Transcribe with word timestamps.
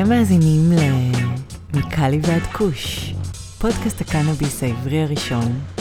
אתם 0.00 0.08
מאזינים 0.08 0.72
ל... 0.72 0.78
מקאלי 1.76 2.20
ועד 2.22 2.42
כוש, 2.42 3.14
פודקאסט 3.58 4.00
הקנאביס 4.00 4.62
העברי 4.62 5.02
הראשון. 5.02 5.79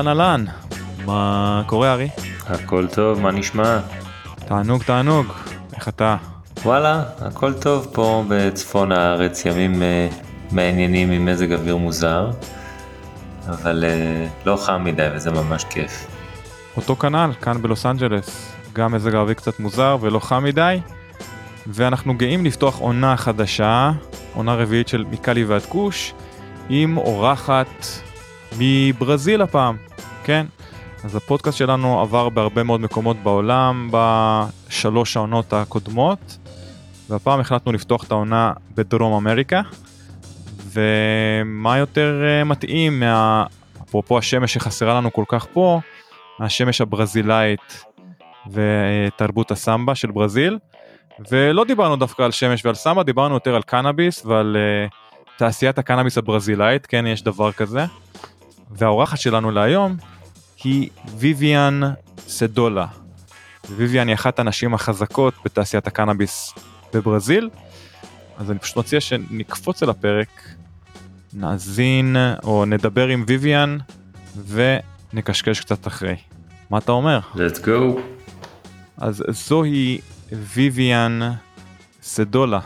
אהלן 0.00 0.20
אהלן, 0.20 0.44
מה 1.06 1.62
קורה 1.66 1.92
ארי? 1.92 2.08
הכל 2.46 2.86
טוב, 2.86 3.20
מה 3.20 3.30
נשמע? 3.30 3.78
תענוג 4.34 4.82
תענוג, 4.82 5.26
איך 5.74 5.88
אתה? 5.88 6.16
וואלה, 6.64 7.02
הכל 7.18 7.52
טוב 7.52 7.86
פה 7.92 8.24
בצפון 8.28 8.92
הארץ, 8.92 9.46
ימים 9.46 9.74
uh, 9.74 10.54
מעניינים 10.54 11.10
עם 11.10 11.24
מזג 11.24 11.52
אוויר 11.52 11.76
מוזר, 11.76 12.30
אבל 13.48 13.84
uh, 13.84 14.46
לא 14.46 14.56
חם 14.56 14.84
מדי 14.84 15.08
וזה 15.14 15.30
ממש 15.30 15.64
כיף. 15.64 16.06
אותו 16.76 16.96
כנ"ל, 16.96 17.30
כאן 17.40 17.62
בלוס 17.62 17.86
אנג'לס, 17.86 18.52
גם 18.72 18.92
מזג 18.92 19.14
האוויר 19.14 19.34
קצת 19.34 19.60
מוזר 19.60 19.96
ולא 20.00 20.18
חם 20.18 20.44
מדי, 20.44 20.80
ואנחנו 21.66 22.14
גאים 22.14 22.44
לפתוח 22.44 22.78
עונה 22.78 23.16
חדשה, 23.16 23.90
עונה 24.34 24.54
רביעית 24.54 24.88
של 24.88 25.04
מקאלי 25.10 25.44
ועד 25.44 25.62
כוש, 25.62 26.14
עם 26.68 26.96
אורחת 26.96 27.86
מברזיל 28.58 29.42
הפעם, 29.42 29.76
כן? 30.30 30.46
אז 31.04 31.16
הפודקאסט 31.16 31.58
שלנו 31.58 32.00
עבר 32.00 32.28
בהרבה 32.28 32.62
מאוד 32.62 32.80
מקומות 32.80 33.16
בעולם 33.16 33.90
בשלוש 33.92 35.16
העונות 35.16 35.52
הקודמות, 35.52 36.38
והפעם 37.08 37.40
החלטנו 37.40 37.72
לפתוח 37.72 38.04
את 38.04 38.10
העונה 38.10 38.52
בדרום 38.74 39.12
אמריקה, 39.12 39.60
ומה 40.72 41.78
יותר 41.78 42.22
אה, 42.24 42.44
מתאים 42.44 43.00
מה... 43.00 43.44
אפרופו 43.84 44.18
השמש 44.18 44.54
שחסרה 44.54 44.94
לנו 44.94 45.12
כל 45.12 45.24
כך 45.28 45.46
פה, 45.52 45.80
השמש 46.40 46.80
הברזילאית 46.80 47.84
ותרבות 48.50 49.50
הסמבה 49.50 49.94
של 49.94 50.10
ברזיל. 50.10 50.58
ולא 51.30 51.64
דיברנו 51.64 51.96
דווקא 51.96 52.22
על 52.22 52.30
שמש 52.30 52.64
ועל 52.64 52.74
סמבה, 52.74 53.02
דיברנו 53.02 53.34
יותר 53.34 53.54
על 53.54 53.62
קנאביס 53.62 54.26
ועל 54.26 54.56
uh, 54.56 54.90
תעשיית 55.38 55.78
הקנאביס 55.78 56.18
הברזילאית, 56.18 56.86
כן, 56.86 57.06
יש 57.06 57.22
דבר 57.22 57.52
כזה. 57.52 57.84
והאורחת 58.70 59.18
שלנו 59.18 59.50
להיום 59.50 59.96
היא 60.64 60.90
ויvian 61.18 61.84
סדולה. 62.18 62.86
ויvian 63.64 64.06
היא 64.06 64.14
אחת 64.14 64.38
הנשים 64.38 64.74
החזקות 64.74 65.34
בתעשיית 65.44 65.86
הקנאביס 65.86 66.54
בברזיל. 66.94 67.50
אז 68.38 68.50
אני 68.50 68.58
פשוט 68.58 68.76
מציע 68.76 69.00
שנקפוץ 69.00 69.82
אל 69.82 69.90
הפרק, 69.90 70.54
נאזין 71.34 72.16
או 72.42 72.64
נדבר 72.64 73.06
עם 73.08 73.24
ויvian 73.26 73.94
ונקשקש 75.12 75.60
קצת 75.60 75.86
אחרי. 75.86 76.16
מה 76.70 76.78
אתה 76.78 76.92
אומר? 76.92 77.20
let's 77.34 77.58
go. 77.58 78.00
אז 78.96 79.24
זוהי 79.28 79.98
ויvian 80.54 81.22
סדולה. 82.02 82.60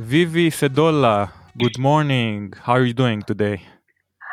ויבי 0.00 0.50
סדולה, 0.50 1.24
good 1.58 1.78
morning, 1.78 2.56
how 2.64 2.70
are 2.70 2.94
you 2.94 2.98
doing 2.98 3.30
today? 3.30 3.73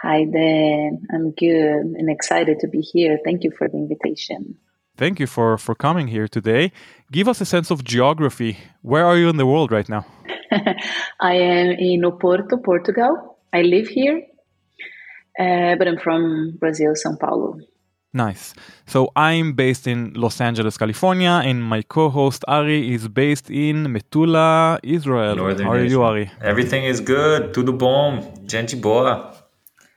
Hi 0.03 0.23
Dan, 0.25 1.05
I'm 1.13 1.29
good 1.29 1.93
and 1.99 2.09
excited 2.09 2.59
to 2.61 2.67
be 2.67 2.79
here. 2.81 3.19
Thank 3.23 3.43
you 3.43 3.51
for 3.55 3.67
the 3.67 3.77
invitation. 3.77 4.55
Thank 4.97 5.19
you 5.19 5.27
for, 5.27 5.59
for 5.59 5.75
coming 5.75 6.07
here 6.07 6.27
today. 6.27 6.71
Give 7.11 7.27
us 7.27 7.39
a 7.39 7.45
sense 7.45 7.69
of 7.69 7.83
geography. 7.83 8.57
Where 8.81 9.05
are 9.05 9.15
you 9.15 9.29
in 9.29 9.37
the 9.37 9.45
world 9.45 9.71
right 9.71 9.87
now? 9.87 10.07
I 11.19 11.35
am 11.35 11.69
in 11.77 12.01
Oporto, 12.01 12.63
Portugal. 12.63 13.37
I 13.53 13.61
live 13.61 13.87
here, 13.87 14.23
uh, 15.39 15.75
but 15.75 15.87
I'm 15.87 15.99
from 15.99 16.57
Brazil, 16.59 16.93
São 16.93 17.19
Paulo. 17.19 17.59
Nice. 18.11 18.55
So 18.87 19.11
I'm 19.15 19.53
based 19.53 19.85
in 19.85 20.13
Los 20.15 20.41
Angeles, 20.41 20.79
California, 20.79 21.41
and 21.45 21.63
my 21.63 21.83
co-host 21.83 22.43
Ari 22.47 22.91
is 22.91 23.07
based 23.07 23.51
in 23.51 23.85
Metula, 23.85 24.79
Israel. 24.81 25.35
Northern 25.35 25.67
How 25.67 25.73
are 25.73 25.85
you, 25.85 26.01
Ari? 26.01 26.31
Everything 26.41 26.85
is 26.85 26.99
good, 26.99 27.53
tudo 27.53 27.77
bom, 27.77 28.33
gente 28.47 28.75
boa. 28.75 29.40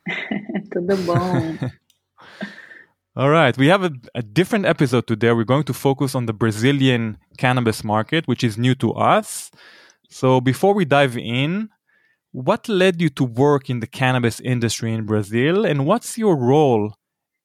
Tudo 0.71 0.97
bom? 1.07 1.59
All 3.17 3.31
right, 3.31 3.57
we 3.57 3.69
have 3.69 3.85
a, 3.85 3.93
a 4.15 4.23
different 4.23 4.67
episode 4.67 5.07
today. 5.07 5.33
We're 5.33 5.45
going 5.45 5.65
to 5.65 5.75
focus 5.75 6.15
on 6.15 6.27
the 6.27 6.33
Brazilian 6.33 7.19
cannabis 7.39 7.85
market, 7.85 8.27
which 8.27 8.43
is 8.43 8.59
new 8.59 8.75
to 8.77 8.93
us. 8.93 9.51
So 10.11 10.41
before 10.41 10.75
we 10.75 10.85
dive 10.85 11.17
in, 11.17 11.69
what 12.33 12.69
led 12.69 13.01
you 13.01 13.11
to 13.11 13.25
work 13.25 13.71
in 13.71 13.79
the 13.79 13.87
cannabis 13.87 14.41
industry 14.41 14.93
in 14.93 15.07
Brazil, 15.07 15.65
and 15.65 15.87
what's 15.87 16.19
your 16.19 16.37
role 16.37 16.97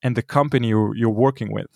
and 0.02 0.18
the 0.18 0.24
company 0.24 0.70
you're, 0.70 0.96
you're 0.96 1.10
working 1.10 1.54
with? 1.54 1.70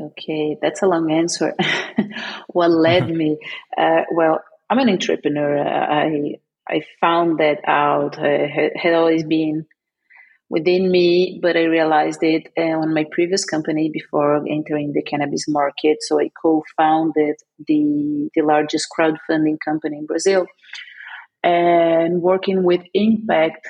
okay, 0.00 0.56
that's 0.60 0.82
a 0.82 0.86
long 0.86 1.10
answer. 1.10 1.54
what 2.48 2.70
led 2.70 3.08
me? 3.08 3.38
Uh, 3.76 4.02
well, 4.12 4.42
I'm 4.68 4.78
an 4.78 4.88
entrepreneur. 4.88 5.58
I 5.58 6.36
I 6.68 6.82
found 7.00 7.38
that 7.38 7.60
out. 7.66 8.18
I 8.18 8.46
had, 8.46 8.72
had 8.76 8.94
always 8.94 9.24
been 9.24 9.66
within 10.48 10.90
me, 10.90 11.38
but 11.42 11.56
I 11.56 11.64
realized 11.64 12.22
it 12.22 12.48
uh, 12.56 12.78
on 12.82 12.94
my 12.94 13.04
previous 13.10 13.44
company 13.44 13.90
before 13.92 14.44
entering 14.48 14.92
the 14.92 15.02
cannabis 15.02 15.46
market. 15.48 15.98
So 16.00 16.20
I 16.20 16.30
co-founded 16.40 17.36
the 17.66 18.28
the 18.34 18.42
largest 18.42 18.86
crowdfunding 18.96 19.58
company 19.64 19.98
in 19.98 20.06
Brazil, 20.06 20.46
and 21.42 22.22
working 22.22 22.62
with 22.62 22.82
impact. 22.94 23.66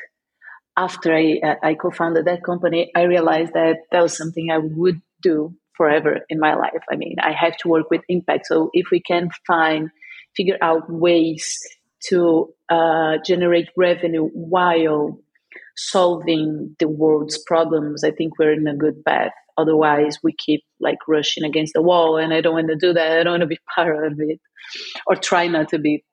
After 0.79 1.15
I, 1.15 1.41
I 1.63 1.73
co-founded 1.75 2.27
that 2.27 2.45
company, 2.45 2.91
I 2.95 3.05
realized 3.05 3.55
that 3.55 3.77
that 3.91 4.03
was 4.03 4.15
something 4.15 4.51
I 4.51 4.59
would 4.59 5.01
do 5.23 5.55
forever 5.75 6.21
in 6.29 6.39
my 6.39 6.55
life. 6.55 6.85
I 6.91 6.97
mean, 6.97 7.17
I 7.19 7.33
have 7.33 7.57
to 7.59 7.69
work 7.69 7.91
with 7.91 8.03
impact. 8.11 8.47
So 8.47 8.69
if 8.75 8.91
we 8.91 9.01
can 9.01 9.31
find, 9.47 9.89
figure 10.37 10.59
out 10.61 10.91
ways 10.91 11.59
to 12.09 12.53
uh, 12.69 13.17
generate 13.25 13.69
revenue 13.75 14.29
while 14.35 15.19
solving 15.77 16.77
the 16.79 16.89
world's 16.89 17.39
problems, 17.39 18.05
I 18.05 18.11
think 18.11 18.39
we're 18.39 18.53
in 18.53 18.67
a 18.67 18.77
good 18.77 19.05
path. 19.05 19.33
Otherwise, 19.59 20.19
we 20.23 20.35
keep 20.37 20.63
like 20.81 20.99
rushing 21.09 21.45
against 21.45 21.73
the 21.75 21.83
wall, 21.83 22.17
and 22.17 22.33
I 22.33 22.41
don't 22.41 22.55
want 22.55 22.69
to 22.69 22.77
do 22.77 22.93
that. 22.93 23.19
I 23.19 23.23
don't 23.23 23.35
want 23.35 23.43
to 23.43 23.47
be 23.47 23.59
part 23.75 24.13
of 24.13 24.19
it, 24.19 24.41
or 25.07 25.17
try 25.17 25.47
not 25.47 25.69
to 25.71 25.79
be. 25.79 26.05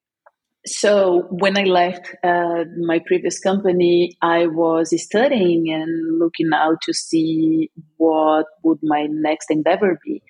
So 0.65 1.27
when 1.29 1.57
I 1.57 1.63
left 1.63 2.15
uh, 2.23 2.63
my 2.79 3.01
previous 3.05 3.37
company, 3.39 4.15
I 4.21 4.47
was 4.47 4.93
studying 5.01 5.69
and 5.73 6.19
looking 6.19 6.49
out 6.53 6.77
to 6.83 6.93
see 6.93 7.69
what 7.97 8.45
would 8.63 8.79
my 8.81 9.07
next 9.09 9.51
endeavor 9.51 9.99
be. 10.05 10.23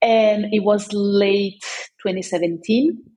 And 0.00 0.46
it 0.52 0.60
was 0.60 0.88
late 0.92 1.62
2017 2.02 3.11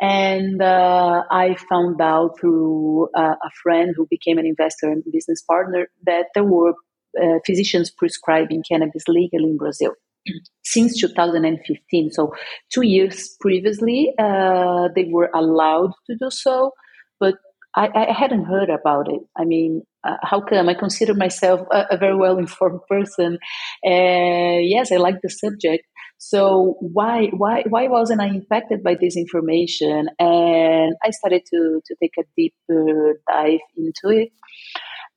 and 0.00 0.62
uh, 0.62 1.22
I 1.30 1.56
found 1.68 2.00
out 2.00 2.38
through 2.40 3.08
uh, 3.14 3.34
a 3.42 3.50
friend 3.62 3.92
who 3.94 4.06
became 4.08 4.38
an 4.38 4.46
investor 4.46 4.90
and 4.90 5.02
business 5.12 5.42
partner 5.42 5.88
that 6.06 6.26
there 6.34 6.44
were 6.44 6.74
uh, 7.20 7.38
physicians 7.44 7.90
prescribing 7.90 8.62
cannabis 8.68 9.04
legally 9.08 9.50
in 9.50 9.58
Brazil 9.58 9.92
since 10.64 10.98
2015. 11.00 12.12
So, 12.12 12.32
two 12.72 12.82
years 12.82 13.36
previously, 13.40 14.12
uh, 14.18 14.88
they 14.94 15.04
were 15.10 15.30
allowed 15.34 15.92
to 16.06 16.16
do 16.16 16.30
so, 16.30 16.72
but 17.18 17.34
I, 17.76 17.88
I 17.94 18.12
hadn't 18.12 18.44
heard 18.46 18.70
about 18.70 19.08
it. 19.12 19.20
I 19.36 19.44
mean, 19.44 19.82
uh, 20.02 20.16
how 20.22 20.40
come? 20.40 20.68
I 20.68 20.74
consider 20.74 21.14
myself 21.14 21.60
a, 21.70 21.86
a 21.90 21.96
very 21.96 22.16
well 22.16 22.38
informed 22.38 22.80
person. 22.88 23.38
Uh, 23.86 24.58
yes, 24.62 24.90
I 24.90 24.96
like 24.96 25.16
the 25.22 25.28
subject. 25.28 25.84
So 26.22 26.76
why 26.80 27.28
why 27.32 27.64
why 27.66 27.88
wasn't 27.88 28.20
I 28.20 28.26
impacted 28.26 28.84
by 28.84 28.94
this 29.00 29.16
information? 29.16 30.10
And 30.18 30.94
I 31.02 31.10
started 31.10 31.42
to 31.50 31.80
to 31.84 31.96
take 32.00 32.12
a 32.18 32.24
deeper 32.36 33.14
dive 33.26 33.60
into 33.74 34.14
it 34.20 34.28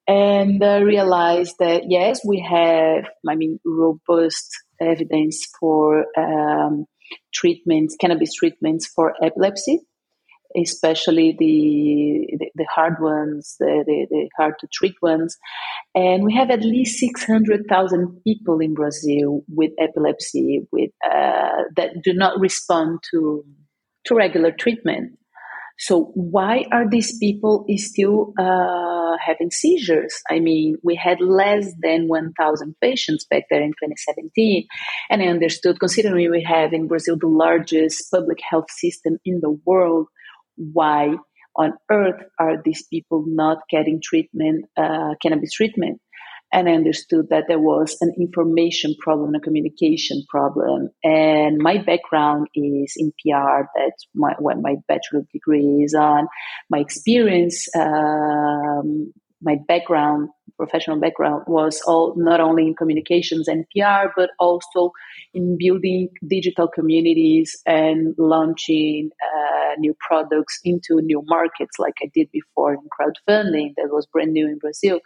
and 0.08 0.64
uh, 0.64 0.80
realized 0.82 1.56
that 1.60 1.84
yes, 1.90 2.22
we 2.26 2.40
have 2.40 3.10
I 3.28 3.36
mean 3.36 3.60
robust 3.66 4.50
evidence 4.80 5.46
for 5.60 6.06
um, 6.18 6.86
treatments, 7.34 7.98
cannabis 8.00 8.34
treatments 8.36 8.88
for 8.88 9.14
epilepsy. 9.22 9.82
Especially 10.62 11.36
the, 11.38 12.38
the, 12.40 12.52
the 12.56 12.68
hard 12.74 12.96
ones, 13.00 13.56
the, 13.60 13.84
the, 13.86 14.08
the, 14.10 14.30
hard 14.38 14.56
to 14.60 14.68
treat 14.72 14.96
ones. 15.02 15.38
And 15.96 16.24
we 16.24 16.34
have 16.36 16.50
at 16.50 16.62
least 16.62 17.00
600,000 17.00 18.22
people 18.24 18.60
in 18.60 18.74
Brazil 18.74 19.44
with 19.48 19.72
epilepsy 19.80 20.68
with, 20.72 20.92
uh, 21.04 21.64
that 21.76 22.02
do 22.04 22.14
not 22.14 22.40
respond 22.40 23.00
to, 23.12 23.44
to 24.06 24.16
regular 24.16 24.52
treatment. 24.52 25.14
So 25.80 26.12
why 26.14 26.66
are 26.72 26.88
these 26.88 27.18
people 27.18 27.66
still 27.78 28.34
uh, 28.38 29.18
having 29.26 29.50
seizures? 29.50 30.22
I 30.30 30.40
mean, 30.40 30.78
we 30.84 30.96
had 30.96 31.20
less 31.20 31.74
than 31.82 32.08
1,000 32.08 32.76
patients 32.80 33.26
back 33.30 33.44
there 33.50 33.62
in 33.62 33.72
2017, 33.72 34.68
and 35.10 35.22
I 35.22 35.26
understood, 35.26 35.80
considering 35.80 36.30
we 36.30 36.44
have 36.44 36.74
in 36.74 36.88
Brazil 36.88 37.18
the 37.20 37.28
largest 37.28 38.12
public 38.12 38.38
health 38.48 38.70
system 38.70 39.18
in 39.26 39.40
the 39.42 39.60
world, 39.66 40.08
why 40.56 41.16
on 41.56 41.74
earth 41.92 42.22
are 42.40 42.62
these 42.64 42.86
people 42.88 43.26
not 43.28 43.60
getting 43.70 44.02
treatment, 44.02 44.66
uh, 44.78 45.16
cannabis 45.22 45.52
treatment? 45.52 46.00
and 46.54 46.70
I 46.70 46.74
understood 46.74 47.30
that 47.32 47.46
there 47.48 47.60
was 47.60 47.98
an 48.00 48.14
information 48.18 48.96
problem, 49.00 49.34
a 49.34 49.40
communication 49.40 50.24
problem. 50.30 50.90
And 51.04 51.58
my 51.58 51.80
background 51.80 52.48
is 52.54 52.94
in 52.96 53.12
PR. 53.12 53.64
That's 53.76 54.08
my, 54.14 54.36
what 54.38 54.62
my 54.62 54.76
bachelor 54.88 55.24
degree 55.34 55.82
is 55.84 55.96
on. 55.96 56.28
My 56.70 56.78
experience, 56.78 57.68
um, 57.76 59.12
my 59.42 59.56
background, 59.68 60.30
professional 60.58 61.00
background, 61.00 61.44
was 61.48 61.82
all 61.88 62.14
not 62.18 62.40
only 62.40 62.68
in 62.68 62.76
communications 62.76 63.48
and 63.48 63.66
PR, 63.76 64.10
but 64.16 64.30
also 64.40 64.92
in 65.34 65.58
building 65.58 66.10
digital 66.28 66.68
communities 66.68 67.58
and 67.66 68.16
launching 68.18 69.10
uh, 69.22 69.76
new 69.78 69.96
products 70.00 70.60
into 70.64 71.02
new 71.02 71.24
markets, 71.28 71.80
like 71.80 71.96
I 72.02 72.10
did 72.14 72.30
before 72.32 72.74
in 72.74 72.82
crowdfunding 73.00 73.74
that 73.78 73.90
was 73.92 74.06
brand 74.06 74.34
new 74.34 74.48
in 74.48 74.58
Brazil. 74.58 75.00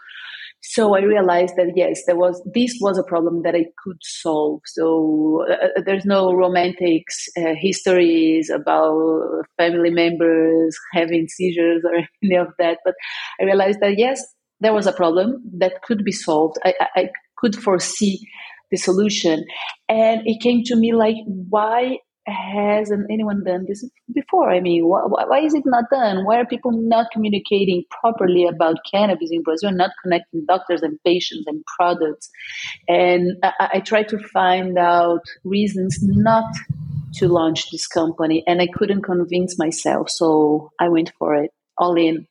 So 0.61 0.95
I 0.95 1.01
realized 1.01 1.55
that 1.55 1.73
yes, 1.75 2.01
there 2.05 2.15
was 2.15 2.41
this 2.53 2.77
was 2.81 2.97
a 2.97 3.03
problem 3.03 3.43
that 3.43 3.55
I 3.55 3.65
could 3.83 3.97
solve. 4.01 4.61
So 4.65 5.45
uh, 5.49 5.53
uh 5.53 5.81
there's 5.85 6.05
no 6.05 6.33
romantic 6.33 7.03
uh, 7.37 7.53
histories 7.55 8.49
about 8.49 9.45
family 9.57 9.91
members 9.91 10.77
having 10.93 11.27
seizures 11.27 11.83
or 11.85 11.97
any 12.23 12.35
of 12.35 12.47
that. 12.59 12.79
But 12.83 12.95
I 13.39 13.45
realized 13.45 13.79
that 13.81 13.97
yes, 13.97 14.21
there 14.59 14.73
was 14.73 14.87
a 14.87 14.93
problem 14.93 15.41
that 15.57 15.81
could 15.83 16.03
be 16.03 16.11
solved. 16.11 16.57
I, 16.63 16.73
I 16.95 17.09
could 17.37 17.55
foresee 17.55 18.27
the 18.71 18.77
solution, 18.77 19.45
and 19.87 20.21
it 20.25 20.41
came 20.41 20.63
to 20.65 20.75
me 20.75 20.93
like, 20.93 21.15
why 21.49 21.99
hasn't 22.27 23.07
anyone 23.09 23.41
done 23.45 23.65
this 23.67 23.89
before? 24.13 24.51
I 24.51 24.59
mean, 24.59 24.85
why, 24.85 25.01
why, 25.05 25.39
is 25.39 25.53
it 25.53 25.63
not 25.65 25.85
done? 25.89 26.25
Why 26.25 26.39
are 26.39 26.45
people 26.45 26.71
not 26.73 27.07
communicating 27.13 27.83
properly 28.01 28.45
about 28.45 28.75
cannabis 28.91 29.29
in 29.31 29.43
Brazil, 29.43 29.71
not 29.71 29.91
connecting 30.03 30.45
doctors 30.45 30.81
and 30.81 30.99
patients 31.05 31.45
and 31.47 31.63
products? 31.77 32.29
And 32.87 33.37
I, 33.43 33.69
I 33.75 33.79
tried 33.79 34.09
to 34.09 34.19
find 34.19 34.77
out 34.77 35.21
reasons 35.45 35.99
not 36.01 36.53
to 37.15 37.27
launch 37.27 37.71
this 37.71 37.87
company, 37.87 38.43
and 38.45 38.61
I 38.61 38.67
couldn't 38.67 39.03
convince 39.03 39.57
myself, 39.57 40.09
so 40.09 40.71
I 40.79 40.89
went 40.89 41.13
for 41.17 41.33
it 41.35 41.51
all 41.77 41.95
in. 41.95 42.27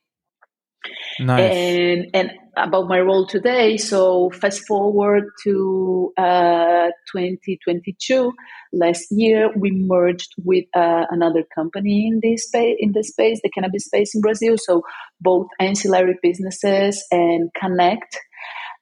Nice. 1.19 1.53
And 1.53 2.07
and 2.13 2.31
about 2.57 2.87
my 2.87 2.99
role 2.99 3.25
today. 3.27 3.77
So 3.77 4.29
fast 4.31 4.65
forward 4.67 5.25
to 5.43 6.13
uh, 6.17 6.87
2022. 7.11 8.33
Last 8.73 9.07
year, 9.11 9.51
we 9.55 9.71
merged 9.71 10.33
with 10.43 10.65
uh, 10.75 11.05
another 11.09 11.43
company 11.55 12.07
in 12.07 12.19
this 12.21 12.47
space, 12.47 12.77
in 12.79 12.91
the 12.93 13.03
space, 13.03 13.39
the 13.43 13.49
cannabis 13.49 13.85
space 13.85 14.15
in 14.15 14.21
Brazil. 14.21 14.55
So 14.57 14.81
both 15.21 15.47
ancillary 15.59 16.15
businesses 16.21 17.05
and 17.11 17.49
Cannect 17.55 18.17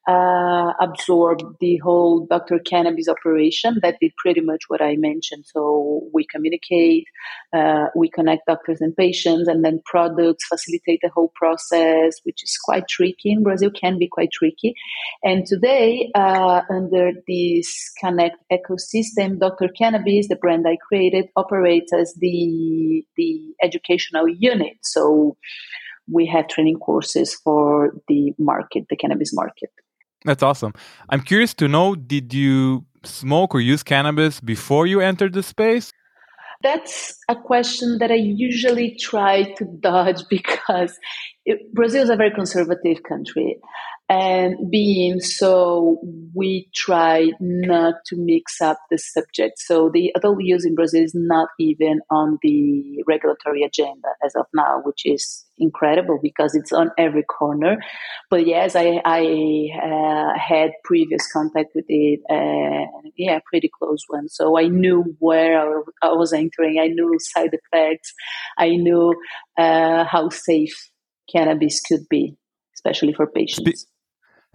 uh, 0.08 0.74
absorb 0.80 1.42
the 1.60 1.78
whole 1.78 2.28
Dr. 2.28 2.60
Cannabis 2.60 3.08
operation. 3.08 3.80
That 3.82 3.98
did 4.00 4.12
pretty 4.18 4.42
much 4.42 4.64
what 4.68 4.82
I 4.82 4.96
mentioned. 4.98 5.46
So 5.48 6.10
we 6.14 6.26
communicate, 6.26 7.06
uh, 7.54 7.88
we 7.96 8.10
connect 8.10 8.46
doctors 8.46 8.82
and 8.82 8.96
patients, 8.96 9.48
and 9.48 9.66
then 9.66 9.82
products 9.86 10.46
facilitate 10.46 11.00
the 11.02 11.10
whole 11.10 11.32
process, 11.36 12.20
which 12.24 12.44
is 12.44 12.58
quite 12.64 12.88
tricky 12.88 13.32
in 13.32 13.44
Brazil, 13.44 13.72
can 13.72 13.98
be 13.98 14.08
quite 14.08 14.32
tricky. 14.32 14.76
And 15.24 15.46
today, 15.46 16.12
uh, 16.14 16.62
under 16.70 17.12
this 17.28 17.92
Cannect 18.02 18.36
ecosystem, 18.52 19.40
Dr. 19.40 19.70
Cannabis, 19.70 20.28
the 20.28 20.36
brand 20.36 20.66
I 20.68 20.78
created, 20.88 21.26
operates 21.36 21.92
as 21.94 22.14
the 22.20 23.04
the 23.18 23.56
educational 23.64 24.28
unit. 24.28 24.78
So 24.84 25.38
we 26.12 26.28
have 26.28 26.48
training 26.48 26.78
courses 26.78 27.34
for 27.34 27.94
the 28.08 28.34
market, 28.38 28.86
the 28.90 28.96
cannabis 28.96 29.34
market. 29.34 29.72
That's 30.26 30.44
awesome. 30.44 30.74
I'm 31.10 31.22
curious 31.22 31.54
to 31.56 31.68
know 31.68 31.96
did 31.96 32.34
you 32.34 32.86
smoke 33.04 33.54
or 33.56 33.62
use 33.62 33.84
cannabis 33.84 34.42
before 34.42 34.88
you 34.88 35.00
entered 35.00 35.34
the 35.34 35.44
space? 35.44 35.92
That's 36.64 37.20
a 37.30 37.36
question 37.36 38.00
that 38.00 38.12
I 38.12 38.16
usually 38.16 38.98
try 39.00 39.54
to 39.58 39.66
dodge 39.80 40.24
because 40.30 40.98
it, 41.46 41.72
Brazil 41.74 42.04
is 42.04 42.10
a 42.10 42.16
very 42.16 42.32
conservative 42.32 43.04
country. 43.08 43.58
And 44.08 44.70
being 44.70 45.20
so, 45.20 45.98
we 46.36 46.70
try 46.76 47.32
not 47.40 47.96
to 48.08 48.16
mix 48.18 48.62
up 48.62 48.78
the 48.92 49.00
subject. 49.00 49.58
So 49.58 49.90
the 49.92 50.12
adult 50.16 50.38
use 50.42 50.64
in 50.64 50.76
Brazil 50.76 51.04
is 51.04 51.14
not 51.16 51.50
even 51.60 52.02
on 52.12 52.38
the 52.44 53.04
regulatory 53.08 53.64
agenda 53.64 54.10
as 54.24 54.36
of 54.36 54.46
now, 54.54 54.82
which 54.84 55.06
is 55.06 55.46
incredible 55.58 56.20
because 56.22 56.54
it's 56.54 56.72
on 56.72 56.92
every 57.00 57.24
corner. 57.24 57.78
But 58.30 58.46
yes, 58.46 58.76
I, 58.76 59.02
I 59.06 59.70
uh, 59.82 60.38
had 60.38 60.72
previous 60.84 61.32
contact 61.32 61.70
with 61.74 61.86
it, 61.88 62.20
and 62.30 62.88
yeah, 63.18 63.40
pretty 63.50 63.72
close 63.80 64.04
one. 64.08 64.30
So 64.30 64.58
I 64.60 64.68
knew 64.68 65.16
where 65.20 65.82
I 66.04 66.14
was 66.14 66.34
entering. 66.34 66.80
I 66.80 66.88
knew 66.88 67.18
side 67.20 67.52
effects. 67.54 68.14
I 68.58 68.70
knew 68.76 69.16
uh, 69.58 70.04
how 70.04 70.30
safe 70.30 70.92
cannabis 71.32 71.82
could 71.82 72.08
be, 72.10 72.38
especially 72.76 73.14
for 73.14 73.26
patients. 73.26 73.82
Spe- 73.82 73.95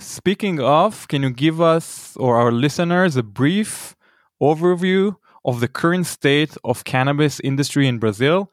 Speaking 0.01 0.61
of, 0.61 1.07
can 1.09 1.23
you 1.23 1.31
give 1.31 1.61
us 1.61 2.17
or 2.17 2.39
our 2.39 2.51
listeners 2.51 3.17
a 3.17 3.23
brief 3.23 3.95
overview 4.43 5.17
of 5.45 5.61
the 5.61 5.69
current 5.69 6.07
state 6.07 6.57
of 6.65 6.85
cannabis 6.85 7.39
industry 7.41 7.87
in 7.87 7.99
Brazil? 7.99 8.51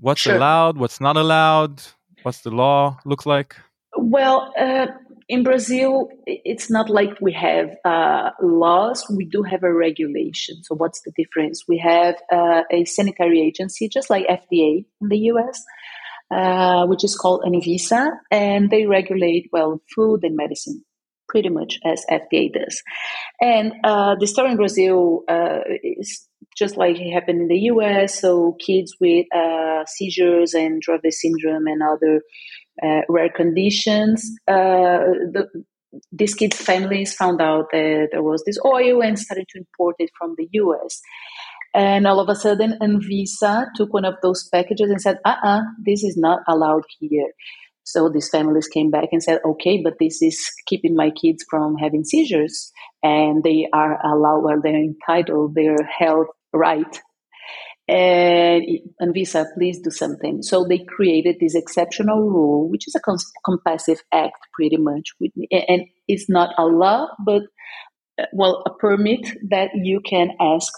What's 0.00 0.22
sure. 0.22 0.34
allowed, 0.34 0.78
what's 0.78 1.00
not 1.00 1.16
allowed, 1.16 1.80
what's 2.22 2.40
the 2.40 2.50
law 2.50 2.98
look 3.04 3.24
like? 3.24 3.54
Well, 3.96 4.52
uh, 4.58 4.88
in 5.28 5.44
Brazil, 5.44 6.08
it's 6.26 6.68
not 6.68 6.90
like 6.90 7.20
we 7.20 7.32
have 7.34 7.70
uh, 7.84 8.30
laws. 8.42 9.06
We 9.08 9.24
do 9.24 9.44
have 9.44 9.62
a 9.62 9.72
regulation. 9.72 10.64
So, 10.64 10.74
what's 10.74 11.02
the 11.02 11.12
difference? 11.16 11.64
We 11.68 11.78
have 11.78 12.16
uh, 12.32 12.62
a 12.68 12.84
sanitary 12.84 13.40
agency, 13.40 13.88
just 13.88 14.10
like 14.10 14.26
FDA 14.26 14.84
in 15.00 15.08
the 15.08 15.18
US, 15.32 15.64
uh, 16.30 16.86
which 16.86 17.04
is 17.04 17.16
called 17.16 17.42
Anvisa, 17.42 18.10
and 18.30 18.70
they 18.70 18.86
regulate, 18.86 19.48
well, 19.52 19.80
food 19.94 20.24
and 20.24 20.36
medicine 20.36 20.84
pretty 21.30 21.48
much 21.48 21.78
as 21.84 22.04
FDA 22.10 22.52
does. 22.52 22.82
And 23.40 23.72
uh, 23.84 24.16
the 24.18 24.26
story 24.26 24.50
in 24.50 24.56
Brazil 24.56 25.22
uh, 25.28 25.60
is 25.82 26.26
just 26.56 26.76
like 26.76 26.98
it 26.98 27.12
happened 27.12 27.42
in 27.42 27.48
the 27.48 27.60
US. 27.72 28.20
So 28.20 28.56
kids 28.58 28.96
with 29.00 29.26
uh, 29.34 29.84
seizures 29.86 30.54
and 30.54 30.82
Dravet 30.82 31.12
syndrome 31.12 31.66
and 31.66 31.82
other 31.82 32.22
uh, 32.82 33.02
rare 33.08 33.30
conditions, 33.30 34.28
uh, 34.48 34.98
the, 35.32 35.46
these 36.12 36.34
kids' 36.34 36.56
families 36.56 37.14
found 37.14 37.40
out 37.40 37.66
that 37.72 38.08
there 38.12 38.22
was 38.22 38.42
this 38.44 38.58
oil 38.64 39.02
and 39.02 39.18
started 39.18 39.46
to 39.50 39.58
import 39.58 39.96
it 39.98 40.10
from 40.18 40.34
the 40.36 40.48
US. 40.52 41.00
And 41.74 42.06
all 42.06 42.20
of 42.20 42.28
a 42.28 42.34
sudden, 42.34 42.78
Anvisa 42.82 43.66
took 43.76 43.92
one 43.92 44.04
of 44.04 44.14
those 44.22 44.48
packages 44.52 44.90
and 44.90 45.00
said, 45.00 45.18
uh 45.24 45.28
uh-uh, 45.30 45.58
uh 45.58 45.62
this 45.84 46.02
is 46.02 46.16
not 46.16 46.40
allowed 46.48 46.82
here. 46.98 47.32
So 47.84 48.08
these 48.08 48.28
families 48.28 48.68
came 48.68 48.90
back 48.90 49.08
and 49.12 49.22
said, 49.22 49.40
okay, 49.44 49.80
but 49.82 49.94
this 49.98 50.22
is 50.22 50.50
keeping 50.66 50.94
my 50.94 51.10
kids 51.10 51.44
from 51.48 51.76
having 51.76 52.04
seizures 52.04 52.70
and 53.02 53.42
they 53.42 53.68
are 53.72 53.98
allowed, 54.04 54.62
they're 54.62 54.76
entitled, 54.76 55.54
their 55.54 55.76
health 55.98 56.28
right. 56.52 57.00
And 57.88 58.64
Anvisa, 59.02 59.46
please 59.58 59.80
do 59.80 59.90
something. 59.90 60.42
So 60.42 60.64
they 60.64 60.78
created 60.78 61.36
this 61.40 61.56
exceptional 61.56 62.20
rule, 62.20 62.70
which 62.70 62.86
is 62.86 62.94
a 62.94 63.00
compassive 63.44 64.00
act 64.12 64.46
pretty 64.54 64.76
much. 64.76 65.10
And 65.50 65.86
it's 66.06 66.30
not 66.30 66.54
a 66.56 66.66
law, 66.66 67.08
but 67.24 67.42
uh, 68.20 68.26
well, 68.32 68.62
a 68.66 68.70
permit 68.70 69.26
that 69.48 69.70
you 69.74 70.00
can 70.08 70.28
ask 70.40 70.72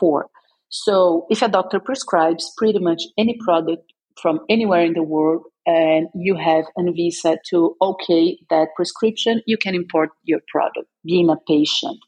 for. 0.00 0.30
So 0.76 1.26
if 1.30 1.40
a 1.40 1.48
doctor 1.48 1.78
prescribes 1.78 2.52
pretty 2.56 2.80
much 2.80 3.02
any 3.16 3.38
product 3.44 3.92
from 4.20 4.40
anywhere 4.50 4.84
in 4.84 4.94
the 4.94 5.04
world, 5.04 5.44
and 5.66 6.08
you 6.14 6.34
have 6.34 6.64
Anvisa 6.76 7.36
to 7.50 7.76
okay 7.80 8.36
that 8.50 8.68
prescription, 8.74 9.40
you 9.46 9.56
can 9.56 9.76
import 9.76 10.10
your 10.24 10.40
product, 10.48 10.88
being 11.04 11.30
a 11.30 11.36
patient. 11.48 11.98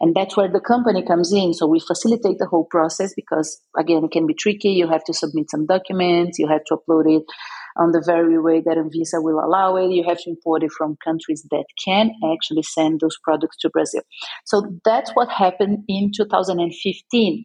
And 0.00 0.14
that's 0.14 0.36
where 0.36 0.48
the 0.48 0.60
company 0.60 1.04
comes 1.04 1.32
in. 1.32 1.52
So 1.52 1.66
we 1.66 1.80
facilitate 1.80 2.38
the 2.38 2.46
whole 2.46 2.64
process 2.70 3.12
because, 3.14 3.60
again, 3.76 4.04
it 4.04 4.12
can 4.12 4.26
be 4.26 4.34
tricky. 4.34 4.70
You 4.70 4.88
have 4.88 5.04
to 5.04 5.12
submit 5.12 5.50
some 5.50 5.66
documents, 5.66 6.38
you 6.38 6.48
have 6.48 6.64
to 6.66 6.76
upload 6.76 7.04
it 7.18 7.24
on 7.76 7.90
the 7.90 8.02
very 8.06 8.38
way 8.38 8.62
that 8.64 8.76
Anvisa 8.76 9.22
will 9.22 9.44
allow 9.44 9.76
it. 9.76 9.90
You 9.90 10.04
have 10.04 10.18
to 10.18 10.30
import 10.30 10.62
it 10.62 10.70
from 10.70 10.96
countries 11.04 11.44
that 11.50 11.64
can 11.84 12.12
actually 12.32 12.62
send 12.62 13.00
those 13.00 13.18
products 13.22 13.56
to 13.58 13.70
Brazil. 13.70 14.02
So 14.46 14.78
that's 14.84 15.10
what 15.10 15.28
happened 15.28 15.84
in 15.88 16.12
2015 16.16 17.44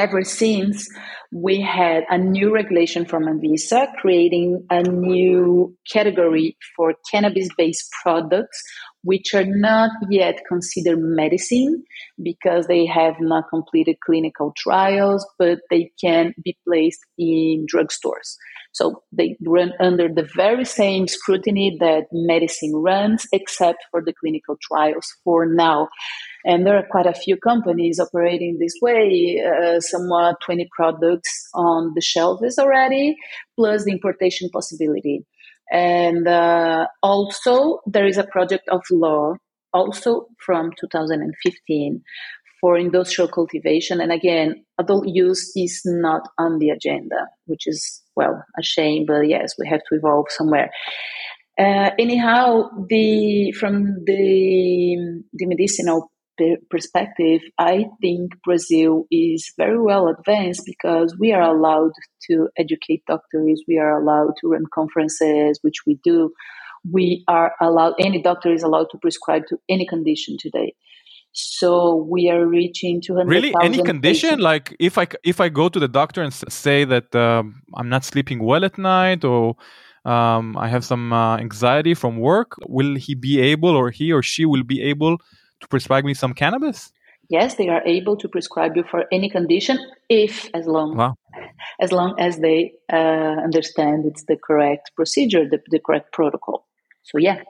ever 0.00 0.24
since 0.24 0.88
we 1.30 1.60
had 1.60 2.04
a 2.08 2.16
new 2.16 2.52
regulation 2.52 3.04
from 3.04 3.24
Anvisa 3.24 3.86
creating 4.00 4.66
a 4.70 4.82
new 4.82 5.76
category 5.92 6.56
for 6.74 6.94
cannabis 7.10 7.48
based 7.58 7.86
products 8.02 8.62
which 9.02 9.34
are 9.34 9.44
not 9.44 9.90
yet 10.08 10.40
considered 10.48 10.98
medicine 10.98 11.84
because 12.22 12.66
they 12.66 12.86
have 12.86 13.14
not 13.20 13.44
completed 13.50 13.96
clinical 14.04 14.54
trials 14.56 15.26
but 15.38 15.58
they 15.68 15.92
can 16.02 16.32
be 16.42 16.56
placed 16.66 17.00
in 17.18 17.66
drugstores. 17.72 18.36
So 18.72 19.02
they 19.12 19.36
run 19.44 19.72
under 19.80 20.08
the 20.08 20.28
very 20.34 20.64
same 20.64 21.08
scrutiny 21.08 21.76
that 21.80 22.06
medicine 22.10 22.72
runs 22.74 23.26
except 23.34 23.84
for 23.90 24.02
the 24.02 24.14
clinical 24.18 24.56
trials 24.62 25.06
for 25.24 25.44
now 25.44 25.88
and 26.44 26.66
there 26.66 26.76
are 26.76 26.86
quite 26.90 27.06
a 27.06 27.14
few 27.14 27.36
companies 27.36 28.00
operating 28.00 28.58
this 28.58 28.74
way, 28.80 29.42
uh, 29.44 29.80
somewhat 29.80 30.36
20 30.44 30.68
products 30.74 31.48
on 31.54 31.92
the 31.94 32.00
shelves 32.00 32.58
already, 32.58 33.16
plus 33.56 33.84
the 33.84 33.92
importation 33.92 34.48
possibility. 34.52 35.26
And 35.70 36.26
uh, 36.26 36.86
also, 37.02 37.80
there 37.86 38.06
is 38.06 38.18
a 38.18 38.24
project 38.24 38.68
of 38.70 38.82
law, 38.90 39.34
also 39.72 40.26
from 40.44 40.72
2015, 40.80 42.02
for 42.60 42.76
industrial 42.76 43.28
cultivation. 43.28 44.00
And 44.00 44.12
again, 44.12 44.64
adult 44.78 45.06
use 45.06 45.52
is 45.56 45.82
not 45.84 46.22
on 46.38 46.58
the 46.58 46.70
agenda, 46.70 47.28
which 47.46 47.66
is, 47.66 48.02
well, 48.16 48.42
a 48.58 48.62
shame, 48.62 49.04
but 49.06 49.28
yes, 49.28 49.54
we 49.58 49.68
have 49.68 49.80
to 49.88 49.96
evolve 49.96 50.26
somewhere. 50.30 50.70
Uh, 51.58 51.90
anyhow, 51.98 52.70
the 52.88 53.52
from 53.52 54.04
the 54.06 55.22
the 55.34 55.46
medicinal 55.46 56.10
perspective, 56.70 57.40
I 57.58 57.86
think 58.00 58.32
Brazil 58.44 59.06
is 59.10 59.52
very 59.56 59.80
well 59.80 60.08
advanced 60.08 60.62
because 60.66 61.16
we 61.18 61.32
are 61.32 61.42
allowed 61.42 61.92
to 62.28 62.48
educate 62.56 63.02
doctors, 63.06 63.62
we 63.68 63.78
are 63.78 64.00
allowed 64.00 64.34
to 64.40 64.48
run 64.48 64.64
conferences, 64.72 65.58
which 65.62 65.86
we 65.86 65.98
do. 66.04 66.32
We 66.90 67.24
are 67.28 67.52
allowed, 67.60 67.94
any 67.98 68.22
doctor 68.22 68.52
is 68.52 68.62
allowed 68.62 68.88
to 68.92 68.98
prescribe 68.98 69.42
to 69.48 69.58
any 69.68 69.86
condition 69.86 70.36
today. 70.38 70.74
So 71.32 72.06
we 72.10 72.28
are 72.28 72.44
reaching 72.46 73.00
200. 73.00 73.28
Really, 73.28 73.54
any 73.62 73.82
condition? 73.82 74.30
Patients. 74.30 74.42
Like 74.42 74.76
if 74.80 74.98
I 74.98 75.06
if 75.22 75.40
I 75.40 75.48
go 75.48 75.68
to 75.68 75.78
the 75.78 75.86
doctor 75.86 76.22
and 76.22 76.32
say 76.34 76.84
that 76.84 77.14
um, 77.14 77.62
I'm 77.74 77.88
not 77.88 78.04
sleeping 78.04 78.42
well 78.42 78.64
at 78.64 78.76
night 78.78 79.24
or 79.24 79.54
um, 80.04 80.56
I 80.56 80.68
have 80.68 80.84
some 80.84 81.12
uh, 81.12 81.36
anxiety 81.36 81.94
from 81.94 82.18
work, 82.18 82.56
will 82.66 82.96
he 82.96 83.14
be 83.14 83.40
able 83.40 83.76
or 83.76 83.90
he 83.90 84.12
or 84.12 84.22
she 84.22 84.44
will 84.44 84.64
be 84.64 84.82
able 84.82 85.18
to 85.60 85.68
prescribe 85.68 86.04
me 86.04 86.14
some 86.14 86.34
cannabis? 86.34 86.92
Yes, 87.28 87.54
they 87.54 87.68
are 87.68 87.82
able 87.86 88.16
to 88.16 88.28
prescribe 88.28 88.76
you 88.76 88.84
for 88.90 89.04
any 89.12 89.30
condition 89.30 89.78
if, 90.08 90.50
as 90.52 90.66
long 90.66 90.96
wow. 90.96 91.14
as 91.80 91.92
long 91.92 92.18
as 92.18 92.38
they 92.38 92.72
uh, 92.92 93.36
understand 93.44 94.04
it's 94.04 94.24
the 94.24 94.36
correct 94.36 94.90
procedure, 94.96 95.48
the, 95.48 95.60
the 95.70 95.78
correct 95.78 96.12
protocol. 96.12 96.66
So 97.04 97.18
yeah, 97.18 97.42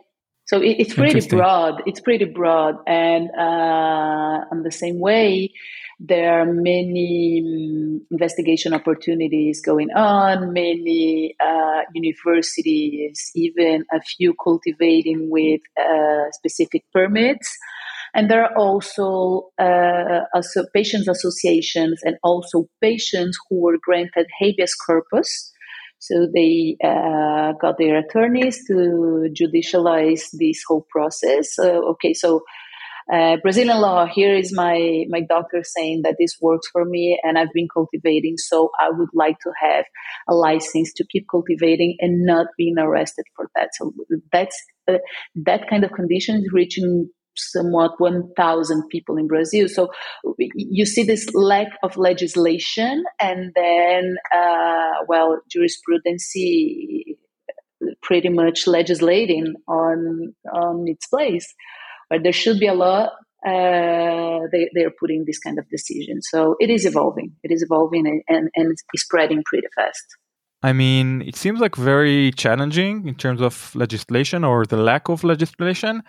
so 0.51 0.61
it, 0.61 0.77
it's 0.81 0.95
pretty 0.95 1.27
broad. 1.29 1.83
It's 1.87 2.01
pretty 2.01 2.25
broad, 2.27 2.77
and 2.87 3.31
uh, 3.39 4.45
in 4.53 4.65
the 4.65 4.71
same 4.73 4.99
way, 4.99 5.53
there 6.01 6.41
are 6.41 6.45
many 6.45 7.41
um, 7.45 8.07
investigation 8.11 8.75
opportunities 8.75 9.63
going 9.63 9.91
on. 9.93 10.53
Many 10.53 11.37
uh, 11.39 11.83
universities, 11.95 13.31
even 13.35 13.85
a 13.93 14.01
few 14.03 14.35
cultivating 14.43 15.31
with 15.31 15.61
uh, 15.81 16.31
specific 16.33 16.83
permits. 16.93 17.57
And 18.15 18.31
there 18.31 18.45
are 18.45 18.57
also 18.57 19.51
uh, 19.59 20.21
also 20.35 20.65
patients 20.75 21.09
associations 21.09 22.01
and 22.05 22.17
also 22.23 22.67
patients 22.81 23.39
who 23.49 23.63
were 23.63 23.79
granted 23.83 24.27
habeas 24.41 24.75
corpus. 24.75 25.53
So 25.99 26.27
they 26.35 26.77
uh, 26.83 27.53
got 27.61 27.77
their 27.79 27.99
attorneys 27.99 28.67
to 28.69 29.29
judicialize 29.39 30.23
this 30.33 30.63
whole 30.67 30.87
process. 30.91 31.59
Uh, 31.59 31.81
okay, 31.93 32.15
so 32.15 32.41
uh, 33.13 33.37
Brazilian 33.43 33.81
law, 33.81 34.07
here 34.07 34.35
is 34.35 34.53
my, 34.55 35.05
my 35.09 35.21
doctor 35.21 35.63
saying 35.65 36.03
that 36.05 36.17
this 36.19 36.37
works 36.41 36.69
for 36.73 36.85
me 36.85 37.19
and 37.23 37.37
I've 37.37 37.53
been 37.53 37.67
cultivating, 37.73 38.37
so 38.39 38.71
I 38.81 38.91
would 38.91 39.09
like 39.13 39.39
to 39.41 39.51
have 39.61 39.85
a 40.29 40.35
license 40.35 40.93
to 40.95 41.05
keep 41.11 41.27
cultivating 41.29 41.97
and 41.99 42.25
not 42.25 42.47
being 42.57 42.79
arrested 42.79 43.25
for 43.35 43.51
that. 43.57 43.71
So 43.75 43.93
that's 44.33 44.57
uh, 44.89 44.99
that 45.35 45.69
kind 45.69 45.85
of 45.85 45.93
condition 45.93 46.37
is 46.37 46.51
reaching 46.53 47.11
somewhat 47.37 47.93
1,000 47.99 48.89
people 48.89 49.17
in 49.17 49.27
Brazil. 49.27 49.69
So 49.69 49.89
you 50.37 50.85
see 50.87 51.03
this 51.03 51.33
lack 51.35 51.69
of 51.83 51.97
legislation, 51.97 53.05
and 53.21 53.53
then, 53.55 54.17
uh, 54.35 55.05
well, 55.09 55.41
jurisprudence 55.51 56.33
pretty 58.03 58.29
much 58.29 58.67
legislating 58.67 59.55
on 59.69 60.35
on 60.53 60.85
its 60.87 61.07
place. 61.07 61.55
But 62.09 62.23
there 62.23 62.33
should 62.33 62.59
be 62.59 62.67
a 62.67 62.75
law. 62.75 63.09
Uh, 63.47 64.41
they 64.53 64.69
they're 64.75 64.93
putting 64.99 65.25
this 65.27 65.39
kind 65.39 65.59
of 65.59 65.69
decision. 65.71 66.21
So 66.23 66.57
it 66.61 66.71
is 66.71 66.85
evolving. 66.85 67.33
It 67.43 67.51
is 67.51 67.63
evolving 67.63 68.07
and, 68.07 68.23
and, 68.29 68.51
and 68.55 68.77
spreading 68.97 69.43
pretty 69.45 69.69
fast. 69.75 70.05
I 70.63 70.75
mean, 70.75 71.23
it 71.23 71.37
seems 71.37 71.59
like 71.59 71.75
very 71.75 72.33
challenging 72.33 73.09
in 73.09 73.15
terms 73.15 73.41
of 73.41 73.75
legislation 73.75 74.45
or 74.45 74.67
the 74.67 74.77
lack 74.77 75.09
of 75.09 75.25
legislation. 75.25 76.03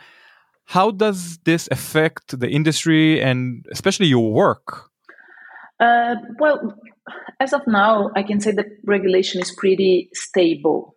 How 0.72 0.90
does 0.90 1.38
this 1.44 1.68
affect 1.70 2.40
the 2.40 2.50
industry 2.50 3.22
and 3.22 3.66
especially 3.74 4.08
your 4.08 4.32
work? 4.32 4.90
Uh, 5.82 6.16
well, 6.40 6.80
as 7.42 7.52
of 7.52 7.60
now, 7.68 8.10
I 8.16 8.24
can 8.24 8.40
say 8.40 8.52
that 8.52 8.68
regulation 8.86 9.42
is 9.42 9.52
pretty 9.52 10.08
stable. 10.14 10.96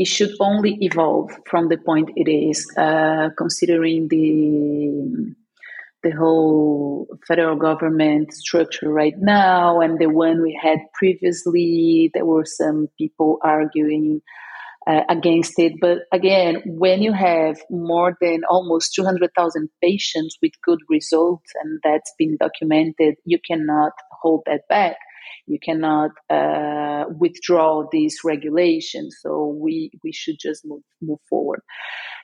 It 0.00 0.08
should 0.08 0.32
only 0.40 0.78
evolve 0.80 1.30
from 1.48 1.68
the 1.68 1.76
point 1.76 2.10
it 2.16 2.28
is, 2.28 2.66
uh, 2.76 3.28
considering 3.38 4.08
the 4.08 5.36
the 6.02 6.10
whole 6.10 7.06
federal 7.28 7.56
government 7.56 8.32
structure 8.32 8.92
right 8.92 9.18
now 9.18 9.80
and 9.80 10.00
the 10.00 10.08
one 10.08 10.42
we 10.42 10.58
had 10.60 10.80
previously. 10.92 12.10
There 12.14 12.24
were 12.24 12.44
some 12.44 12.88
people 12.98 13.38
arguing 13.42 14.22
uh, 14.86 15.00
against 15.08 15.54
it. 15.58 15.74
But 15.80 15.98
again, 16.12 16.62
when 16.64 17.02
you 17.02 17.12
have 17.12 17.58
more 17.70 18.16
than 18.20 18.42
almost 18.48 18.94
200,000 18.94 19.68
patients 19.82 20.36
with 20.40 20.52
good 20.64 20.78
results 20.88 21.50
and 21.62 21.80
that's 21.82 22.12
been 22.18 22.36
documented, 22.38 23.16
you 23.24 23.38
cannot 23.44 23.92
hold 24.22 24.42
that 24.46 24.62
back. 24.68 24.96
You 25.46 25.58
cannot 25.62 26.10
uh, 26.30 27.04
withdraw 27.18 27.84
these 27.90 28.18
regulations. 28.24 29.16
So 29.20 29.56
we, 29.60 29.90
we 30.02 30.12
should 30.12 30.36
just 30.40 30.64
move, 30.64 30.82
move 31.00 31.18
forward. 31.28 31.60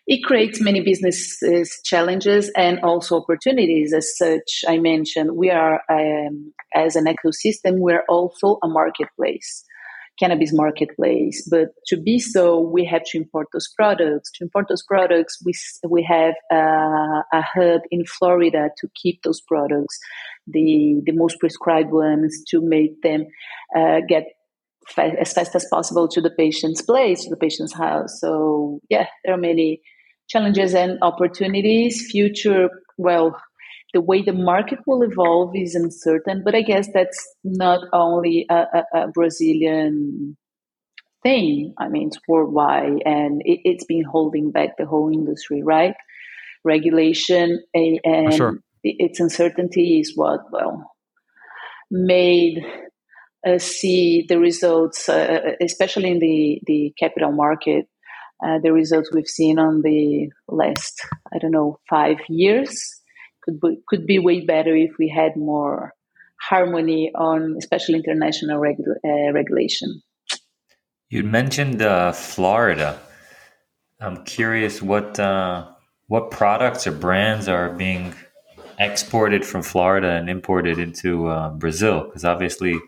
It 0.07 0.25
creates 0.25 0.61
many 0.61 0.83
business 0.83 1.38
challenges 1.85 2.50
and 2.57 2.81
also 2.81 3.21
opportunities. 3.21 3.92
As 3.92 4.16
such, 4.16 4.64
I 4.66 4.78
mentioned 4.78 5.37
we 5.37 5.50
are, 5.50 5.81
um, 5.88 6.52
as 6.75 6.97
an 6.97 7.04
ecosystem, 7.07 7.78
we're 7.78 8.04
also 8.09 8.59
a 8.62 8.69
marketplace 8.69 9.64
cannabis 10.19 10.52
marketplace. 10.52 11.47
But 11.50 11.69
to 11.88 11.97
be 11.97 12.19
so, 12.19 12.61
we 12.61 12.85
have 12.85 13.02
to 13.07 13.19
import 13.19 13.49
those 13.52 13.69
products. 13.76 14.31
To 14.33 14.45
import 14.45 14.66
those 14.69 14.83
products, 14.83 15.38
we, 15.45 15.52
we 15.88 16.02
have 16.02 16.35
uh, 16.52 17.23
a 17.33 17.42
hub 17.42 17.81
in 17.90 18.04
Florida 18.04 18.69
to 18.78 18.88
keep 18.95 19.23
those 19.23 19.40
products, 19.40 19.99
the, 20.47 21.00
the 21.04 21.12
most 21.12 21.38
prescribed 21.40 21.90
ones, 21.90 22.42
to 22.49 22.61
make 22.61 23.00
them 23.02 23.26
uh, 23.76 24.00
get 24.09 24.25
fa- 24.88 25.14
as 25.21 25.33
fast 25.33 25.54
as 25.54 25.66
possible 25.71 26.09
to 26.09 26.21
the 26.21 26.31
patient's 26.31 26.83
place, 26.83 27.25
to 27.25 27.31
the 27.31 27.37
patient's 27.37 27.75
house. 27.75 28.21
So, 28.21 28.81
yeah, 28.90 29.07
there 29.25 29.35
are 29.35 29.38
many 29.38 29.81
challenges 30.28 30.75
and 30.75 30.99
opportunities. 31.02 32.07
Future, 32.11 32.69
well, 32.97 33.40
the 33.93 34.01
way 34.01 34.23
the 34.23 34.33
market 34.33 34.79
will 34.87 35.03
evolve 35.03 35.55
is 35.55 35.75
uncertain, 35.75 36.43
but 36.45 36.55
I 36.55 36.63
guess 36.63 36.89
that's 36.93 37.19
not 37.45 37.81
only 37.93 38.47
a, 38.49 38.55
a, 38.95 39.03
a 39.03 39.09
Brazilian 39.09 40.37
thing. 41.23 41.75
I 41.79 41.89
mean, 41.89 42.09
it's 42.09 42.19
worldwide, 42.27 43.03
and 43.05 43.43
it, 43.45 43.61
has 43.71 43.85
been 43.87 44.05
holding 44.05 44.51
back 44.51 44.77
the 44.79 44.87
whole 44.87 45.13
industry, 45.13 45.63
right? 45.63 45.95
Regulation 46.65 47.63
and 47.75 48.35
sure. 48.35 48.59
its 48.83 49.21
uncertainty 49.21 50.01
is 50.01 50.13
what 50.17 50.41
well 50.53 50.91
made 51.91 52.65
uh, 53.47 53.59
see 53.59 54.25
the 54.29 54.39
results, 54.39 55.09
uh, 55.09 55.41
especially 55.61 56.11
in 56.11 56.19
the, 56.21 56.61
the 56.67 56.95
capital 56.99 57.33
market, 57.33 57.87
uh, 58.45 58.59
the 58.63 58.73
results 58.73 59.11
we've 59.13 59.27
seen 59.27 59.59
on 59.59 59.83
the 59.83 60.31
last, 60.49 61.03
I 61.35 61.39
don't 61.39 61.51
know, 61.51 61.79
five 61.91 62.19
years 62.29 63.01
could 63.43 63.61
be, 63.61 63.79
could 63.89 64.07
be 64.07 64.19
way 64.19 64.41
better 64.41 64.75
if 64.75 64.93
we 64.99 65.09
had 65.09 65.37
more 65.37 65.93
harmony 66.41 67.13
on, 67.15 67.57
especially 67.59 67.97
international 67.97 68.61
regu- 68.61 68.99
uh, 69.05 69.33
regulation. 69.33 70.03
You 71.09 71.25
mentioned 71.25 71.83
uh, 71.83 72.13
Florida. 72.13 72.99
I'm 74.01 74.25
curious 74.25 74.81
what 74.83 75.21
uh, 75.21 75.69
what 76.07 76.31
products 76.31 76.87
or 76.87 76.93
brands 76.93 77.49
are 77.49 77.71
being 77.71 78.15
exported 78.79 79.45
from 79.45 79.63
Florida 79.63 80.09
and 80.09 80.29
imported 80.29 80.79
into 80.79 81.27
uh, 81.27 81.51
Brazil, 81.51 82.05
because 82.05 82.25
obviously 82.25 82.79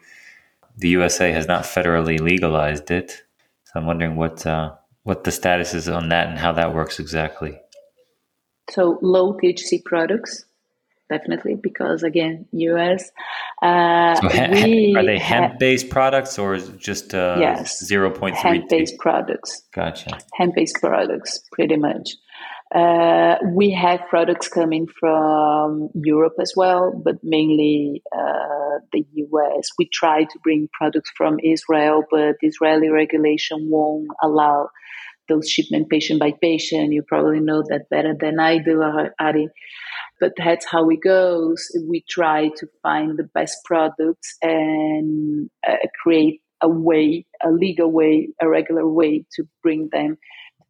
the 0.76 0.88
USA 0.88 1.30
has 1.30 1.46
not 1.46 1.64
federally 1.64 2.18
legalized 2.18 2.90
it. 2.90 3.22
So 3.64 3.72
I'm 3.76 3.86
wondering 3.86 4.16
what 4.16 4.46
uh, 4.46 4.74
what 5.02 5.24
the 5.24 5.30
status 5.30 5.74
is 5.74 5.88
on 5.88 6.08
that 6.08 6.28
and 6.28 6.38
how 6.38 6.52
that 6.52 6.74
works 6.74 6.98
exactly. 6.98 7.60
So 8.70 8.98
low 9.02 9.34
THC 9.34 9.84
products, 9.84 10.44
definitely, 11.10 11.54
because 11.54 12.02
again, 12.02 12.46
US. 12.52 13.10
Uh, 13.62 14.14
so 14.16 14.28
we 14.52 14.94
are 14.96 15.04
they 15.04 15.18
hemp-based 15.18 15.86
ha- 15.86 15.92
products 15.92 16.38
or 16.38 16.58
just 16.58 17.14
uh, 17.14 17.36
yes, 17.38 17.84
0.3? 17.90 18.34
Hemp-based 18.34 18.98
products. 18.98 19.62
Gotcha. 19.72 20.18
Hemp-based 20.34 20.76
products, 20.80 21.40
pretty 21.52 21.76
much. 21.76 22.10
Uh, 22.74 23.36
we 23.52 23.70
have 23.70 24.00
products 24.08 24.48
coming 24.48 24.88
from 24.98 25.90
Europe 25.94 26.34
as 26.40 26.54
well, 26.56 26.92
but 27.04 27.22
mainly 27.22 28.02
uh, 28.12 28.80
the 28.92 29.06
US. 29.14 29.68
We 29.78 29.88
try 29.92 30.24
to 30.24 30.38
bring 30.42 30.68
products 30.72 31.10
from 31.16 31.38
Israel, 31.40 32.02
but 32.10 32.36
Israeli 32.42 32.88
regulation 32.88 33.68
won't 33.70 34.08
allow 34.20 34.70
those 35.28 35.48
shipment 35.48 35.88
patient 35.90 36.20
by 36.20 36.32
patient. 36.40 36.92
You 36.92 37.02
probably 37.02 37.40
know 37.40 37.62
that 37.68 37.88
better 37.90 38.14
than 38.18 38.38
I 38.40 38.58
do, 38.58 38.82
Ari. 39.20 39.48
But 40.20 40.32
that's 40.36 40.66
how 40.66 40.88
it 40.90 41.00
goes. 41.02 41.66
We 41.88 42.04
try 42.08 42.48
to 42.56 42.66
find 42.82 43.18
the 43.18 43.24
best 43.34 43.58
products 43.64 44.36
and 44.42 45.50
uh, 45.66 45.76
create 46.02 46.40
a 46.60 46.68
way, 46.68 47.26
a 47.42 47.50
legal 47.50 47.90
way, 47.90 48.28
a 48.40 48.48
regular 48.48 48.88
way 48.88 49.24
to 49.34 49.44
bring 49.62 49.88
them 49.92 50.16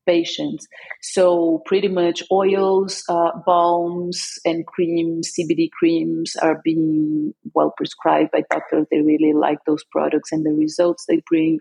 patients. 0.06 0.66
So 1.02 1.62
pretty 1.66 1.88
much 1.88 2.22
oils, 2.30 3.02
uh, 3.08 3.30
balms, 3.46 4.38
and 4.44 4.66
creams, 4.66 5.32
CBD 5.38 5.70
creams 5.70 6.36
are 6.36 6.60
being 6.64 7.34
well 7.54 7.72
prescribed 7.76 8.30
by 8.32 8.42
doctors. 8.50 8.86
They 8.90 9.00
really 9.00 9.32
like 9.34 9.58
those 9.66 9.84
products 9.90 10.32
and 10.32 10.44
the 10.44 10.52
results 10.52 11.04
they 11.08 11.22
bring. 11.28 11.58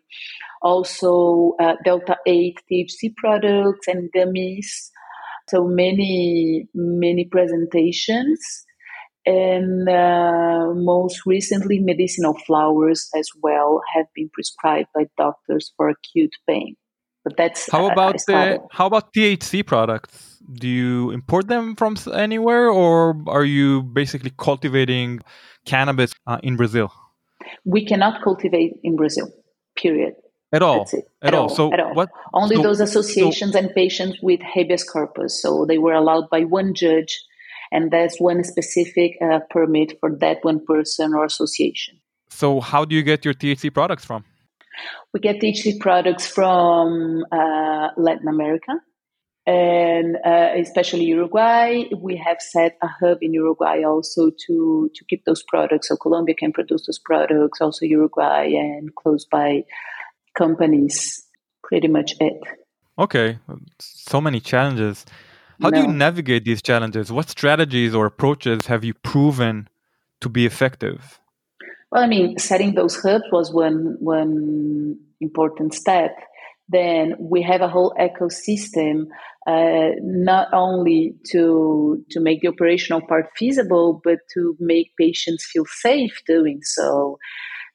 Also, 0.62 1.56
uh, 1.60 1.76
Delta 1.84 2.18
8 2.26 2.60
THC 2.72 3.16
products 3.16 3.88
and 3.88 4.10
gummies. 4.16 4.90
So 5.50 5.66
many, 5.66 6.68
many 6.74 7.26
presentations. 7.26 8.40
And 9.26 9.88
uh, 9.88 10.74
most 10.74 11.22
recently, 11.26 11.80
medicinal 11.80 12.38
flowers 12.46 13.10
as 13.16 13.28
well 13.42 13.82
have 13.96 14.08
been 14.14 14.30
prescribed 14.34 14.90
by 14.94 15.06
doctors 15.18 15.72
for 15.78 15.90
acute 15.90 16.36
pain. 16.48 16.76
But 17.24 17.38
that's 17.38 17.72
how 17.72 17.90
about 17.90 18.18
the 18.28 18.60
how 18.72 18.88
about 18.88 19.14
THC 19.14 19.66
products? 19.66 20.40
Do 20.52 20.68
you 20.68 21.12
import 21.12 21.48
them 21.48 21.76
from 21.76 21.96
anywhere, 22.14 22.70
or 22.70 23.16
are 23.28 23.46
you 23.46 23.84
basically 23.84 24.32
cultivating 24.38 25.22
cannabis 25.66 26.14
uh, 26.28 26.40
in 26.44 26.58
Brazil? 26.58 26.92
We 27.64 27.86
cannot 27.86 28.22
cultivate 28.24 28.74
in 28.84 28.98
Brazil. 28.98 29.30
Period. 29.78 30.16
At 30.52 30.62
all. 30.62 30.82
At, 30.82 30.94
at, 31.22 31.34
all. 31.34 31.44
all. 31.44 31.50
So 31.50 31.74
at 31.74 31.80
all. 31.80 31.94
what? 31.94 32.10
Only 32.34 32.58
so, 32.58 32.62
those 32.62 32.80
associations 32.80 33.54
so, 33.54 33.60
and 33.60 33.74
patients 33.74 34.20
with 34.22 34.42
habeas 34.42 34.84
corpus. 34.84 35.42
So 35.42 35.66
they 35.66 35.78
were 35.78 35.94
allowed 35.94 36.30
by 36.30 36.42
one 36.44 36.74
judge, 36.74 37.24
and 37.72 37.90
that's 37.90 38.20
one 38.20 38.44
specific 38.44 39.14
uh, 39.22 39.40
permit 39.50 39.98
for 40.00 40.16
that 40.20 40.40
one 40.44 40.64
person 40.66 41.14
or 41.14 41.26
association. 41.26 42.00
So 42.30 42.60
how 42.60 42.84
do 42.86 42.96
you 42.96 43.02
get 43.04 43.24
your 43.24 43.34
THC 43.34 43.74
products 43.74 44.04
from? 44.04 44.26
We 45.14 45.20
get 45.20 45.40
THC 45.40 45.80
products 45.80 46.28
from 46.28 47.24
uh, 47.32 47.90
Latin 47.98 48.28
America 48.28 48.74
and 49.46 50.16
uh, 50.26 50.50
especially 50.58 51.06
Uruguay. 51.06 51.84
We 51.98 52.16
have 52.18 52.38
set 52.40 52.78
a 52.82 52.88
hub 52.88 53.18
in 53.22 53.34
Uruguay 53.34 53.84
also 53.84 54.32
to 54.48 54.90
to 54.94 55.06
keep 55.10 55.26
those 55.26 55.44
products. 55.44 55.90
So 55.90 55.98
Colombia 55.98 56.36
can 56.36 56.54
produce 56.54 56.86
those 56.86 57.00
products, 57.00 57.60
also 57.60 57.86
Uruguay 57.86 58.46
and 58.54 58.94
close 58.96 59.26
by 59.26 59.64
companies. 60.38 61.26
Pretty 61.64 61.88
much 61.88 62.14
it. 62.20 62.40
Okay, 63.00 63.40
so 63.80 64.22
many 64.22 64.40
challenges. 64.40 65.06
How 65.62 65.70
no. 65.70 65.82
do 65.82 65.88
you 65.88 65.94
navigate 65.94 66.46
these 66.46 66.62
challenges? 66.62 67.12
What 67.12 67.30
strategies 67.30 67.96
or 67.96 68.06
approaches 68.06 68.68
have 68.68 68.84
you 68.84 68.94
proven 68.94 69.70
to 70.22 70.30
be 70.30 70.46
effective? 70.46 71.20
Well, 71.94 72.04
I 72.04 72.08
mean, 72.08 72.40
setting 72.40 72.74
those 72.74 73.00
hubs 73.02 73.26
was 73.32 73.54
one 73.54 73.98
one 74.00 74.98
important 75.22 75.76
step. 75.76 76.12
Then 76.68 77.16
we 77.20 77.44
have 77.44 77.62
a 77.62 77.68
whole 77.70 77.94
ecosystem, 78.00 79.06
uh, 79.48 79.92
not 80.02 80.48
only 80.54 81.16
to 81.32 82.04
to 82.10 82.20
make 82.20 82.42
the 82.42 82.48
operational 82.48 83.02
part 83.08 83.28
feasible, 83.38 84.02
but 84.04 84.20
to 84.34 84.58
make 84.60 84.98
patients 85.00 85.48
feel 85.54 85.66
safe 85.68 86.20
doing 86.28 86.62
so. 86.64 87.20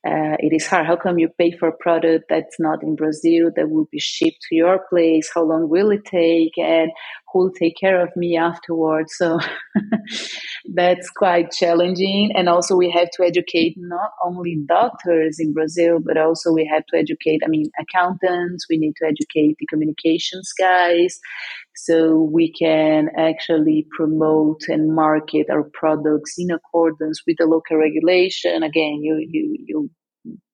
Uh, 0.07 0.37
it 0.41 0.53
is 0.55 0.67
hard. 0.67 0.87
How 0.87 0.97
come 0.97 1.19
you 1.19 1.29
pay 1.39 1.53
for 1.59 1.69
a 1.69 1.77
product 1.79 2.27
that's 2.29 2.59
not 2.61 2.83
in 2.83 2.97
Brazil 2.97 3.51
that 3.57 3.71
will 3.71 3.89
be 3.93 4.01
shipped 4.01 4.43
to 4.49 4.57
your 4.57 4.81
place? 4.91 5.31
How 5.35 5.45
long 5.45 5.69
will 5.69 5.91
it 5.93 6.07
take? 6.07 6.59
And 6.59 6.93
who 7.33 7.41
will 7.41 7.53
take 7.53 7.77
care 7.79 8.03
of 8.03 8.11
me 8.17 8.37
afterwards? 8.37 9.15
So 9.17 9.39
that's 10.75 11.11
quite 11.11 11.51
challenging. 11.51 12.33
And 12.35 12.49
also, 12.49 12.77
we 12.77 12.91
have 12.91 13.11
to 13.13 13.25
educate 13.25 13.75
not 13.77 14.11
only 14.25 14.59
doctors 14.67 15.39
in 15.39 15.53
Brazil, 15.53 15.99
but 16.05 16.17
also 16.17 16.53
we 16.53 16.69
have 16.73 16.85
to 16.87 16.99
educate, 16.99 17.41
I 17.45 17.49
mean, 17.49 17.71
accountants. 17.79 18.67
We 18.69 18.79
need 18.79 18.95
to 19.03 19.07
educate 19.07 19.57
the 19.59 19.67
communications 19.67 20.53
guys 20.59 21.19
so 21.77 22.29
we 22.33 22.53
can 22.53 23.09
actually 23.17 23.87
promote 23.97 24.63
and 24.69 24.95
market 24.95 25.47
our 25.49 25.63
products 25.73 26.35
in 26.37 26.51
accordance 26.51 27.23
with 27.27 27.37
the 27.39 27.47
local 27.47 27.77
regulation. 27.77 28.63
Again, 28.65 28.99
you, 29.03 29.25
you, 29.31 29.57
you 29.65 29.91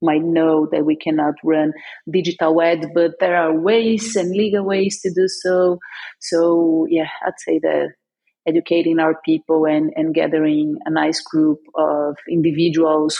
might 0.02 0.22
know 0.22 0.68
that 0.70 0.84
we 0.84 0.96
cannot 0.96 1.34
run 1.44 1.72
digital 2.10 2.60
ads, 2.60 2.86
but 2.94 3.12
there 3.20 3.36
are 3.36 3.58
ways 3.58 4.16
and 4.16 4.30
legal 4.30 4.64
ways 4.64 5.00
to 5.02 5.10
do 5.14 5.26
so. 5.28 5.78
So 6.20 6.86
yeah, 6.90 7.08
I'd 7.26 7.38
say 7.38 7.58
that 7.60 7.94
educating 8.46 8.98
our 8.98 9.20
people 9.24 9.64
and, 9.66 9.92
and 9.96 10.14
gathering 10.14 10.76
a 10.84 10.90
nice 10.90 11.20
group 11.22 11.60
of 11.74 12.16
individuals 12.28 13.18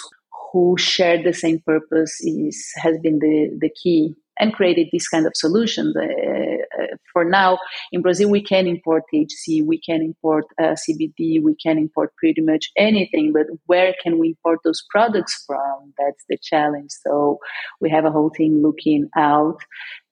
who 0.53 0.77
share 0.79 1.23
the 1.23 1.33
same 1.33 1.61
purpose 1.67 2.21
is 2.21 2.71
has 2.77 2.99
been 3.03 3.19
the, 3.19 3.57
the 3.59 3.71
key 3.71 4.15
and 4.39 4.53
created 4.53 4.89
this 4.93 5.09
kind 5.09 5.27
of 5.27 5.33
solutions. 5.35 5.95
Uh, 5.97 6.97
for 7.13 7.25
now, 7.25 7.59
in 7.93 8.03
Brazil, 8.03 8.31
we 8.31 8.43
can 8.43 8.67
import 8.67 9.05
THC, 9.13 9.65
we 9.65 9.81
can 9.81 10.03
import 10.03 10.45
uh, 10.61 10.75
CBD, 10.75 11.43
we 11.43 11.55
can 11.63 11.79
import 11.79 12.11
pretty 12.17 12.41
much 12.41 12.71
anything, 12.77 13.33
but 13.33 13.47
where 13.67 13.95
can 14.03 14.19
we 14.19 14.29
import 14.29 14.61
those 14.65 14.83
products 14.91 15.45
from? 15.47 15.93
That's 15.99 16.25
the 16.29 16.39
challenge. 16.43 16.91
So 17.07 17.39
we 17.81 17.91
have 17.91 18.05
a 18.05 18.11
whole 18.11 18.31
team 18.31 18.63
looking 18.63 19.09
out 19.17 19.59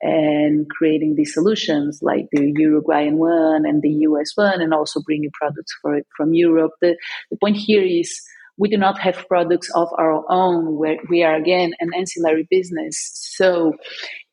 and 0.01 0.69
creating 0.71 1.15
these 1.17 1.35
solutions 1.35 2.01
like 2.03 2.27
the 2.33 2.53
Uruguayan 2.57 3.19
one 3.19 3.65
and 3.67 3.83
the 3.83 3.91
US 4.09 4.33
one, 4.35 4.61
and 4.61 4.75
also 4.75 5.01
bringing 5.05 5.31
products 5.33 5.73
for 5.81 6.01
from 6.17 6.35
Europe. 6.35 6.73
The, 6.81 6.97
the 7.31 7.37
point 7.37 7.57
here 7.57 7.83
is 7.83 8.21
we 8.59 8.69
do 8.69 8.77
not 8.77 8.99
have 9.01 9.27
products 9.29 9.71
of 9.75 9.89
our 9.99 10.25
own. 10.31 10.77
Where 10.77 10.97
we 11.09 11.23
are 11.23 11.35
again 11.35 11.73
an 11.81 11.91
ancillary 11.97 12.47
business. 12.51 13.11
So 13.37 13.73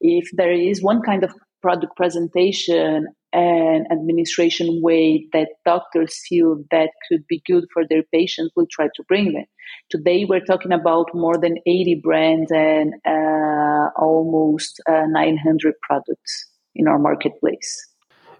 if 0.01 0.29
there 0.33 0.53
is 0.53 0.81
one 0.81 1.01
kind 1.01 1.23
of 1.23 1.33
product 1.61 1.95
presentation 1.95 3.07
and 3.31 3.85
administration 3.91 4.81
way 4.81 5.27
that 5.33 5.49
doctors 5.65 6.19
feel 6.27 6.63
that 6.71 6.89
could 7.07 7.25
be 7.27 7.41
good 7.45 7.65
for 7.71 7.83
their 7.87 8.01
patients 8.11 8.51
we'll 8.55 8.65
try 8.71 8.87
to 8.95 9.03
bring 9.07 9.33
them 9.33 9.45
today 9.89 10.25
we're 10.25 10.43
talking 10.45 10.71
about 10.71 11.05
more 11.13 11.37
than 11.37 11.57
80 11.67 12.01
brands 12.03 12.51
and 12.51 12.93
uh, 13.05 13.89
almost 13.97 14.81
uh, 14.89 15.05
900 15.07 15.75
products 15.83 16.49
in 16.73 16.87
our 16.87 16.97
marketplace 16.97 17.88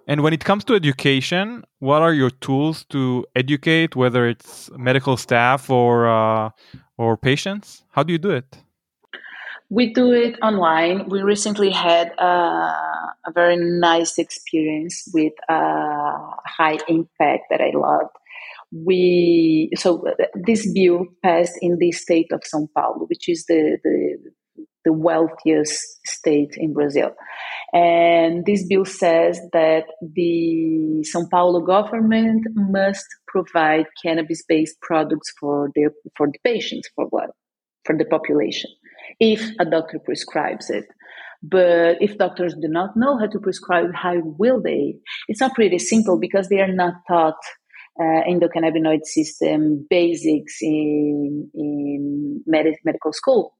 and 0.10 0.24
when 0.24 0.34
it 0.34 0.44
comes 0.44 0.64
to 0.66 0.74
education, 0.74 1.64
what 1.78 2.02
are 2.02 2.14
your 2.14 2.32
tools 2.32 2.84
to 2.86 3.28
educate, 3.36 3.96
whether 3.96 4.28
it's 4.28 4.72
medical 4.76 5.18
staff 5.18 5.70
or 5.70 6.10
uh, 6.10 6.50
or 6.98 7.16
patients? 7.16 7.84
How 7.92 8.02
do 8.02 8.12
you 8.12 8.18
do 8.18 8.32
it? 8.32 8.58
We 9.70 9.94
do 9.94 10.12
it 10.12 10.40
online. 10.42 11.10
We 11.10 11.22
recently 11.22 11.70
had 11.70 12.12
uh, 12.18 12.74
a 13.28 13.32
very 13.32 13.56
nice 13.56 14.18
experience 14.18 15.08
with 15.14 15.34
uh, 15.48 16.34
high 16.58 16.80
impact 16.88 17.44
that 17.52 17.62
I 17.62 17.72
loved. 17.78 18.16
we 18.72 19.70
so 19.76 20.08
uh, 20.08 20.26
this 20.36 20.72
bill 20.74 21.06
passed 21.24 21.58
in 21.62 21.78
the 21.78 21.92
state 21.92 22.32
of 22.32 22.42
São 22.42 22.68
Paulo, 22.76 23.06
which 23.06 23.30
is 23.30 23.46
the 23.46 23.78
the, 23.84 24.18
the 24.86 24.94
wealthiest 24.94 26.00
state 26.06 26.56
in 26.58 26.74
Brazil. 26.74 27.12
And 27.74 28.46
this 28.46 28.66
bill 28.68 28.86
says 28.86 29.40
that 29.54 29.86
the 30.02 31.06
São 31.14 31.30
Paulo 31.30 31.62
government 31.62 32.46
must 32.56 33.06
provide 33.28 33.86
cannabis-based 34.04 34.76
products 34.82 35.32
for 35.40 35.70
their 35.76 35.92
for 36.18 36.28
the 36.28 36.40
patients 36.44 36.90
for 36.96 37.06
what 37.06 37.30
for 37.86 37.96
the 37.98 38.06
population 38.06 38.72
if 39.20 39.52
a 39.60 39.66
doctor 39.66 40.00
prescribes 40.00 40.70
it. 40.70 40.86
But 41.42 42.02
if 42.02 42.18
doctors 42.18 42.54
do 42.54 42.68
not 42.68 42.98
know 42.98 43.18
how 43.18 43.28
to 43.28 43.40
prescribe, 43.40 43.94
how 43.94 44.16
will 44.20 44.62
they? 44.62 44.96
It's 45.28 45.40
not 45.40 45.54
pretty 45.54 45.80
simple 45.80 46.20
because 46.20 46.50
they 46.50 46.60
are 46.60 46.74
not 46.74 46.96
taught 47.08 47.38
uh, 48.00 48.24
endocannabinoid 48.28 49.06
system 49.06 49.86
basics 49.90 50.58
in 50.62 51.50
in 51.54 52.44
med- 52.46 52.76
medical 52.84 53.14
school. 53.14 53.54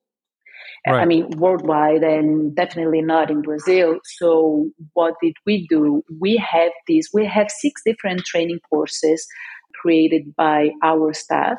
Right. 0.88 1.02
I 1.02 1.06
mean, 1.06 1.30
worldwide 1.38 2.04
and 2.04 2.56
definitely 2.56 3.02
not 3.02 3.30
in 3.30 3.42
Brazil. 3.42 4.00
So, 4.18 4.70
what 4.94 5.16
did 5.22 5.34
we 5.46 5.68
do? 5.68 6.04
We 6.20 6.38
have 6.38 6.72
these, 6.88 7.10
we 7.14 7.26
have 7.26 7.52
six 7.52 7.82
different 7.86 8.26
training 8.26 8.60
courses 8.70 9.28
created 9.82 10.36
by 10.36 10.70
our 10.84 11.14
staff 11.14 11.58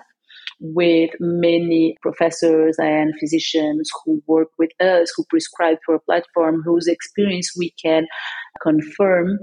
with 0.61 1.11
many 1.21 1.97
professors 2.03 2.77
and 2.79 3.15
physicians 3.19 3.91
who 4.05 4.23
work 4.27 4.49
with 4.59 4.71
us, 4.81 5.13
who 5.17 5.25
prescribe 5.31 5.79
for 5.85 5.95
a 5.95 6.01
platform, 6.01 6.63
whose 6.65 6.87
experience 6.87 7.53
we 7.57 7.73
can 7.83 8.07
confirm 8.63 9.39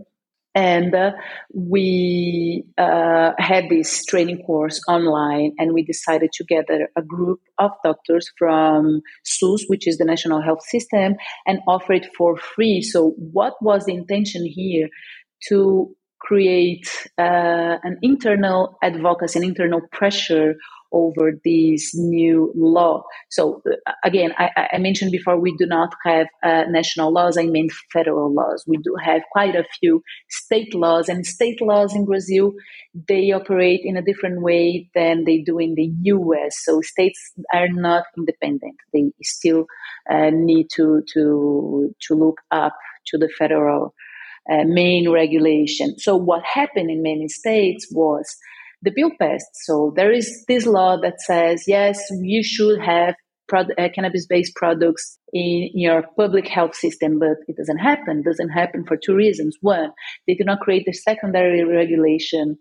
and 0.57 0.95
uh, 0.95 1.11
we 1.53 2.65
uh, 2.79 3.33
had 3.37 3.69
this 3.69 4.03
training 4.05 4.41
course 4.43 4.81
online 4.87 5.51
and 5.59 5.71
we 5.71 5.83
decided 5.83 6.31
to 6.33 6.43
gather 6.43 6.89
a 6.97 7.03
group 7.03 7.41
of 7.59 7.69
doctors 7.83 8.31
from 8.39 9.01
SUS, 9.23 9.65
which 9.67 9.87
is 9.87 9.99
the 9.99 10.03
National 10.03 10.41
Health 10.41 10.63
System, 10.63 11.13
and 11.45 11.59
offer 11.67 11.93
it 11.93 12.07
for 12.17 12.35
free. 12.37 12.81
So, 12.81 13.11
what 13.17 13.53
was 13.61 13.85
the 13.85 13.93
intention 13.93 14.47
here? 14.47 14.89
To 15.49 15.95
create 16.27 16.89
uh, 17.17 17.77
an 17.83 17.97
internal 18.01 18.77
advocacy, 18.83 19.39
an 19.39 19.45
internal 19.45 19.81
pressure 19.93 20.55
over 20.91 21.31
this 21.43 21.95
new 21.95 22.51
law. 22.55 23.03
So 23.29 23.61
uh, 23.65 23.91
again, 24.03 24.31
I, 24.37 24.69
I, 24.73 24.77
mentioned 24.77 25.11
before 25.11 25.39
we 25.39 25.55
do 25.57 25.65
not 25.65 25.93
have 26.05 26.27
uh, 26.43 26.63
national 26.69 27.11
laws. 27.11 27.37
I 27.37 27.45
mean 27.45 27.69
federal 27.91 28.33
laws. 28.33 28.63
We 28.67 28.77
do 28.77 28.95
have 29.03 29.21
quite 29.31 29.55
a 29.55 29.65
few 29.79 30.01
state 30.29 30.73
laws, 30.73 31.09
and 31.09 31.25
state 31.25 31.61
laws 31.61 31.95
in 31.95 32.05
Brazil 32.05 32.53
they 33.07 33.31
operate 33.31 33.81
in 33.83 33.97
a 33.97 34.01
different 34.01 34.41
way 34.41 34.89
than 34.95 35.25
they 35.25 35.39
do 35.39 35.59
in 35.59 35.75
the 35.75 35.91
U.S. 36.03 36.57
So 36.63 36.81
states 36.81 37.33
are 37.53 37.67
not 37.69 38.03
independent. 38.17 38.75
They 38.93 39.11
still 39.23 39.65
uh, 40.09 40.29
need 40.31 40.67
to 40.75 41.03
to 41.13 41.93
to 42.07 42.13
look 42.15 42.39
up 42.51 42.73
to 43.07 43.17
the 43.17 43.29
federal. 43.37 43.93
Uh, 44.49 44.63
main 44.65 45.09
regulation. 45.09 45.99
So, 45.99 46.15
what 46.15 46.41
happened 46.45 46.89
in 46.89 47.01
many 47.01 47.27
states 47.27 47.85
was 47.91 48.25
the 48.81 48.91
bill 48.95 49.11
passed. 49.19 49.49
So 49.53 49.93
there 49.95 50.11
is 50.11 50.45
this 50.47 50.65
law 50.65 50.97
that 51.01 51.19
says, 51.21 51.63
yes, 51.67 51.99
you 52.21 52.43
should 52.43 52.79
have 52.81 53.15
uh, 53.53 53.63
cannabis-based 53.95 54.55
products 54.55 55.17
in 55.33 55.69
your 55.73 56.03
public 56.17 56.47
health 56.47 56.75
system, 56.75 57.17
but 57.19 57.37
it 57.47 57.55
doesn't 57.57 57.77
happen. 57.77 58.19
It 58.19 58.25
doesn't 58.25 58.49
happen 58.49 58.83
for 58.85 58.97
two 58.97 59.15
reasons. 59.15 59.57
One, 59.61 59.91
they 60.27 60.35
do 60.35 60.43
not 60.43 60.59
create 60.59 60.83
the 60.85 60.93
secondary 60.93 61.63
regulation 61.63 62.57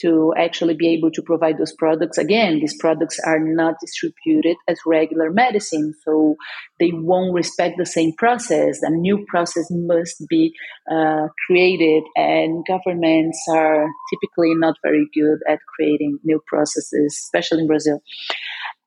to 0.00 0.32
actually 0.36 0.74
be 0.74 0.88
able 0.88 1.10
to 1.10 1.22
provide 1.22 1.58
those 1.58 1.72
products. 1.72 2.18
Again, 2.18 2.60
these 2.60 2.76
products 2.78 3.18
are 3.24 3.40
not 3.40 3.74
distributed 3.80 4.56
as 4.68 4.78
regular 4.86 5.30
medicine, 5.30 5.94
so 6.04 6.36
they 6.78 6.90
won't 6.92 7.34
respect 7.34 7.76
the 7.78 7.86
same 7.86 8.12
process. 8.16 8.80
A 8.82 8.90
new 8.90 9.24
process 9.28 9.66
must 9.70 10.24
be 10.28 10.52
uh, 10.90 11.28
created, 11.46 12.04
and 12.16 12.64
governments 12.66 13.40
are 13.50 13.88
typically 14.12 14.54
not 14.54 14.76
very 14.82 15.06
good 15.14 15.38
at 15.48 15.58
creating 15.74 16.18
new 16.24 16.40
processes, 16.46 17.18
especially 17.24 17.62
in 17.62 17.66
Brazil. 17.66 18.00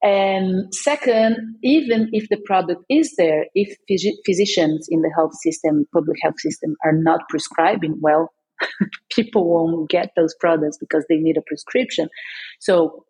And 0.03 0.73
second, 0.73 1.57
even 1.63 2.09
if 2.11 2.27
the 2.29 2.41
product 2.43 2.83
is 2.89 3.13
there, 3.17 3.45
if 3.53 3.77
phys- 3.89 4.17
physicians 4.25 4.87
in 4.89 5.01
the 5.01 5.11
health 5.15 5.35
system, 5.35 5.85
public 5.93 6.17
health 6.23 6.39
system, 6.39 6.75
are 6.83 6.93
not 6.93 7.21
prescribing, 7.29 7.97
well, 8.01 8.33
people 9.09 9.47
won't 9.47 9.89
get 9.89 10.11
those 10.15 10.35
products 10.39 10.77
because 10.77 11.05
they 11.09 11.17
need 11.17 11.37
a 11.37 11.41
prescription. 11.41 12.09
So 12.59 13.05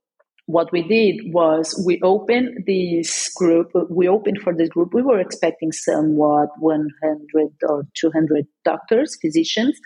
what 0.52 0.72
we 0.72 0.82
did 0.84 1.34
was 1.34 1.82
we 1.86 2.00
opened 2.02 2.64
this 2.66 3.32
group 3.36 3.72
we 3.90 4.08
opened 4.08 4.40
for 4.42 4.54
this 4.54 4.70
group 4.70 4.94
we 4.94 5.02
were 5.02 5.20
expecting 5.20 5.72
somewhat 5.72 6.50
100 6.60 7.50
or 7.70 7.84
200 7.94 8.46
doctors 8.66 9.18
physicians 9.22 9.80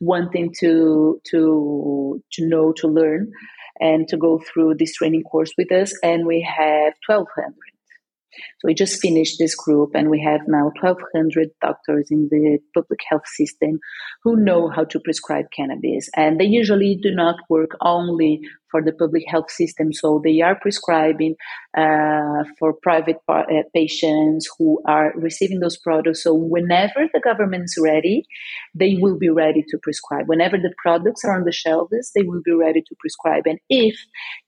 wanting 0.00 0.54
to 0.60 1.20
to 1.24 2.22
to 2.32 2.46
know 2.46 2.72
to 2.72 2.86
learn 2.86 3.30
and 3.80 4.08
to 4.08 4.16
go 4.16 4.38
through 4.38 4.74
this 4.74 4.94
training 4.94 5.22
course 5.22 5.52
with 5.58 5.70
us 5.72 5.92
and 6.02 6.26
we 6.26 6.40
have 6.40 6.94
1200 7.06 7.52
so 8.58 8.66
we 8.66 8.74
just 8.74 9.00
finished 9.00 9.36
this 9.38 9.54
group 9.54 9.90
and 9.94 10.10
we 10.10 10.20
have 10.22 10.40
now 10.46 10.72
1,200 10.80 11.48
doctors 11.60 12.08
in 12.10 12.28
the 12.30 12.58
public 12.74 13.00
health 13.08 13.26
system 13.26 13.78
who 14.22 14.36
know 14.36 14.68
how 14.68 14.84
to 14.84 15.00
prescribe 15.00 15.46
cannabis. 15.54 16.08
And 16.16 16.40
they 16.40 16.44
usually 16.44 16.98
do 17.00 17.14
not 17.14 17.36
work 17.48 17.70
only 17.80 18.40
for 18.70 18.82
the 18.82 18.92
public 18.92 19.24
health 19.28 19.50
system. 19.50 19.92
So 19.92 20.20
they 20.22 20.40
are 20.40 20.58
prescribing 20.60 21.36
uh, 21.76 22.44
for 22.58 22.74
private 22.82 23.16
uh, 23.28 23.42
patients 23.74 24.48
who 24.58 24.80
are 24.86 25.12
receiving 25.16 25.60
those 25.60 25.78
products. 25.78 26.24
So 26.24 26.34
whenever 26.34 27.08
the 27.12 27.20
government 27.20 27.64
is 27.64 27.78
ready, 27.80 28.26
they 28.74 28.96
will 28.98 29.18
be 29.18 29.30
ready 29.30 29.64
to 29.68 29.78
prescribe. 29.82 30.28
Whenever 30.28 30.56
the 30.56 30.74
products 30.82 31.24
are 31.24 31.36
on 31.36 31.44
the 31.44 31.52
shelves, 31.52 32.10
they 32.14 32.22
will 32.22 32.42
be 32.44 32.52
ready 32.52 32.82
to 32.82 32.94
prescribe. 32.98 33.44
And 33.46 33.58
if 33.68 33.96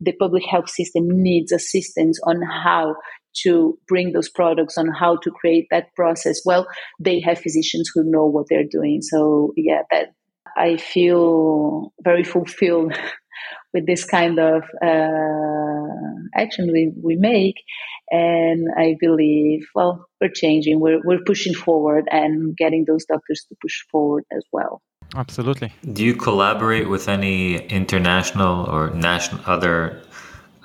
the 0.00 0.12
public 0.12 0.44
health 0.44 0.68
system 0.68 1.08
needs 1.08 1.52
assistance 1.52 2.18
on 2.24 2.42
how 2.42 2.96
to 3.42 3.78
bring 3.88 4.12
those 4.12 4.28
products 4.28 4.78
on 4.78 4.88
how 4.88 5.16
to 5.16 5.30
create 5.30 5.66
that 5.70 5.94
process. 5.94 6.40
Well 6.44 6.66
they 7.00 7.20
have 7.20 7.38
physicians 7.38 7.90
who 7.94 8.02
know 8.04 8.26
what 8.26 8.46
they're 8.48 8.64
doing. 8.70 9.00
So 9.02 9.52
yeah 9.56 9.82
that 9.90 10.08
i 10.56 10.76
feel 10.76 11.92
very 12.02 12.24
fulfilled 12.24 12.92
with 13.74 13.86
this 13.86 14.04
kind 14.04 14.38
of 14.38 14.62
uh, 14.82 16.40
action 16.42 16.72
we, 16.72 16.92
we 17.02 17.16
make. 17.16 17.56
And 18.10 18.68
i 18.76 18.96
believe 19.00 19.66
well 19.74 20.08
we're 20.20 20.30
changing. 20.30 20.80
We're, 20.80 21.00
we're 21.04 21.22
pushing 21.24 21.54
forward 21.54 22.08
and 22.10 22.56
getting 22.56 22.84
those 22.86 23.04
doctors 23.04 23.44
to 23.48 23.56
push 23.60 23.82
forward 23.90 24.24
as 24.32 24.42
well. 24.52 24.82
Absolutely. 25.14 25.72
Do 25.92 26.04
you 26.04 26.14
collaborate 26.14 26.88
with 26.88 27.08
any 27.08 27.58
international 27.66 28.66
or 28.66 28.90
national 28.90 29.40
other 29.46 30.02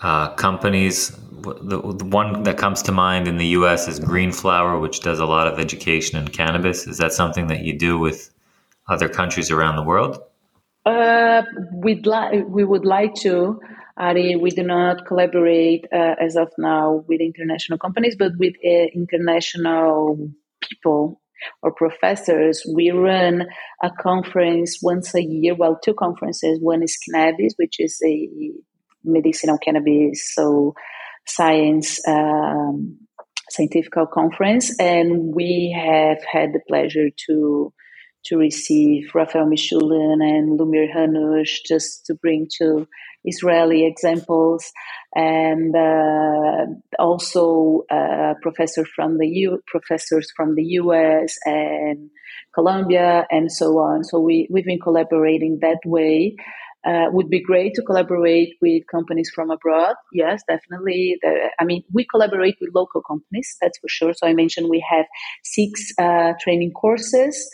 uh, 0.01 0.29
companies 0.31 1.17
the, 1.43 1.95
the 1.97 2.05
one 2.05 2.43
that 2.43 2.57
comes 2.57 2.81
to 2.83 2.91
mind 2.91 3.27
in 3.27 3.37
the 3.37 3.47
U.S. 3.47 3.87
is 3.87 3.99
Green 3.99 4.31
Flower, 4.31 4.79
which 4.79 5.01
does 5.01 5.19
a 5.19 5.25
lot 5.25 5.47
of 5.47 5.59
education 5.59 6.17
in 6.17 6.27
cannabis. 6.29 6.87
Is 6.87 6.97
that 6.97 7.13
something 7.13 7.47
that 7.47 7.61
you 7.61 7.77
do 7.77 7.97
with 7.99 8.31
other 8.87 9.09
countries 9.09 9.51
around 9.51 9.75
the 9.75 9.83
world? 9.83 10.19
Uh, 10.85 11.43
we'd 11.73 12.05
li- 12.05 12.43
we 12.47 12.63
would 12.63 12.85
like 12.85 13.15
to. 13.15 13.59
Ari, 13.97 14.35
we 14.37 14.49
do 14.49 14.63
not 14.63 15.05
collaborate 15.05 15.85
uh, 15.93 16.15
as 16.19 16.35
of 16.35 16.51
now 16.57 17.03
with 17.07 17.21
international 17.21 17.77
companies, 17.77 18.15
but 18.17 18.31
with 18.37 18.55
uh, 18.65 18.87
international 18.93 20.31
people 20.61 21.21
or 21.61 21.71
professors. 21.71 22.65
We 22.73 22.89
run 22.91 23.45
a 23.83 23.91
conference 24.01 24.79
once 24.81 25.13
a 25.13 25.21
year. 25.21 25.55
Well, 25.55 25.79
two 25.83 25.93
conferences. 25.93 26.59
One 26.59 26.81
is 26.81 26.97
Cannabis, 26.97 27.53
which 27.57 27.79
is 27.79 28.01
a 28.03 28.29
medicinal 29.03 29.57
cannabis. 29.57 30.33
So 30.33 30.73
science 31.27 31.99
um, 32.07 32.99
scientific 33.49 33.93
conference, 34.13 34.77
and 34.79 35.33
we 35.35 35.75
have 35.77 36.19
had 36.31 36.53
the 36.53 36.61
pleasure 36.67 37.09
to 37.27 37.73
to 38.25 38.37
receive 38.37 39.11
Raphael 39.15 39.47
Mechoulam 39.47 40.21
and 40.23 40.59
Lumír 40.59 40.87
Hanuš 40.95 41.59
just 41.67 42.05
to 42.07 42.15
bring 42.15 42.47
to 42.59 42.87
Israeli 43.25 43.85
examples, 43.85 44.71
and 45.15 45.75
uh, 45.75 46.65
also 46.99 47.83
uh, 47.91 48.33
professor 48.41 48.85
from 48.85 49.17
the 49.19 49.27
U- 49.27 49.61
professors 49.67 50.31
from 50.35 50.55
the 50.55 50.63
U.S. 50.81 51.37
and 51.45 52.09
Colombia, 52.55 53.25
and 53.31 53.51
so 53.51 53.77
on. 53.79 54.03
So 54.05 54.19
we 54.19 54.47
we've 54.51 54.65
been 54.65 54.79
collaborating 54.81 55.59
that 55.61 55.79
way. 55.85 56.35
Uh, 56.85 57.05
would 57.11 57.29
be 57.29 57.41
great 57.41 57.73
to 57.73 57.81
collaborate 57.81 58.55
with 58.61 58.83
companies 58.91 59.31
from 59.33 59.49
abroad. 59.49 59.95
Yes, 60.11 60.43
definitely. 60.49 61.17
I 61.57 61.63
mean, 61.63 61.81
we 61.93 62.05
collaborate 62.05 62.57
with 62.59 62.71
local 62.75 63.01
companies, 63.01 63.55
that's 63.61 63.79
for 63.79 63.87
sure. 63.87 64.13
So 64.13 64.27
I 64.27 64.33
mentioned 64.33 64.67
we 64.69 64.85
have 64.89 65.05
six 65.45 65.93
uh, 65.97 66.33
training 66.41 66.71
courses 66.71 67.49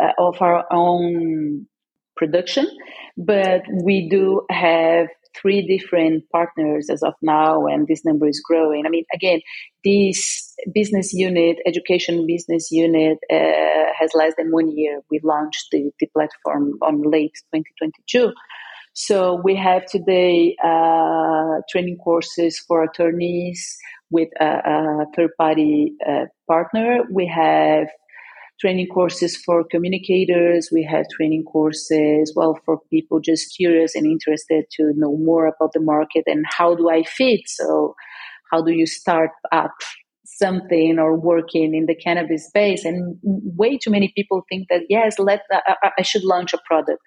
uh, 0.00 0.12
of 0.16 0.40
our 0.40 0.64
own 0.70 1.66
production, 2.16 2.66
but 3.18 3.62
we 3.84 4.08
do 4.08 4.46
have 4.50 5.08
three 5.40 5.66
different 5.66 6.24
partners 6.30 6.88
as 6.90 7.02
of 7.02 7.14
now, 7.20 7.66
and 7.66 7.86
this 7.86 8.04
number 8.04 8.26
is 8.26 8.40
growing. 8.40 8.84
I 8.86 8.88
mean, 8.88 9.04
again, 9.12 9.40
this 9.84 10.54
business 10.72 11.12
unit, 11.12 11.56
education 11.66 12.26
business 12.26 12.70
unit, 12.70 13.18
uh, 13.30 13.92
has 13.98 14.10
less 14.14 14.34
than 14.38 14.50
one 14.50 14.70
year. 14.76 15.00
We 15.10 15.20
launched 15.22 15.66
the, 15.72 15.90
the 15.98 16.06
platform 16.06 16.78
on 16.82 17.02
late 17.02 17.34
2022. 17.52 18.32
So 18.94 19.40
we 19.42 19.56
have 19.56 19.86
today 19.86 20.56
uh, 20.64 21.60
training 21.68 21.98
courses 22.02 22.60
for 22.60 22.84
attorneys 22.84 23.76
with 24.10 24.28
a, 24.40 24.44
a 24.44 25.06
third 25.16 25.30
party 25.36 25.94
uh, 26.08 26.26
partner. 26.48 27.00
We 27.10 27.26
have 27.26 27.88
training 28.60 28.86
courses 28.86 29.36
for 29.36 29.64
communicators. 29.68 30.68
We 30.72 30.84
have 30.84 31.06
training 31.16 31.42
courses, 31.42 32.32
well, 32.36 32.56
for 32.64 32.78
people 32.88 33.18
just 33.18 33.56
curious 33.56 33.96
and 33.96 34.06
interested 34.06 34.66
to 34.76 34.92
know 34.94 35.16
more 35.16 35.46
about 35.46 35.72
the 35.72 35.80
market 35.80 36.22
and 36.26 36.44
how 36.48 36.76
do 36.76 36.88
I 36.88 37.02
fit. 37.02 37.40
So, 37.46 37.96
how 38.52 38.62
do 38.62 38.70
you 38.70 38.86
start 38.86 39.30
up 39.50 39.72
something 40.24 41.00
or 41.00 41.18
working 41.18 41.74
in 41.74 41.86
the 41.86 41.96
cannabis 41.96 42.46
space? 42.46 42.84
And 42.84 43.18
way 43.24 43.76
too 43.76 43.90
many 43.90 44.12
people 44.16 44.42
think 44.48 44.68
that 44.70 44.82
yes, 44.88 45.18
let 45.18 45.40
I 45.98 46.02
should 46.02 46.22
launch 46.22 46.54
a 46.54 46.58
product. 46.64 47.00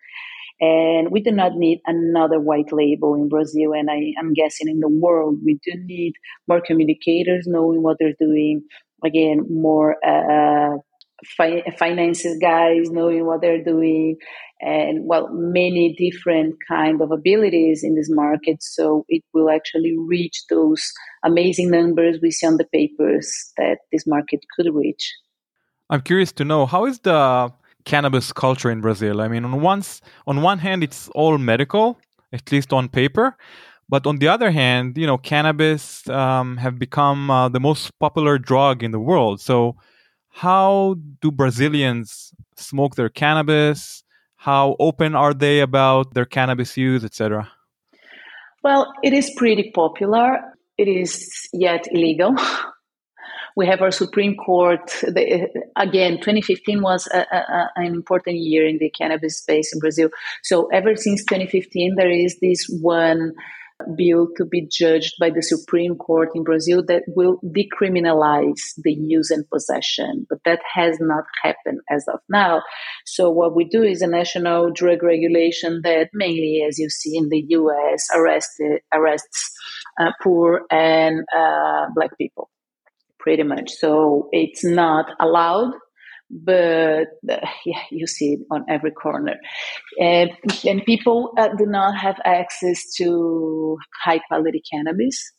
And 0.60 1.12
we 1.12 1.22
do 1.22 1.32
not 1.32 1.54
need 1.56 1.82
another 1.86 2.40
white 2.40 2.72
label 2.72 3.14
in 3.14 3.30
Brazil, 3.30 3.74
and 3.74 3.92
I, 3.92 4.14
am 4.20 4.34
guessing 4.34 4.68
in 4.68 4.80
the 4.80 4.90
world. 4.90 5.38
We 5.46 5.60
do 5.64 5.74
need 5.86 6.14
more 6.48 6.62
communicators 6.66 7.46
knowing 7.48 7.84
what 7.84 7.98
they're 8.00 8.18
doing. 8.20 8.64
Again, 9.04 9.46
more 9.50 9.98
uh, 10.04 10.78
fi- 11.26 11.64
finances 11.78 12.38
guys 12.42 12.90
knowing 12.90 13.26
what 13.26 13.42
they're 13.42 13.64
doing 13.64 14.18
and 14.62 15.00
well 15.04 15.30
many 15.32 15.96
different 15.98 16.56
kind 16.68 17.02
of 17.02 17.12
abilities 17.12 17.84
in 17.84 17.96
this 17.96 18.10
market 18.10 18.58
so 18.62 19.06
it 19.08 19.24
will 19.34 19.50
actually 19.50 19.96
reach 19.98 20.44
those 20.50 20.92
amazing 21.24 21.70
numbers 21.72 22.20
we 22.22 22.32
see 22.32 22.48
on 22.48 22.58
the 22.58 22.66
papers 22.66 23.52
that 23.58 23.80
this 23.92 24.06
market 24.06 24.40
could 24.56 24.74
reach 24.74 25.14
i'm 25.90 26.02
curious 26.02 26.32
to 26.32 26.44
know 26.44 26.66
how 26.66 26.86
is 26.86 27.00
the 27.00 27.52
cannabis 27.92 28.28
culture 28.34 28.72
in 28.76 28.80
brazil 28.82 29.16
i 29.26 29.28
mean 29.28 29.44
on 29.46 29.56
once 29.62 30.02
on 30.30 30.42
one 30.42 30.60
hand 30.60 30.84
it's 30.84 31.02
all 31.20 31.38
medical 31.38 31.86
at 32.38 32.52
least 32.52 32.70
on 32.74 32.90
paper 32.90 33.36
but 33.90 34.06
on 34.06 34.16
the 34.22 34.28
other 34.28 34.52
hand 34.52 34.98
you 34.98 35.08
know 35.10 35.18
cannabis 35.18 36.08
um, 36.10 36.58
have 36.58 36.76
become 36.78 37.22
uh, 37.32 37.48
the 37.56 37.60
most 37.60 37.84
popular 38.00 38.38
drug 38.38 38.84
in 38.84 38.92
the 38.92 39.04
world 39.12 39.40
so 39.40 39.76
how 40.38 40.96
do 41.20 41.32
Brazilians 41.32 42.32
smoke 42.58 42.96
their 42.96 43.10
cannabis? 43.10 44.04
How 44.36 44.76
open 44.80 45.16
are 45.16 45.34
they 45.34 45.62
about 45.62 46.14
their 46.14 46.26
cannabis 46.26 46.78
use, 46.78 47.04
etc.? 47.04 47.52
Well, 48.64 48.94
it 49.02 49.14
is 49.14 49.32
pretty 49.36 49.72
popular. 49.74 50.38
It 50.78 50.88
is 50.88 51.50
yet 51.54 51.88
illegal. 51.92 52.36
we 53.58 53.66
have 53.66 53.82
our 53.82 53.92
Supreme 53.92 54.36
Court. 54.36 54.86
The, 55.02 55.50
again, 55.76 56.18
2015 56.18 56.82
was 56.82 57.08
a, 57.12 57.26
a, 57.32 57.70
an 57.76 57.88
important 57.88 58.38
year 58.38 58.68
in 58.68 58.78
the 58.78 58.92
cannabis 58.92 59.40
space 59.40 59.74
in 59.74 59.80
Brazil. 59.80 60.10
So, 60.44 60.68
ever 60.68 60.96
since 60.96 61.26
2015, 61.26 61.96
there 61.98 62.12
is 62.12 62.38
this 62.40 62.68
one 62.82 63.34
bill 63.96 64.28
to 64.38 64.46
be 64.46 64.68
judged 64.72 65.14
by 65.20 65.30
the 65.30 65.42
Supreme 65.42 65.96
Court 65.96 66.30
in 66.36 66.44
Brazil 66.44 66.84
that 66.88 67.04
will 67.08 67.40
decriminalize 67.44 68.74
the 68.78 68.94
use 68.94 69.32
and 69.32 69.48
possession, 69.50 70.26
but 70.30 70.40
that 70.46 70.60
has 70.74 70.98
not 71.00 71.24
happened 71.44 71.80
as 71.90 72.06
of 72.12 72.20
now. 72.30 72.62
So 73.06 73.30
what 73.30 73.56
we 73.56 73.66
do 73.66 73.84
is 73.84 74.02
a 74.02 74.08
national 74.08 74.72
drug 74.72 75.04
regulation 75.04 75.82
that 75.84 76.10
mainly, 76.14 76.64
as 76.68 76.80
you 76.80 76.90
see 76.90 77.18
in 77.18 77.30
the 77.30 77.44
U.S., 77.50 78.08
arrested, 78.16 78.82
arrests 78.94 79.52
uh, 80.00 80.12
poor 80.22 80.62
and 80.72 81.24
uh, 81.36 81.86
black 81.96 82.18
people, 82.18 82.50
pretty 83.28 83.44
much. 83.44 83.72
So 83.72 84.30
it's 84.32 84.64
not 84.64 85.06
allowed 85.20 85.74
but 86.30 87.08
uh, 87.30 87.48
yeah, 87.66 87.84
you 87.92 88.06
see 88.06 88.34
it 88.34 88.40
on 88.52 88.66
every 88.70 88.92
corner. 88.92 89.36
And, 90.00 90.32
and 90.66 90.84
people 90.86 91.34
uh, 91.38 91.50
do 91.58 91.66
not 91.66 91.98
have 91.98 92.18
access 92.26 92.84
to 92.98 93.78
high 94.04 94.20
quality 94.28 94.62
cannabis. 94.72 95.32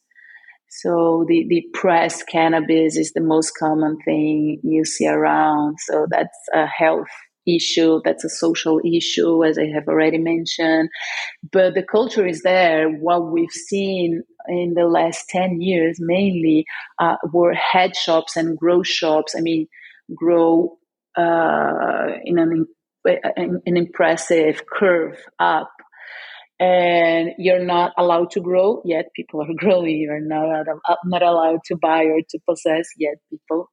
So 0.71 1.25
the, 1.29 1.47
the 1.49 1.65
pressed 1.75 2.27
cannabis 2.29 2.97
is 2.97 3.13
the 3.15 3.21
most 3.21 3.53
common 3.59 3.99
thing 4.05 4.61
you 4.63 4.85
see 4.85 5.07
around. 5.07 5.77
So 5.81 6.07
that's 6.11 6.39
a 6.55 6.67
health 6.67 7.09
issue, 7.57 8.01
that's 8.05 8.25
a 8.25 8.29
social 8.29 8.81
issue, 8.85 9.45
as 9.45 9.59
I 9.59 9.67
have 9.75 9.89
already 9.89 10.19
mentioned. 10.19 10.89
But 11.51 11.75
the 11.75 11.83
culture 11.83 12.27
is 12.27 12.43
there. 12.43 12.89
What 12.91 13.33
we've 13.33 13.51
seen 13.51 14.23
in 14.49 14.75
the 14.75 14.87
last 14.87 15.29
10 15.31 15.61
years 15.61 15.99
mainly 16.01 16.65
uh, 16.99 17.17
were 17.33 17.55
head 17.55 17.97
shops 17.97 18.37
and 18.37 18.57
grow 18.57 18.83
shops. 18.83 19.35
I 19.37 19.41
mean, 19.41 19.67
grow 20.15 20.79
uh, 21.17 22.07
in 22.25 22.39
an, 22.39 22.67
an 23.05 23.77
impressive 23.77 24.63
curve 24.67 25.19
up 25.39 25.71
and 26.61 27.31
you're 27.39 27.65
not 27.65 27.93
allowed 27.97 28.31
to 28.33 28.41
grow 28.41 28.83
yet 28.85 29.07
people 29.15 29.41
are 29.43 29.47
growing 29.57 30.01
you're 30.01 30.21
not 30.21 30.67
not 31.05 31.23
allowed 31.23 31.61
to 31.65 31.77
buy 31.77 32.05
or 32.05 32.21
to 32.29 32.39
possess 32.49 32.89
yet 32.99 33.15
people 33.31 33.71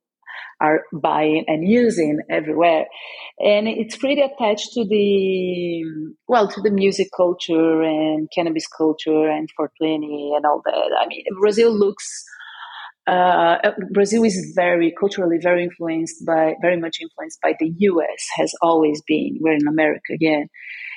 are 0.62 0.84
buying 0.94 1.44
and 1.48 1.68
using 1.68 2.20
everywhere 2.30 2.86
and 3.40 3.68
it's 3.68 3.98
pretty 3.98 4.22
attached 4.22 4.72
to 4.74 4.86
the 4.88 5.84
well 6.28 6.48
to 6.48 6.62
the 6.62 6.72
music 6.72 7.08
culture 7.16 7.82
and 7.82 8.30
cannabis 8.34 8.68
culture 8.68 9.28
and 9.28 9.50
420 9.58 10.34
and 10.36 10.46
all 10.46 10.62
that 10.66 10.92
i 11.00 11.08
mean 11.08 11.24
brazil 11.40 11.72
looks 11.78 12.26
uh, 13.08 13.58
Brazil 13.92 14.24
is 14.24 14.54
very 14.56 14.94
culturally 15.00 15.38
very 15.42 15.64
influenced 15.64 16.26
by 16.26 16.56
very 16.62 16.80
much 16.80 16.98
influenced 17.00 17.40
by 17.42 17.54
the 17.60 17.72
U.S. 17.78 18.26
has 18.38 18.52
always 18.62 19.02
been. 19.08 19.38
We're 19.40 19.54
in 19.54 19.68
America 19.68 20.14
again, 20.14 20.48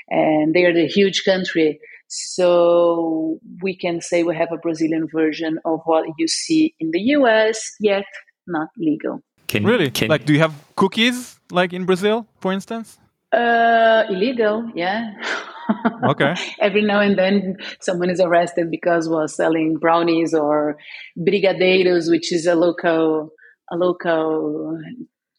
and 0.08 0.54
they 0.54 0.64
are 0.64 0.72
the 0.72 0.86
huge 0.86 1.22
country. 1.24 1.78
So 2.08 3.38
we 3.62 3.76
can 3.76 4.00
say 4.00 4.22
we 4.22 4.34
have 4.36 4.52
a 4.52 4.56
Brazilian 4.56 5.06
version 5.12 5.58
of 5.66 5.80
what 5.84 6.06
you 6.16 6.28
see 6.28 6.74
in 6.80 6.90
the 6.92 7.00
U.S. 7.00 7.60
Yet 7.80 8.06
not 8.46 8.68
legal. 8.78 9.20
Can, 9.48 9.64
really? 9.64 9.90
Can, 9.90 10.08
like, 10.08 10.24
do 10.26 10.32
you 10.32 10.38
have 10.38 10.54
cookies 10.76 11.40
like 11.50 11.72
in 11.72 11.86
Brazil, 11.86 12.26
for 12.40 12.52
instance? 12.52 12.98
Uh, 13.32 14.04
illegal, 14.08 14.70
yeah. 14.74 15.12
okay. 16.04 16.34
Every 16.60 16.82
now 16.82 17.00
and 17.00 17.18
then, 17.18 17.56
someone 17.80 18.10
is 18.10 18.20
arrested 18.20 18.70
because 18.70 19.08
was 19.08 19.34
selling 19.34 19.76
brownies 19.78 20.34
or 20.34 20.76
brigadeiros, 21.18 22.10
which 22.10 22.32
is 22.32 22.46
a 22.46 22.54
local 22.54 23.30
a 23.70 23.76
local 23.76 24.78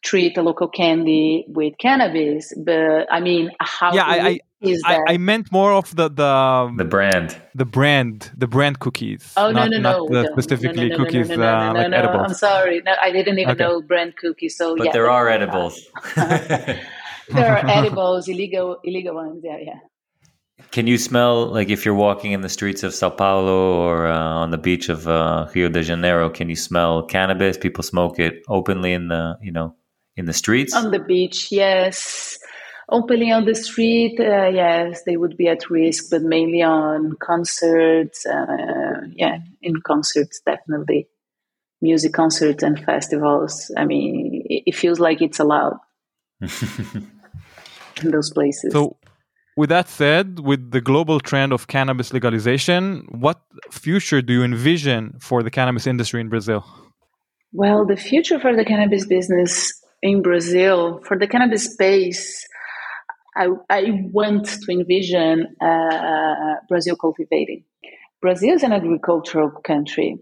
treat, 0.02 0.36
a 0.36 0.42
local 0.42 0.68
candy 0.68 1.44
with 1.48 1.74
cannabis. 1.78 2.52
But 2.56 3.06
I 3.10 3.20
mean, 3.20 3.50
how? 3.60 3.92
Yeah, 3.92 4.04
I, 4.04 4.40
I, 4.84 5.00
I, 5.08 5.16
meant 5.16 5.50
more 5.50 5.72
of 5.72 5.94
the 5.96 6.08
the 6.08 6.72
the 6.76 6.84
brand, 6.84 7.36
the 7.54 7.64
brand, 7.64 8.30
the 8.36 8.46
brand 8.46 8.78
cookies. 8.78 9.32
Oh 9.36 9.50
no, 9.50 9.66
not, 9.66 9.70
no, 9.70 9.78
no, 9.78 10.22
not 10.22 10.32
specifically 10.32 10.88
no, 10.88 10.96
no, 10.96 11.04
cookies 11.04 11.28
no, 11.28 11.34
uh, 11.34 11.74
like 11.74 11.92
edibles. 11.92 12.26
I'm 12.26 12.34
sorry, 12.34 12.82
no, 12.84 12.94
I 13.00 13.10
didn't 13.10 13.38
even 13.38 13.52
okay. 13.52 13.64
know 13.64 13.80
brand 13.82 14.16
cookies. 14.16 14.56
So, 14.56 14.76
but 14.76 14.86
yeah, 14.86 14.92
there 14.92 15.10
are 15.10 15.28
edibles. 15.28 15.86
there 16.16 16.80
are 17.36 17.66
edibles, 17.68 18.28
illegal, 18.28 18.78
illegal 18.84 19.14
ones. 19.14 19.42
Yeah, 19.42 19.58
yeah. 19.58 19.78
Can 20.72 20.86
you 20.86 20.98
smell 20.98 21.46
like 21.46 21.70
if 21.70 21.84
you're 21.84 21.94
walking 21.94 22.32
in 22.32 22.42
the 22.42 22.48
streets 22.48 22.82
of 22.82 22.94
Sao 22.94 23.10
Paulo 23.10 23.74
or 23.74 24.06
uh, 24.06 24.18
on 24.18 24.50
the 24.50 24.58
beach 24.58 24.88
of 24.88 25.08
uh, 25.08 25.48
Rio 25.54 25.68
de 25.68 25.82
Janeiro? 25.82 26.28
Can 26.30 26.48
you 26.48 26.56
smell 26.56 27.02
cannabis? 27.02 27.56
People 27.56 27.82
smoke 27.82 28.18
it 28.18 28.42
openly 28.46 28.92
in 28.92 29.08
the 29.08 29.36
you 29.42 29.50
know 29.50 29.74
in 30.20 30.26
the 30.26 30.32
streets 30.32 30.74
on 30.74 30.92
the 30.92 31.00
beach. 31.00 31.50
Yes, 31.50 32.38
openly 32.88 33.32
on 33.32 33.46
the 33.46 33.54
street. 33.54 34.20
Uh, 34.20 34.48
yes, 34.48 35.02
they 35.04 35.16
would 35.16 35.36
be 35.36 35.48
at 35.48 35.68
risk, 35.70 36.10
but 36.10 36.22
mainly 36.22 36.62
on 36.62 37.16
concerts. 37.20 38.26
Uh, 38.26 39.00
yeah, 39.12 39.38
in 39.62 39.80
concerts 39.80 40.40
definitely, 40.46 41.08
music 41.80 42.12
concerts 42.12 42.62
and 42.62 42.78
festivals. 42.84 43.72
I 43.76 43.84
mean, 43.84 44.42
it, 44.44 44.62
it 44.66 44.74
feels 44.76 45.00
like 45.00 45.20
it's 45.22 45.40
allowed 45.40 45.78
in 46.40 48.10
those 48.10 48.30
places. 48.30 48.72
So 48.72 48.96
with 49.56 49.70
that 49.70 49.88
said, 49.88 50.40
with 50.40 50.70
the 50.70 50.80
global 50.80 51.18
trend 51.18 51.52
of 51.52 51.66
cannabis 51.66 52.12
legalization, 52.12 53.06
what 53.10 53.40
future 53.70 54.22
do 54.22 54.34
you 54.34 54.42
envision 54.44 55.16
for 55.20 55.42
the 55.42 55.50
cannabis 55.50 55.86
industry 55.86 56.20
in 56.20 56.28
Brazil? 56.28 56.64
Well, 57.52 57.84
the 57.84 57.96
future 57.96 58.38
for 58.38 58.54
the 58.54 58.64
cannabis 58.64 59.06
business 59.06 59.79
in 60.02 60.22
Brazil, 60.22 61.00
for 61.06 61.18
the 61.18 61.26
cannabis 61.26 61.72
space, 61.72 62.46
I, 63.36 63.48
I 63.68 63.84
want 64.12 64.46
to 64.46 64.72
envision 64.72 65.56
uh, 65.60 66.54
Brazil 66.68 66.96
cultivating. 66.96 67.64
Brazil 68.20 68.54
is 68.54 68.62
an 68.62 68.72
agricultural 68.72 69.50
country. 69.64 70.18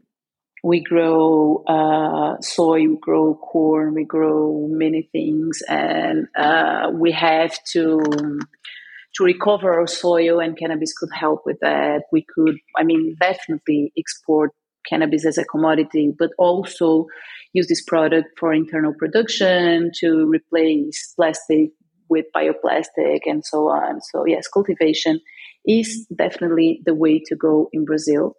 We 0.65 0.83
grow 0.83 1.63
uh, 1.67 2.41
soy, 2.41 2.83
we 2.83 2.97
grow 3.01 3.35
corn, 3.35 3.95
we 3.95 4.05
grow 4.05 4.67
many 4.71 5.09
things, 5.13 5.63
and 5.69 6.27
uh, 6.37 6.91
we 6.93 7.13
have 7.13 7.57
to 7.73 8.01
to 9.15 9.25
recover 9.25 9.73
our 9.73 9.87
soil, 9.87 10.39
and 10.41 10.57
cannabis 10.57 10.93
could 10.93 11.11
help 11.13 11.43
with 11.47 11.59
that. 11.61 12.03
We 12.13 12.27
could, 12.35 12.57
I 12.77 12.85
mean, 12.85 13.17
definitely 13.21 13.93
export 13.97 14.51
cannabis 14.89 15.25
as 15.25 15.39
a 15.39 15.45
commodity, 15.45 16.13
but 16.17 16.31
also 16.39 17.07
use 17.59 17.69
this 17.69 17.83
product 17.83 18.29
for 18.39 18.53
internal 18.53 18.95
production 18.95 19.91
to 20.01 20.27
replace 20.27 21.13
plastic 21.17 21.71
with 22.09 22.27
bioplastic 22.35 23.21
and 23.27 23.45
so 23.45 23.69
on. 23.69 24.01
So 24.01 24.25
yes, 24.27 24.49
cultivation 24.49 25.21
is 25.67 26.07
definitely 26.15 26.81
the 26.87 26.95
way 26.95 27.21
to 27.27 27.37
go 27.37 27.69
in 27.73 27.85
Brazil. 27.85 28.35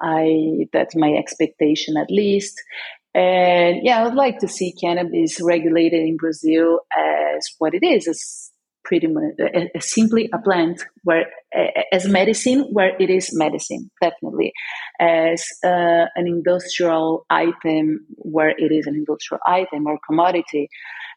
I 0.00 0.66
that's 0.72 0.94
my 0.94 1.12
expectation 1.12 1.96
at 1.96 2.10
least. 2.10 2.54
And 3.14 3.78
yeah, 3.82 4.00
I 4.00 4.04
would 4.04 4.14
like 4.14 4.38
to 4.40 4.48
see 4.48 4.72
cannabis 4.72 5.40
regulated 5.40 6.00
in 6.00 6.16
Brazil 6.16 6.80
as 6.96 7.48
what 7.58 7.74
it 7.74 7.84
is, 7.84 8.06
as 8.06 8.50
pretty 8.88 9.06
much 9.06 9.34
simply 9.80 10.30
a 10.32 10.38
plant 10.38 10.82
where 11.04 11.26
as 11.92 12.08
medicine 12.08 12.60
where 12.72 12.96
it 12.98 13.10
is 13.10 13.30
medicine 13.32 13.90
definitely. 14.02 14.52
As 14.98 15.44
uh, 15.62 16.06
an 16.16 16.26
industrial 16.26 17.26
item 17.30 18.06
where 18.16 18.50
it 18.50 18.72
is 18.72 18.86
an 18.86 18.94
industrial 18.94 19.40
item 19.46 19.86
or 19.86 19.98
commodity. 20.06 20.68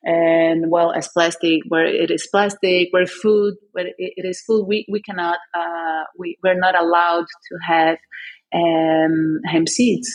And 0.04 0.72
well 0.72 0.92
as 0.92 1.08
plastic 1.10 1.62
where 1.68 1.86
it 1.86 2.10
is 2.10 2.28
plastic 2.32 2.88
where 2.92 3.06
food 3.06 3.54
where 3.72 3.86
it 3.98 4.26
is 4.26 4.42
food 4.42 4.66
we, 4.68 4.84
we 4.90 5.00
cannot 5.00 5.38
uh, 5.56 6.04
we, 6.18 6.38
we're 6.44 6.60
not 6.60 6.76
allowed 6.76 7.26
to 7.48 7.58
have 7.64 7.98
um, 8.52 9.42
hemp 9.46 9.70
seeds 9.70 10.10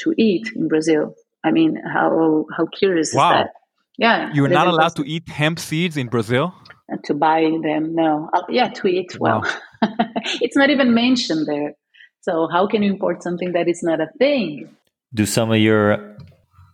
to 0.00 0.12
eat 0.18 0.46
in 0.54 0.68
brazil. 0.68 1.14
I 1.42 1.50
mean 1.50 1.76
how 1.94 2.44
how 2.54 2.66
curious 2.66 3.14
wow. 3.14 3.30
is 3.30 3.36
that? 3.36 3.50
Yeah 3.96 4.30
you're 4.34 4.48
not 4.48 4.66
allowed 4.66 4.96
to 4.96 5.04
eat 5.04 5.26
hemp 5.30 5.58
seeds 5.60 5.96
in 5.96 6.08
brazil 6.08 6.52
to 7.04 7.14
buy 7.14 7.58
them. 7.62 7.94
No. 7.94 8.30
Uh, 8.32 8.42
yeah 8.48 8.68
to 8.68 8.88
eat 8.88 9.18
well 9.18 9.42
wow. 9.42 9.90
it's 10.40 10.56
not 10.56 10.70
even 10.70 10.94
mentioned 10.94 11.46
there. 11.46 11.74
So 12.20 12.48
how 12.50 12.66
can 12.66 12.82
you 12.82 12.92
import 12.92 13.22
something 13.22 13.52
that 13.52 13.68
is 13.68 13.82
not 13.82 14.00
a 14.00 14.08
thing? 14.18 14.68
Do 15.14 15.26
some 15.26 15.50
of 15.50 15.58
your 15.58 16.16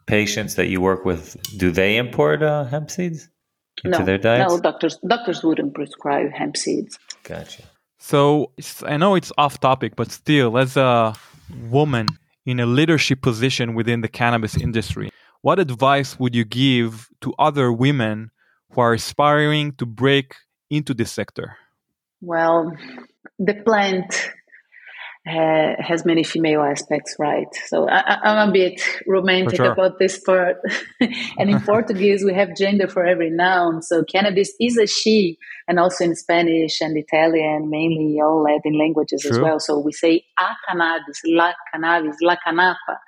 patients 0.07 0.55
that 0.57 0.69
you 0.69 0.81
work 0.81 1.05
with 1.05 1.37
do 1.57 1.71
they 1.71 1.97
import 1.97 2.43
uh, 2.43 2.65
hemp 2.65 2.91
seeds 2.91 3.29
into 3.85 3.99
no, 3.99 4.05
their 4.05 4.19
diets? 4.19 4.53
no 4.53 4.61
doctors 4.61 4.99
doctors 5.07 5.43
wouldn't 5.43 5.75
prescribe 5.75 6.31
hemp 6.33 6.57
seeds. 6.57 6.99
Gotcha. 7.23 7.63
So 7.99 8.53
i 8.85 8.97
know 8.97 9.15
it's 9.15 9.33
off 9.39 9.61
topic 9.61 9.95
but 9.95 10.11
still 10.11 10.59
as 10.59 10.77
a 10.77 11.15
woman 11.71 12.07
in 12.45 12.59
a 12.59 12.67
leadership 12.67 13.23
position 13.23 13.75
within 13.75 14.01
the 14.01 14.09
cannabis 14.09 14.57
industry 14.57 15.11
what 15.43 15.59
advice 15.61 16.19
would 16.19 16.35
you 16.35 16.45
give 16.45 17.09
to 17.21 17.33
other 17.39 17.73
women 17.73 18.32
who 18.73 18.81
are 18.81 18.95
aspiring 18.95 19.73
to 19.73 19.87
break 19.87 20.35
into 20.71 20.95
this 20.95 21.13
sector? 21.13 21.57
Well, 22.21 22.77
the 23.39 23.55
plant 23.55 24.31
uh, 25.29 25.75
has 25.79 26.05
many 26.05 26.25
female 26.25 26.63
aspects, 26.63 27.15
right? 27.19 27.47
So 27.67 27.89
I, 27.89 28.19
am 28.25 28.49
a 28.49 28.53
bit 28.53 28.81
romantic 29.07 29.57
sure. 29.57 29.73
about 29.73 29.99
this 29.99 30.19
part. 30.19 30.57
and 31.39 31.51
in 31.51 31.61
Portuguese, 31.73 32.25
we 32.25 32.35
have 32.35 32.57
gender 32.57 32.89
for 32.89 33.05
every 33.05 33.31
noun. 33.31 33.83
So 33.83 34.05
cannabis 34.05 34.53
is 34.61 34.79
a 34.79 34.87
she, 34.87 35.39
and 35.69 35.79
also 35.79 36.05
in 36.05 36.17
Spanish 36.17 36.81
and 36.81 36.97
Italian, 36.97 37.71
mainly 37.71 38.21
all 38.21 38.43
Latin 38.43 38.79
languages 38.79 39.23
True. 39.23 39.33
as 39.33 39.39
well. 39.39 39.61
So 39.61 39.79
we 39.79 39.93
say 39.93 40.25
a 40.39 40.49
cannabis, 40.69 41.21
la 41.27 41.53
cannabis, 41.73 42.17
la 42.21 42.37
canapa 42.45 42.99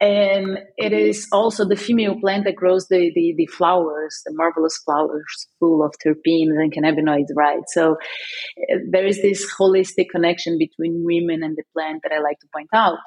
and 0.00 0.58
it 0.76 0.92
is 0.92 1.28
also 1.32 1.64
the 1.64 1.76
female 1.76 2.18
plant 2.20 2.44
that 2.44 2.56
grows 2.56 2.88
the, 2.88 3.12
the, 3.14 3.34
the, 3.36 3.46
flowers, 3.46 4.22
the 4.26 4.32
marvelous 4.34 4.78
flowers 4.84 5.46
full 5.60 5.84
of 5.84 5.94
terpenes 6.04 6.58
and 6.60 6.72
cannabinoids, 6.72 7.28
right? 7.36 7.62
So 7.68 7.92
uh, 7.92 8.78
there 8.90 9.06
is 9.06 9.22
this 9.22 9.46
holistic 9.58 10.10
connection 10.10 10.58
between 10.58 11.04
women 11.04 11.42
and 11.42 11.56
the 11.56 11.62
plant 11.72 12.02
that 12.02 12.12
I 12.12 12.20
like 12.20 12.40
to 12.40 12.46
point 12.52 12.70
out. 12.74 12.98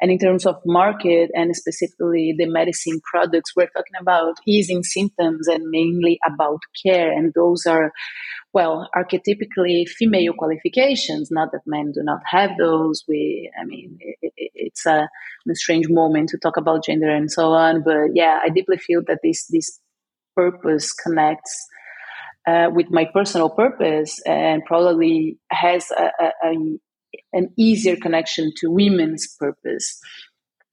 And 0.00 0.10
in 0.10 0.18
terms 0.18 0.46
of 0.46 0.56
market 0.64 1.30
and 1.34 1.54
specifically 1.54 2.34
the 2.36 2.46
medicine 2.46 3.00
products, 3.04 3.54
we're 3.54 3.66
talking 3.66 4.00
about 4.00 4.34
easing 4.46 4.82
symptoms 4.82 5.46
and 5.46 5.68
mainly 5.68 6.18
about 6.26 6.60
care. 6.84 7.12
And 7.12 7.32
those 7.34 7.66
are, 7.66 7.92
well, 8.52 8.88
archetypically 8.96 9.88
female 9.88 10.32
qualifications. 10.32 11.30
Not 11.30 11.52
that 11.52 11.60
men 11.66 11.92
do 11.92 12.02
not 12.02 12.20
have 12.26 12.50
those. 12.58 13.04
We, 13.06 13.50
I 13.60 13.64
mean, 13.64 13.98
it, 14.00 14.32
it, 14.36 14.50
it's 14.54 14.86
a, 14.86 15.08
a 15.48 15.54
strange 15.54 15.86
moment 15.88 16.30
to 16.30 16.38
talk 16.38 16.56
about 16.56 16.84
gender 16.84 17.10
and 17.10 17.30
so 17.30 17.50
on. 17.50 17.82
But 17.84 18.14
yeah, 18.14 18.40
I 18.42 18.48
deeply 18.48 18.78
feel 18.78 19.02
that 19.06 19.20
this 19.22 19.46
this 19.48 19.78
purpose 20.34 20.92
connects 20.92 21.68
uh, 22.46 22.68
with 22.72 22.90
my 22.90 23.06
personal 23.12 23.50
purpose 23.50 24.20
and 24.26 24.64
probably 24.64 25.38
has 25.50 25.90
a, 25.90 26.10
a, 26.20 26.32
a, 26.44 26.78
an 27.32 27.52
easier 27.56 27.96
connection 27.96 28.52
to 28.58 28.70
women's 28.70 29.34
purpose. 29.38 30.00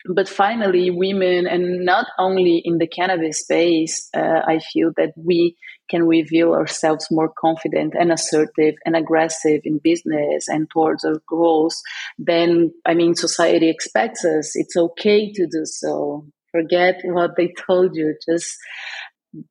But 0.06 0.30
finally, 0.30 0.90
women, 0.92 1.46
and 1.46 1.86
not 1.86 2.08
only 2.18 2.62
in 2.64 2.78
the 2.78 2.88
cannabis 2.88 3.42
space, 3.42 4.10
uh, 4.16 4.42
I 4.48 4.60
feel 4.60 4.92
that 4.96 5.12
we 5.18 5.58
can 5.90 6.08
reveal 6.08 6.54
ourselves 6.54 7.08
more 7.12 7.32
confident 7.38 7.96
and 8.00 8.12
assertive 8.12 8.76
and 8.86 8.96
aggressive 8.96 9.62
in 9.66 9.80
business 9.84 10.48
and 10.48 10.70
towards 10.70 11.04
our 11.04 11.22
goals 11.28 11.82
than, 12.18 12.72
I 12.86 12.94
mean, 12.94 13.16
society 13.16 13.70
expects 13.70 14.24
us. 14.24 14.56
It's 14.56 14.78
okay 14.78 15.34
to 15.34 15.48
do 15.48 15.66
so. 15.66 16.26
Forget 16.52 17.02
what 17.04 17.36
they 17.36 17.54
told 17.68 17.96
you. 17.96 18.16
Just 18.26 18.56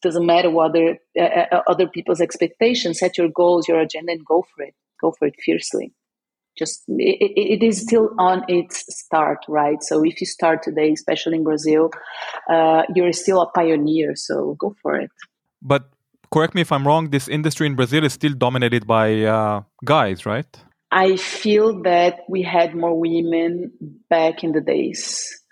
doesn't 0.02 0.26
matter 0.26 0.50
what 0.50 0.70
other, 0.70 0.98
uh, 1.18 1.44
uh 1.52 1.62
other 1.68 1.88
people's 1.88 2.20
expectations. 2.20 3.00
Set 3.00 3.18
your 3.18 3.28
goals, 3.28 3.68
your 3.68 3.80
agenda, 3.80 4.12
and 4.12 4.24
go 4.24 4.44
for 4.54 4.64
it. 4.64 4.74
Go 5.00 5.12
for 5.12 5.28
it 5.28 5.34
fiercely 5.44 5.92
just 6.58 6.84
it, 6.88 7.32
it 7.36 7.62
is 7.62 7.80
still 7.80 8.10
on 8.18 8.44
its 8.48 8.84
start 8.94 9.38
right? 9.48 9.82
So 9.82 10.04
if 10.04 10.20
you 10.20 10.26
start 10.26 10.62
today 10.62 10.92
especially 10.92 11.36
in 11.36 11.44
brazil 11.44 11.90
uh, 12.50 12.82
you're 12.94 13.12
still 13.12 13.40
a 13.40 13.50
pioneer 13.50 14.16
so 14.16 14.56
go 14.58 14.74
for 14.82 14.96
it. 14.96 15.10
But 15.62 15.90
correct 16.32 16.54
me 16.54 16.60
if 16.60 16.70
i'm 16.70 16.86
wrong 16.86 17.08
this 17.08 17.26
industry 17.26 17.66
in 17.66 17.74
brazil 17.74 18.04
is 18.04 18.12
still 18.12 18.34
dominated 18.34 18.86
by 18.86 19.22
uh, 19.22 19.62
guys 19.84 20.26
right? 20.26 20.64
I 20.90 21.16
feel 21.16 21.82
that 21.82 22.20
we 22.30 22.42
had 22.42 22.74
more 22.74 22.98
women 22.98 23.72
back 24.08 24.42
in 24.42 24.52
the 24.52 24.60
days 24.60 25.42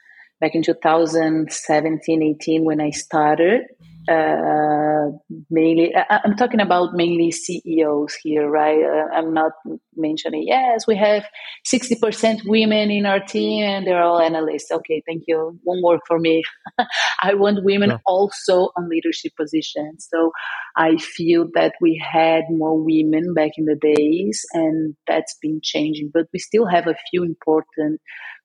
back 0.40 0.54
in 0.54 0.62
2017 0.62 2.22
18 2.22 2.64
when 2.64 2.80
i 2.80 2.90
started 2.90 3.62
uh, 4.08 5.10
mainly 5.50 5.94
I, 5.94 6.20
am 6.24 6.36
talking 6.36 6.60
about 6.60 6.94
mainly 6.94 7.30
ceos 7.30 8.14
here 8.22 8.48
right? 8.48 8.82
Uh, 8.82 9.16
i'm 9.16 9.32
not 9.32 9.52
mentioning 9.96 10.44
yes 10.46 10.86
we 10.86 10.96
have 10.96 11.24
60% 11.66 12.40
women 12.46 12.90
in 12.90 13.06
our 13.06 13.20
team 13.20 13.64
and 13.64 13.86
they're 13.86 14.02
all 14.02 14.20
analysts. 14.20 14.70
Okay 14.70 15.02
thank 15.06 15.24
you. 15.26 15.58
One 15.64 15.80
more 15.80 16.00
for 16.06 16.18
me. 16.18 16.42
I 17.22 17.34
want 17.34 17.64
women 17.64 17.90
yeah. 17.90 17.98
also 18.06 18.70
on 18.76 18.88
leadership 18.88 19.32
positions. 19.36 20.08
So 20.10 20.30
i 20.76 20.96
feel 20.96 21.46
that 21.54 21.74
we 21.80 22.00
had 22.12 22.42
more 22.50 22.78
women 22.82 23.34
back 23.34 23.52
in 23.56 23.64
the 23.64 23.76
days 23.76 24.44
and 24.52 24.94
that's 25.06 25.36
been 25.40 25.60
changing 25.62 26.10
but 26.12 26.26
we 26.32 26.38
still 26.38 26.66
have 26.66 26.86
a 26.86 26.94
few 27.10 27.24
important 27.24 28.00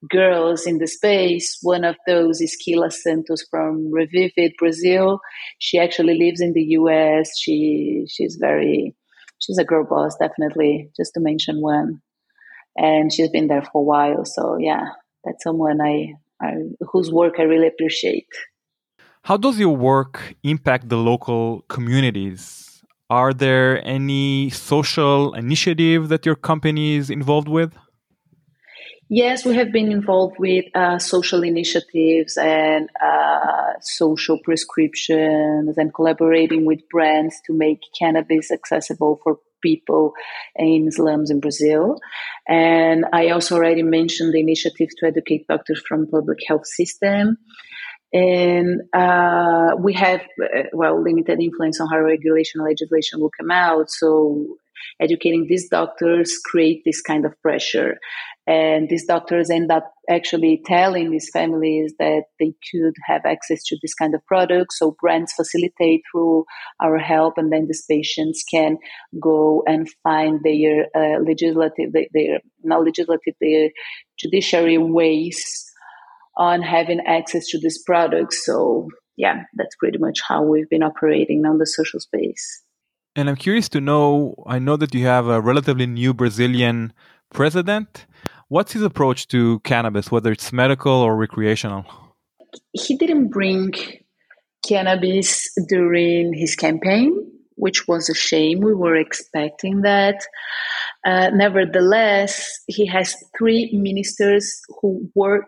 girls 0.10 0.66
in 0.66 0.80
the 0.80 0.88
space. 0.88 1.58
One 1.62 1.84
of 1.84 1.96
those 2.08 2.42
is 2.42 2.56
Kila 2.56 2.92
Santos 2.92 3.46
from 3.50 3.92
Revivid, 3.92 4.52
Brazil. 4.58 5.20
She 5.60 5.78
actually 5.78 6.18
lives 6.18 6.42
in 6.42 6.54
the 6.54 6.64
US. 6.80 7.38
She 7.38 8.06
she's 8.10 8.38
very 8.40 8.96
she's 9.40 9.58
a 9.58 9.66
girl 9.66 9.86
boss, 9.86 10.16
definitely, 10.20 10.90
just 10.98 11.14
to 11.16 11.20
mention 11.20 11.62
one. 11.62 12.02
And 12.78 13.12
she's 13.12 13.30
been 13.30 13.48
there 13.48 13.62
for 13.62 13.82
a 13.82 13.84
while. 13.84 14.26
So 14.26 14.58
yeah, 14.60 14.86
that's 15.24 15.44
someone 15.44 15.80
I, 15.82 16.14
I 16.42 16.54
whose 16.92 17.12
work 17.12 17.36
I 17.40 17.44
really 17.44 17.68
appreciate. 17.68 18.28
How 19.24 19.38
does 19.38 19.60
your 19.60 19.76
work 19.76 20.36
impact 20.44 20.90
the 20.90 20.98
local 20.98 21.62
communities? 21.70 22.82
Are 23.10 23.34
there 23.34 23.86
any 23.86 24.50
social 24.50 25.34
initiative 25.34 26.08
that 26.10 26.26
your 26.26 26.36
company 26.36 26.96
is 26.96 27.10
involved 27.10 27.48
with? 27.50 27.78
Yes, 29.14 29.44
we 29.44 29.56
have 29.56 29.74
been 29.74 29.92
involved 29.92 30.38
with 30.40 30.64
uh, 30.74 30.98
social 30.98 31.44
initiatives 31.44 32.38
and 32.38 32.90
uh, 33.04 33.74
social 33.82 34.40
prescriptions 34.42 35.78
and 35.78 35.94
collaborating 35.94 36.64
with 36.66 36.88
brands 36.88 37.36
to 37.46 37.52
make 37.52 37.82
cannabis 38.00 38.52
accessible 38.52 39.20
for 39.22 39.40
people 39.62 40.14
in 40.56 40.90
slums 40.92 41.30
in 41.30 41.42
Brazil. 41.42 42.00
And 42.48 43.04
I 43.12 43.32
also 43.32 43.58
already 43.58 43.84
mentioned 43.84 44.34
the 44.34 44.40
initiative 44.40 44.88
to 45.00 45.08
educate 45.08 45.46
doctors 45.46 45.84
from 45.86 46.08
public 46.08 46.38
health 46.48 46.66
system. 46.66 47.36
And 48.14 48.80
uh, 48.94 49.72
we 49.78 49.92
have, 49.92 50.22
uh, 50.42 50.64
well, 50.72 51.04
limited 51.04 51.42
influence 51.42 51.82
on 51.82 51.90
how 51.90 52.00
regulation 52.00 52.62
legislation 52.64 53.20
will 53.20 53.32
come 53.38 53.52
out. 53.52 53.90
So 53.90 54.56
educating 55.00 55.48
these 55.48 55.70
doctors 55.70 56.40
create 56.44 56.84
this 56.86 57.02
kind 57.02 57.26
of 57.26 57.40
pressure 57.42 57.98
And 58.48 58.90
these 58.90 59.06
doctors 59.06 59.52
end 59.52 59.72
up 59.72 59.94
actually 60.10 60.62
telling 60.66 61.12
these 61.12 61.30
families 61.32 61.94
that 62.00 62.24
they 62.40 62.54
could 62.72 62.96
have 63.06 63.22
access 63.24 63.64
to 63.66 63.78
this 63.82 63.94
kind 63.94 64.16
of 64.16 64.26
product. 64.26 64.74
So 64.74 64.96
brands 65.00 65.34
facilitate 65.34 66.02
through 66.12 66.46
our 66.82 66.98
help, 66.98 67.38
and 67.38 67.52
then 67.52 67.68
these 67.68 67.86
patients 67.88 68.44
can 68.50 68.78
go 69.22 69.64
and 69.68 69.88
find 70.04 70.40
their 70.44 70.88
uh, 70.96 71.20
legislative, 71.22 71.94
their 71.94 72.40
not 72.64 72.84
legislative, 72.84 73.36
their 73.40 73.70
judiciary 74.18 74.80
ways 74.80 75.72
on 76.36 76.62
having 76.62 77.02
access 77.06 77.48
to 77.50 77.60
this 77.60 77.82
product. 77.84 78.34
So 78.34 78.88
yeah, 79.18 79.44
that's 79.56 79.76
pretty 79.76 80.00
much 80.00 80.20
how 80.28 80.42
we've 80.44 80.70
been 80.70 80.84
operating 80.84 81.46
on 81.46 81.60
the 81.60 81.68
social 81.68 82.00
space. 82.00 82.64
And 83.16 83.30
I'm 83.30 83.36
curious 83.36 83.70
to 83.70 83.82
know 83.82 84.34
I 84.48 84.58
know 84.58 84.78
that 84.78 84.96
you 84.96 85.06
have 85.06 85.28
a 85.28 85.42
relatively 85.42 85.86
new 85.86 86.14
Brazilian 86.14 86.94
president. 87.34 88.06
What's 88.52 88.74
his 88.74 88.82
approach 88.82 89.30
to 89.30 89.62
cannabis, 89.62 90.12
whether 90.12 90.30
it's 90.30 90.52
medical 90.52 90.92
or 90.92 91.16
recreational? 91.16 91.86
He 92.74 92.98
didn't 92.98 93.30
bring 93.30 93.72
cannabis 94.68 95.48
during 95.70 96.34
his 96.34 96.58
campaign, 96.58 97.16
which 97.56 97.88
was 97.88 98.10
a 98.10 98.14
shame. 98.14 98.60
We 98.60 98.74
were 98.74 98.98
expecting 98.98 99.84
that. 99.84 100.26
Uh, 101.06 101.30
nevertheless, 101.30 102.46
he 102.68 102.86
has 102.88 103.16
three 103.38 103.70
ministers 103.72 104.60
who 104.82 105.10
were 105.16 105.46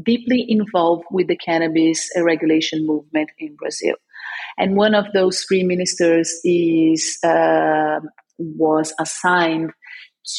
deeply 0.00 0.46
involved 0.48 1.02
with 1.10 1.26
the 1.26 1.36
cannabis 1.36 2.08
regulation 2.16 2.86
movement 2.86 3.28
in 3.40 3.56
Brazil. 3.56 3.96
And 4.56 4.76
one 4.76 4.94
of 4.94 5.06
those 5.12 5.44
three 5.48 5.64
ministers 5.64 6.32
is 6.44 7.18
uh, 7.24 7.98
was 8.38 8.94
assigned 9.00 9.72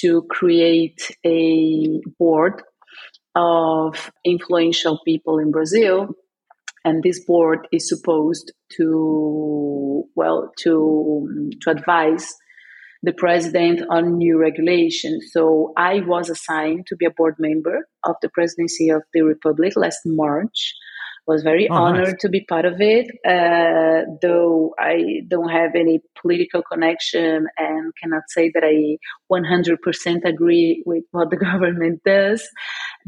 to 0.02 0.24
create 0.30 1.16
a 1.26 2.02
board 2.20 2.62
of 3.36 4.12
influential 4.26 5.00
people 5.06 5.40
in 5.40 5.52
Brazil. 5.52 6.10
And 6.84 7.04
this 7.04 7.24
board 7.26 7.68
is 7.72 7.90
supposed 7.90 8.52
to, 8.78 10.04
well, 10.16 10.52
to, 10.60 11.52
to 11.62 11.70
advise 11.70 12.34
the 13.04 13.14
president 13.14 13.82
on 13.90 14.18
new 14.18 14.40
regulations. 14.40 15.30
So 15.32 15.74
I 15.78 16.00
was 16.02 16.30
assigned 16.30 16.88
to 16.88 16.96
be 16.96 17.06
a 17.06 17.12
board 17.12 17.36
member 17.40 17.88
of 18.04 18.16
the 18.22 18.30
presidency 18.30 18.90
of 18.90 19.04
the 19.14 19.22
Republic 19.22 19.74
last 19.76 20.00
March 20.06 20.74
was 21.28 21.43
very 21.43 21.67
oh, 21.69 21.75
honored 21.75 22.07
nice. 22.07 22.21
to 22.21 22.30
be 22.30 22.45
part 22.47 22.65
of 22.65 22.75
it, 22.80 23.07
uh, 23.28 24.09
though 24.21 24.73
I 24.80 25.21
don't 25.28 25.49
have 25.49 25.71
any 25.75 25.99
political 26.19 26.63
connection 26.63 27.47
and 27.57 27.93
cannot 28.01 28.23
say 28.30 28.49
that 28.53 28.63
I 28.63 28.97
100% 29.32 30.25
agree 30.25 30.84
with 30.86 31.03
what 31.11 31.30
the 31.30 31.38
government 31.49 32.01
does. 32.05 32.47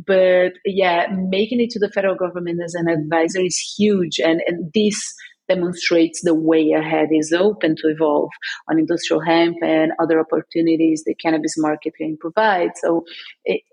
But 0.05 0.53
yeah, 0.65 1.07
making 1.11 1.61
it 1.61 1.69
to 1.71 1.79
the 1.79 1.91
federal 1.91 2.15
government 2.15 2.59
as 2.63 2.75
an 2.75 2.89
advisor 2.89 3.39
is 3.39 3.57
huge. 3.77 4.19
And, 4.19 4.41
and 4.45 4.69
this 4.73 5.13
demonstrates 5.47 6.21
the 6.23 6.35
way 6.35 6.71
ahead 6.71 7.07
is 7.11 7.33
open 7.33 7.75
to 7.75 7.87
evolve 7.87 8.29
on 8.69 8.77
industrial 8.79 9.21
hemp 9.21 9.57
and 9.63 9.91
other 9.99 10.19
opportunities 10.19 11.03
the 11.05 11.15
cannabis 11.15 11.55
market 11.57 11.93
can 11.97 12.17
provide. 12.17 12.69
So 12.75 13.03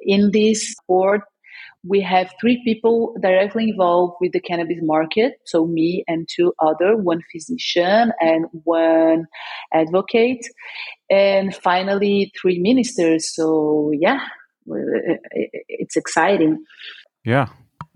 in 0.01 0.31
this 0.33 0.75
board, 0.89 1.21
we 1.89 2.01
have 2.01 2.33
three 2.41 2.63
people 2.65 3.15
directly 3.21 3.71
involved 3.71 4.15
with 4.21 4.33
the 4.33 4.41
cannabis 4.41 4.79
market. 4.83 5.35
So 5.45 5.67
me 5.67 6.05
and 6.09 6.29
two 6.29 6.53
other, 6.59 6.97
one 6.97 7.21
physician 7.33 8.13
and 8.21 8.47
one 8.65 9.27
advocate. 9.73 10.47
And 11.11 11.55
finally, 11.55 12.33
three 12.41 12.59
ministers. 12.59 13.35
So 13.35 13.93
yeah, 13.99 14.21
it's 15.69 15.97
exciting. 15.97 16.65
Yeah. 17.25 17.49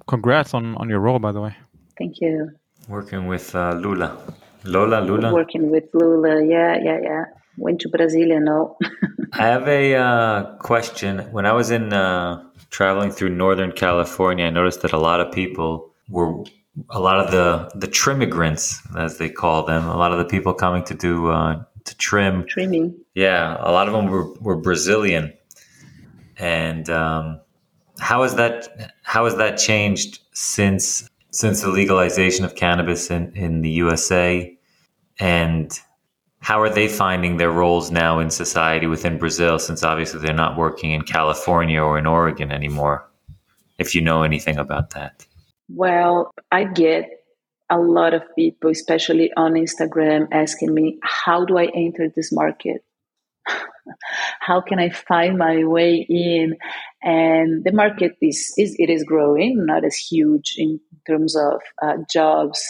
Congrats 0.07 0.55
on, 0.55 0.77
on 0.77 0.89
your 0.89 1.01
role, 1.01 1.19
by 1.19 1.33
the 1.33 1.41
way. 1.41 1.57
Thank 1.99 2.17
you. 2.21 2.51
Working 2.89 3.27
with 3.27 3.55
uh, 3.55 3.75
Lula. 3.75 4.19
Lola, 4.65 5.01
Lula? 5.01 5.33
Working 5.33 5.71
with 5.71 5.85
Lula. 5.95 6.45
Yeah, 6.45 6.79
yeah, 6.83 6.99
yeah. 7.03 7.25
Went 7.57 7.81
to 7.83 7.89
Brasilia, 7.89 8.43
no. 8.43 8.77
I 9.33 9.47
have 9.47 9.69
a 9.69 9.95
uh, 9.95 10.57
question. 10.57 11.21
When 11.31 11.47
I 11.47 11.53
was 11.53 11.71
in 11.71 11.93
uh, 11.93 12.43
traveling 12.71 13.11
through 13.11 13.31
Northern 13.31 13.73
California, 13.73 14.47
I 14.47 14.51
noticed 14.51 14.83
that 14.83 14.93
a 14.93 14.99
lot 14.99 15.21
of 15.21 15.33
people 15.33 15.93
were 16.09 16.45
a 16.89 17.01
lot 17.01 17.19
of 17.19 17.31
the 17.31 17.71
the 17.75 17.89
trimmigrants, 17.89 18.81
as 18.97 19.19
they 19.19 19.29
call 19.29 19.65
them, 19.65 19.87
a 19.87 19.97
lot 19.97 20.13
of 20.13 20.19
the 20.19 20.25
people 20.25 20.55
coming 20.55 20.85
to 20.85 20.95
do 20.95 21.29
uh, 21.29 21.63
to 21.85 21.97
trim. 21.97 22.47
Trimming. 22.47 22.97
Yeah, 23.15 23.57
a 23.61 23.73
lot 23.73 23.89
of 23.89 23.93
them 23.93 24.07
were, 24.07 24.33
were 24.35 24.57
Brazilian, 24.57 25.33
and 26.39 26.89
um, 26.89 27.41
how 27.99 28.23
has 28.23 28.37
that 28.37 28.95
how 29.03 29.25
has 29.25 29.37
that 29.37 29.59
changed 29.59 30.21
since 30.33 31.09
since 31.31 31.63
the 31.63 31.69
legalization 31.69 32.45
of 32.45 32.55
cannabis 32.55 33.11
in, 33.11 33.33
in 33.37 33.63
the 33.63 33.71
USA, 33.71 34.57
and 35.19 35.79
how 36.41 36.61
are 36.63 36.71
they 36.71 36.89
finding 36.89 37.37
their 37.37 37.51
roles 37.51 37.91
now 37.91 38.19
in 38.19 38.31
society 38.31 38.87
within 38.87 39.19
Brazil 39.19 39.59
since 39.59 39.85
obviously 39.85 40.21
they're 40.21 40.35
not 40.35 40.57
working 40.57 40.93
in 40.93 41.03
California 41.03 41.81
or 41.81 41.99
in 41.99 42.07
Oregon 42.07 42.51
anymore? 42.51 43.07
If 43.79 43.95
you 43.95 44.01
know 44.01 44.23
anything 44.23 44.57
about 44.59 44.91
that. 44.91 45.27
Well, 45.69 46.33
I 46.51 46.65
get 46.65 47.09
a 47.71 47.79
lot 47.79 48.15
of 48.15 48.23
people, 48.37 48.71
especially 48.71 49.31
on 49.37 49.53
Instagram, 49.53 50.29
asking 50.33 50.75
me, 50.75 50.99
How 51.03 51.45
do 51.45 51.59
I 51.59 51.67
enter 51.67 52.09
this 52.09 52.33
market? 52.33 52.85
How 54.41 54.61
can 54.61 54.79
I 54.79 54.91
find 54.91 55.39
my 55.39 55.65
way 55.65 56.07
in? 56.09 56.57
And 57.03 57.65
the 57.65 57.73
market 57.73 58.17
is, 58.21 58.53
is 58.59 58.77
it 58.79 58.91
is 58.91 59.05
growing, 59.05 59.65
not 59.67 59.85
as 59.85 59.97
huge 59.97 60.55
in 60.57 60.81
terms 61.07 61.37
of 61.37 61.61
uh, 61.83 61.99
jobs 62.11 62.63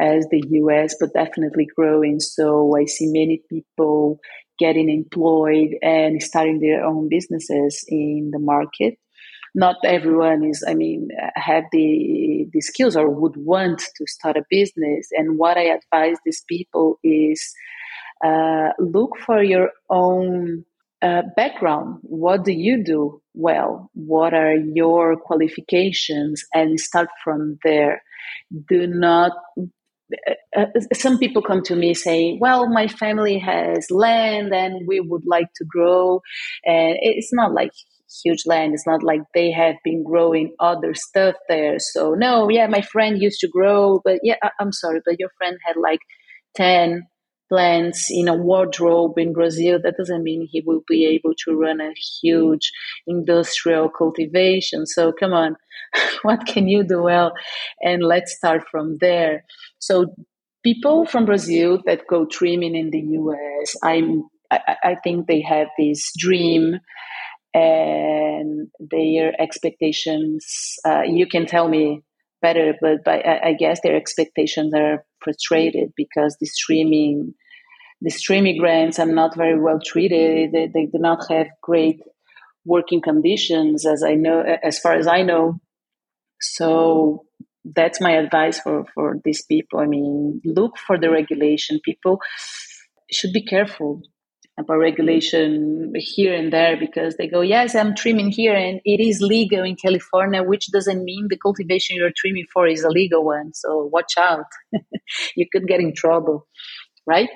as 0.00 0.26
the 0.30 0.42
US, 0.62 0.96
but 0.98 1.12
definitely 1.12 1.66
growing. 1.76 2.20
So 2.20 2.76
I 2.76 2.86
see 2.86 3.06
many 3.06 3.42
people 3.48 4.20
getting 4.58 4.90
employed 4.90 5.70
and 5.82 6.22
starting 6.22 6.60
their 6.60 6.84
own 6.84 7.08
businesses 7.08 7.84
in 7.88 8.30
the 8.32 8.38
market. 8.38 8.94
Not 9.54 9.76
everyone 9.84 10.44
is, 10.44 10.64
I 10.66 10.74
mean, 10.74 11.08
have 11.34 11.64
the, 11.72 12.46
the 12.52 12.60
skills 12.60 12.96
or 12.96 13.10
would 13.10 13.36
want 13.36 13.80
to 13.80 14.06
start 14.06 14.36
a 14.36 14.44
business. 14.48 15.08
And 15.12 15.38
what 15.38 15.56
I 15.56 15.74
advise 15.74 16.18
these 16.24 16.44
people 16.48 16.98
is 17.02 17.52
uh, 18.24 18.70
look 18.78 19.16
for 19.26 19.42
your 19.42 19.70
own 19.88 20.64
uh, 21.02 21.22
background. 21.34 21.98
What 22.02 22.44
do 22.44 22.52
you 22.52 22.84
do 22.84 23.22
well? 23.34 23.90
What 23.94 24.34
are 24.34 24.54
your 24.54 25.16
qualifications? 25.16 26.44
And 26.54 26.78
start 26.78 27.08
from 27.24 27.58
there. 27.64 28.02
Do 28.68 28.86
not 28.86 29.32
uh, 30.56 30.66
some 30.94 31.18
people 31.18 31.42
come 31.42 31.62
to 31.62 31.76
me 31.76 31.94
saying, 31.94 32.38
"Well, 32.40 32.68
my 32.68 32.88
family 32.88 33.38
has 33.38 33.90
land 33.90 34.52
and 34.54 34.86
we 34.86 35.00
would 35.00 35.22
like 35.26 35.48
to 35.56 35.64
grow," 35.64 36.22
and 36.64 36.96
it's 37.00 37.32
not 37.32 37.52
like 37.52 37.70
huge 38.24 38.42
land. 38.46 38.74
It's 38.74 38.86
not 38.86 39.02
like 39.02 39.22
they 39.34 39.50
have 39.52 39.76
been 39.84 40.02
growing 40.04 40.54
other 40.60 40.94
stuff 40.94 41.36
there. 41.48 41.78
So 41.78 42.14
no, 42.14 42.48
yeah, 42.50 42.66
my 42.66 42.82
friend 42.82 43.20
used 43.20 43.40
to 43.40 43.48
grow, 43.48 44.00
but 44.04 44.20
yeah, 44.22 44.36
I- 44.42 44.50
I'm 44.60 44.72
sorry, 44.72 45.00
but 45.04 45.18
your 45.18 45.30
friend 45.38 45.56
had 45.64 45.76
like 45.76 46.00
ten 46.54 47.06
plants 47.50 48.08
in 48.10 48.28
a 48.28 48.34
wardrobe 48.34 49.18
in 49.18 49.32
Brazil, 49.32 49.78
that 49.82 49.96
doesn't 49.98 50.22
mean 50.22 50.48
he 50.50 50.62
will 50.64 50.82
be 50.88 51.04
able 51.06 51.34
to 51.44 51.54
run 51.54 51.80
a 51.80 51.92
huge 52.22 52.72
industrial 53.06 53.90
cultivation. 53.90 54.86
So 54.86 55.12
come 55.12 55.32
on, 55.32 55.56
what 56.22 56.46
can 56.46 56.68
you 56.68 56.84
do 56.84 57.02
well? 57.02 57.32
And 57.82 58.02
let's 58.02 58.34
start 58.34 58.62
from 58.70 58.98
there. 59.00 59.44
So 59.80 60.14
people 60.62 61.04
from 61.06 61.26
Brazil 61.26 61.82
that 61.86 62.06
go 62.08 62.24
trimming 62.24 62.76
in 62.76 62.90
the 62.90 63.00
US, 63.00 63.76
I'm 63.82 64.24
I, 64.50 64.96
think 65.04 65.26
they 65.26 65.40
have 65.42 65.68
this 65.78 66.12
dream 66.16 66.80
and 67.54 68.68
their 68.78 69.40
expectations. 69.40 70.74
Uh, 70.84 71.02
you 71.02 71.26
can 71.26 71.46
tell 71.46 71.68
me 71.68 72.02
better, 72.42 72.74
but, 72.80 73.06
I, 73.06 73.40
I, 73.44 73.52
guess 73.52 73.80
their 73.82 73.96
expectations 73.96 74.72
are 74.74 75.04
frustrated 75.20 75.92
because 75.96 76.36
the 76.40 76.46
streaming, 76.46 77.34
the 78.00 78.10
trimmigrants 78.10 78.98
are 78.98 79.10
not 79.12 79.36
very 79.36 79.60
well 79.60 79.78
treated. 79.84 80.52
They, 80.52 80.68
they 80.72 80.86
do 80.86 80.98
not 80.98 81.30
have 81.30 81.48
great 81.62 82.00
working 82.64 83.00
conditions, 83.00 83.86
as 83.86 84.02
I 84.02 84.14
know, 84.14 84.42
as 84.62 84.78
far 84.78 84.94
as 84.94 85.06
I 85.06 85.22
know. 85.22 85.60
So 86.40 87.26
that's 87.64 88.00
my 88.00 88.12
advice 88.12 88.58
for 88.60 88.86
for 88.94 89.16
these 89.24 89.44
people. 89.44 89.80
I 89.80 89.86
mean, 89.86 90.40
look 90.44 90.78
for 90.78 90.98
the 90.98 91.10
regulation. 91.10 91.80
People 91.84 92.20
should 93.10 93.32
be 93.32 93.44
careful 93.44 94.02
about 94.58 94.78
regulation 94.78 95.92
here 95.96 96.34
and 96.34 96.52
there 96.52 96.76
because 96.76 97.16
they 97.16 97.26
go, 97.26 97.40
yes, 97.40 97.74
I'm 97.74 97.94
trimming 97.94 98.30
here 98.30 98.54
and 98.54 98.80
it 98.84 99.00
is 99.00 99.20
legal 99.20 99.64
in 99.64 99.76
California, 99.76 100.42
which 100.42 100.70
doesn't 100.70 101.02
mean 101.04 101.26
the 101.28 101.38
cultivation 101.38 101.96
you're 101.96 102.12
trimming 102.14 102.46
for 102.52 102.66
is 102.66 102.82
a 102.84 102.90
legal 102.90 103.24
one. 103.24 103.52
So 103.54 103.88
watch 103.92 104.14
out. 104.18 104.44
you 105.36 105.46
could 105.50 105.66
get 105.66 105.80
in 105.80 105.94
trouble, 105.94 106.46
right? 107.06 107.30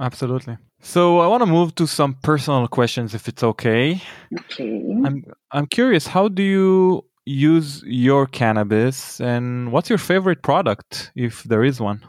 Absolutely. 0.00 0.56
So 0.80 1.18
I 1.18 1.26
want 1.26 1.42
to 1.42 1.46
move 1.46 1.74
to 1.74 1.86
some 1.86 2.14
personal 2.22 2.66
questions, 2.68 3.14
if 3.14 3.28
it's 3.28 3.42
okay. 3.42 4.00
Okay. 4.40 4.82
I'm 5.04 5.24
I'm 5.52 5.66
curious. 5.66 6.06
How 6.06 6.28
do 6.28 6.42
you 6.42 7.04
use 7.26 7.82
your 7.84 8.26
cannabis, 8.26 9.20
and 9.20 9.72
what's 9.72 9.90
your 9.90 9.98
favorite 9.98 10.42
product, 10.42 11.12
if 11.14 11.44
there 11.44 11.62
is 11.62 11.80
one? 11.80 12.00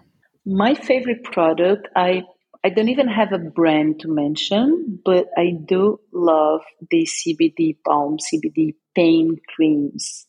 My 0.46 0.74
favorite 0.74 1.24
product, 1.26 1.90
I 1.96 2.24
I 2.64 2.70
don't 2.70 2.90
even 2.90 3.10
have 3.10 3.34
a 3.34 3.40
brand 3.40 4.00
to 4.02 4.08
mention, 4.08 5.00
but 5.04 5.28
I 5.38 5.52
do 5.66 6.00
love 6.14 6.62
the 6.90 7.06
CBD 7.06 7.76
balm, 7.84 8.18
CBD 8.18 8.76
pain 8.96 9.36
creams. 9.54 10.28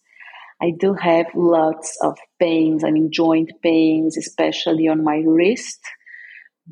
I 0.60 0.72
do 0.78 0.94
have 0.94 1.26
lots 1.34 1.96
of 2.02 2.18
pains, 2.40 2.82
I 2.82 2.90
mean 2.90 3.10
joint 3.12 3.52
pains, 3.62 4.16
especially 4.16 4.88
on 4.88 5.04
my 5.04 5.22
wrist 5.24 5.80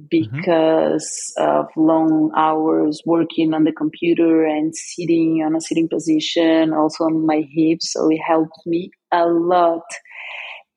because 0.09 1.35
mm-hmm. 1.39 1.61
of 1.61 1.67
long 1.77 2.31
hours 2.37 3.03
working 3.05 3.55
on 3.55 3.65
the 3.65 3.73
computer 3.73 4.45
and 4.45 4.75
sitting 4.75 5.43
on 5.45 5.57
a 5.57 5.61
sitting 5.61 5.89
position, 5.89 6.73
also 6.73 7.05
on 7.05 7.27
my 7.27 7.43
hips. 7.53 7.93
So 7.93 8.09
it 8.11 8.21
helped 8.27 8.61
me 8.67 8.91
a 9.13 9.27
lot. 9.27 9.83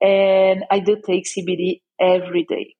And 0.00 0.64
I 0.70 0.80
do 0.80 0.96
take 1.04 1.24
CBD 1.26 1.80
every 2.00 2.44
day, 2.44 2.74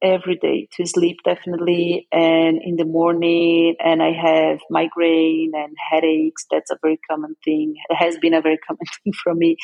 every 0.00 0.36
day 0.36 0.68
to 0.76 0.86
sleep, 0.86 1.18
definitely, 1.24 2.06
and 2.12 2.60
in 2.62 2.76
the 2.76 2.84
morning. 2.84 3.74
And 3.84 4.02
I 4.02 4.12
have 4.12 4.60
migraine 4.70 5.52
and 5.54 5.74
headaches. 5.90 6.46
That's 6.50 6.70
a 6.70 6.78
very 6.80 7.00
common 7.10 7.34
thing. 7.44 7.74
It 7.90 7.94
has 7.98 8.16
been 8.18 8.34
a 8.34 8.40
very 8.40 8.58
common 8.58 8.86
thing 9.04 9.12
for 9.24 9.34
me 9.34 9.56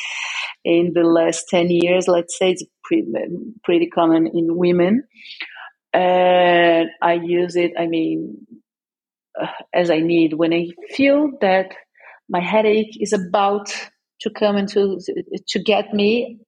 in 0.64 0.90
the 0.92 1.04
last 1.04 1.44
10 1.50 1.68
years. 1.70 2.08
Let's 2.08 2.36
say 2.36 2.50
it's 2.50 2.64
pretty, 2.82 3.06
pretty 3.64 3.86
common 3.86 4.26
in 4.26 4.56
women 4.56 5.04
and 5.96 6.90
I 7.02 7.14
use 7.14 7.56
it. 7.56 7.72
I 7.78 7.86
mean, 7.86 8.46
uh, 9.40 9.46
as 9.74 9.90
I 9.90 10.00
need 10.00 10.34
when 10.34 10.52
I 10.52 10.68
feel 10.90 11.30
that 11.40 11.74
my 12.28 12.40
headache 12.40 12.96
is 13.00 13.12
about 13.12 13.72
to 14.20 14.30
come 14.30 14.56
into 14.56 14.98
to 15.48 15.58
get 15.58 15.94
me. 15.94 16.38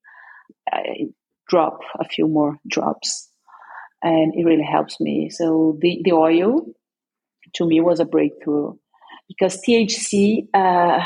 I 0.70 1.07
drop 1.49 1.80
a 1.99 2.05
few 2.05 2.28
more 2.28 2.59
drops, 2.68 3.30
and 4.03 4.34
it 4.34 4.44
really 4.44 4.68
helps 4.70 5.01
me. 5.01 5.30
So 5.30 5.78
the 5.80 6.01
the 6.05 6.12
oil 6.12 6.66
to 7.55 7.66
me 7.66 7.80
was 7.80 8.01
a 8.01 8.05
breakthrough 8.05 8.74
because 9.28 9.62
THC. 9.66 10.49
Uh, 10.53 11.01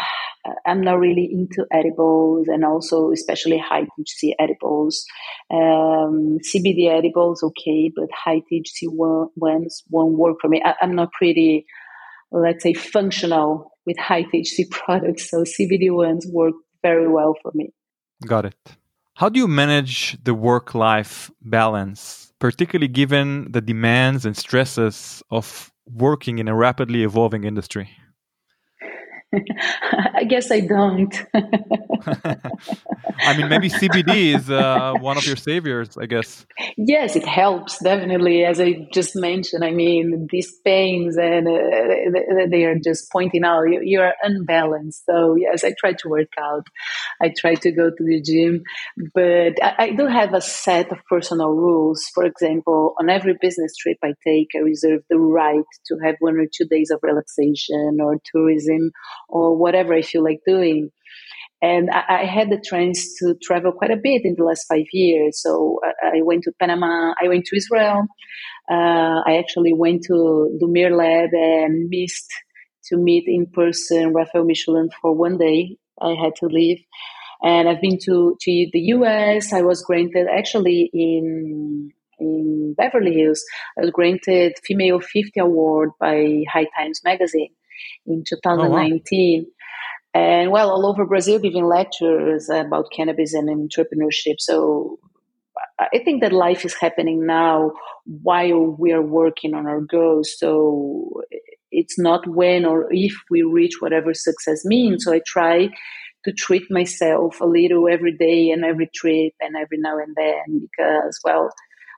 I'm 0.67 0.81
not 0.81 0.99
really 0.99 1.29
into 1.31 1.67
edibles 1.73 2.49
and 2.49 2.65
also 2.65 3.13
especially 3.13 3.59
high 3.59 3.83
THC 3.83 4.33
edibles. 4.39 5.05
Um, 5.51 6.39
CBD 6.43 6.91
edibles, 6.91 7.43
okay, 7.43 7.91
but 7.95 8.09
high 8.13 8.43
THC 8.51 8.89
ones 9.37 9.83
won't 9.91 10.19
work 10.19 10.37
for 10.41 10.49
me. 10.49 10.63
I, 10.65 10.75
am 10.83 10.95
not 10.95 11.13
pretty, 11.13 11.67
let's 12.33 12.63
say, 12.63 12.75
functional 12.75 13.71
with 13.87 13.99
high 13.99 14.25
THC 14.25 14.71
products, 14.71 15.31
so 15.31 15.45
CBD 15.45 15.95
ones 15.95 16.27
work 16.27 16.55
very 16.83 17.09
well 17.09 17.35
for 17.43 17.53
me. 17.55 17.73
Got 18.27 18.47
it. 18.47 18.57
How 19.15 19.29
do 19.29 19.39
you 19.39 19.47
manage 19.47 20.19
the 20.25 20.35
work 20.35 20.75
life 20.75 21.31
balance, 21.43 22.33
particularly 22.39 22.89
given 22.89 23.53
the 23.53 23.61
demands 23.61 24.25
and 24.25 24.37
stresses 24.37 25.23
of 25.31 25.71
working 25.87 26.39
in 26.39 26.49
a 26.49 26.55
rapidly 26.55 27.05
evolving 27.05 27.45
industry? 27.45 27.91
I 30.15 30.25
guess 30.25 30.51
I 30.51 30.61
don't. 30.61 31.15
I 33.25 33.37
mean, 33.37 33.49
maybe 33.49 33.69
CBD 33.71 34.35
is 34.35 34.51
uh, 34.51 34.95
one 35.01 35.17
of 35.17 35.25
your 35.25 35.37
saviors, 35.37 35.97
I 35.97 36.07
guess. 36.07 36.45
Yes, 36.77 37.17
it 37.17 37.27
helps 37.27 37.79
definitely. 37.83 38.45
As 38.45 38.61
I 38.61 38.89
just 38.93 39.17
mentioned, 39.17 39.65
I 39.65 39.71
mean, 39.71 40.29
these 40.31 40.53
pains 40.65 41.17
and 41.17 41.49
uh, 41.49 42.47
they 42.51 42.65
are 42.65 42.79
just 42.79 43.11
pointing 43.11 43.45
out 43.45 43.63
you, 43.63 43.81
you 43.83 44.01
are 44.01 44.15
unbalanced. 44.23 45.05
So 45.07 45.37
yes, 45.37 45.65
I 45.65 45.75
try 45.79 45.93
to 45.95 46.09
work 46.09 46.33
out. 46.39 46.67
I 47.21 47.33
try 47.37 47.55
to 47.55 47.73
go 47.73 47.91
to 47.91 48.05
the 48.05 48.21
gym, 48.21 48.63
but 49.15 49.63
I, 49.63 49.85
I 49.85 49.91
do 49.93 50.07
have 50.07 50.35
a 50.35 50.41
set 50.41 50.93
of 50.93 50.99
personal 51.09 51.53
rules. 51.53 52.05
For 52.15 52.25
example, 52.25 52.95
on 52.99 53.09
every 53.09 53.37
business 53.41 53.77
trip 53.77 53.99
I 54.03 54.15
take, 54.27 54.49
I 54.55 54.59
reserve 54.59 55.03
the 55.09 55.19
right 55.19 55.65
to 55.87 55.99
have 56.05 56.17
one 56.21 56.37
or 56.37 56.47
two 56.53 56.67
days 56.67 56.91
of 56.91 57.01
relaxation 57.03 57.99
or 58.01 58.19
tourism 58.25 58.91
or 59.33 59.57
whatever 59.57 59.95
I 59.95 60.03
feel 60.03 60.23
like 60.23 60.41
doing. 60.47 60.91
And 61.63 61.91
I, 61.91 62.23
I, 62.23 62.25
had 62.27 62.51
the 62.51 62.61
chance 62.63 63.15
to 63.21 63.35
travel 63.41 63.73
quite 63.73 63.93
a 63.93 63.97
bit 63.97 64.23
in 64.25 64.35
the 64.37 64.45
last 64.45 64.67
five 64.69 64.87
years. 64.93 65.41
So 65.41 65.81
I, 65.85 66.19
I 66.19 66.23
went 66.23 66.43
to 66.45 66.53
Panama, 66.61 67.15
I 67.23 67.29
went 67.29 67.47
to 67.47 67.57
Israel. 67.57 68.07
Uh, 68.71 69.21
I 69.27 69.39
actually 69.39 69.73
went 69.73 70.03
to 70.05 70.59
Lumír 70.61 70.91
Lab 70.97 71.31
and 71.33 71.89
missed 71.89 72.31
to 72.87 72.97
meet 72.97 73.25
in 73.27 73.47
person 73.47 74.13
Raphael 74.13 74.45
Mechoulam 74.45 74.89
for 75.01 75.15
one 75.15 75.39
day. 75.39 75.77
I 76.01 76.15
had 76.15 76.35
to 76.37 76.47
leave. 76.47 76.81
And 77.43 77.69
I've 77.69 77.81
been 77.81 77.99
to, 78.05 78.37
to 78.41 78.67
the 78.73 78.81
US. 78.97 79.53
I 79.53 79.63
was 79.63 79.83
granted 79.83 80.27
actually 80.29 80.91
in 80.93 81.91
in 82.19 82.75
Beverly 82.77 83.15
Hills. 83.15 83.43
I 83.77 83.83
was 83.83 83.91
granted 83.91 84.53
Female 84.65 85.01
50 85.01 85.41
Award 85.41 85.91
by 85.99 86.45
High 86.53 86.69
Times 86.77 87.01
Magazine 87.05 87.51
in 88.07 88.25
2019. 88.29 89.45
Oh, 89.45 89.45
wow. 89.45 89.51
And 90.15 90.51
well, 90.51 90.71
all 90.71 90.87
over 90.87 91.07
Brazil, 91.07 91.39
giving 91.39 91.67
lectures 91.67 92.51
about 92.51 92.93
cannabis 92.95 93.33
and 93.33 93.49
entrepreneurship. 93.49 94.35
So 94.39 94.99
I 95.79 95.99
think 96.05 96.23
that 96.23 96.33
life 96.33 96.65
is 96.65 96.75
happening 96.75 97.27
now 97.27 97.73
while 98.05 98.77
we 98.79 98.93
are 98.93 99.03
working 99.03 99.55
on 99.55 99.67
our 99.67 99.81
goals. 99.81 100.35
So 100.37 101.23
it's 101.71 101.99
not 101.99 102.27
when 102.29 102.67
or 102.67 102.89
if 102.91 103.15
we 103.31 103.43
reach 103.43 103.81
whatever 103.81 104.13
success 104.13 104.65
means. 104.65 105.05
So 105.05 105.15
I 105.15 105.21
try 105.27 105.71
to 106.25 106.33
treat 106.33 106.71
myself 106.71 107.41
a 107.41 107.47
little 107.47 107.89
every 107.89 108.17
day 108.17 108.51
and 108.51 108.65
every 108.65 108.89
trip 108.95 109.33
and 109.41 109.57
every 109.57 109.79
now 109.79 109.99
and 109.99 110.15
then 110.15 110.61
because, 110.61 111.19
well, 111.25 111.51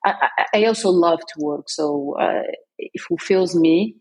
I, 0.05 0.29
I 0.55 0.64
also 0.64 0.91
love 0.91 1.20
to 1.20 1.35
work. 1.39 1.68
So 1.68 2.16
uh, 2.20 2.43
it 2.79 3.01
fulfills 3.01 3.55
me 3.55 3.97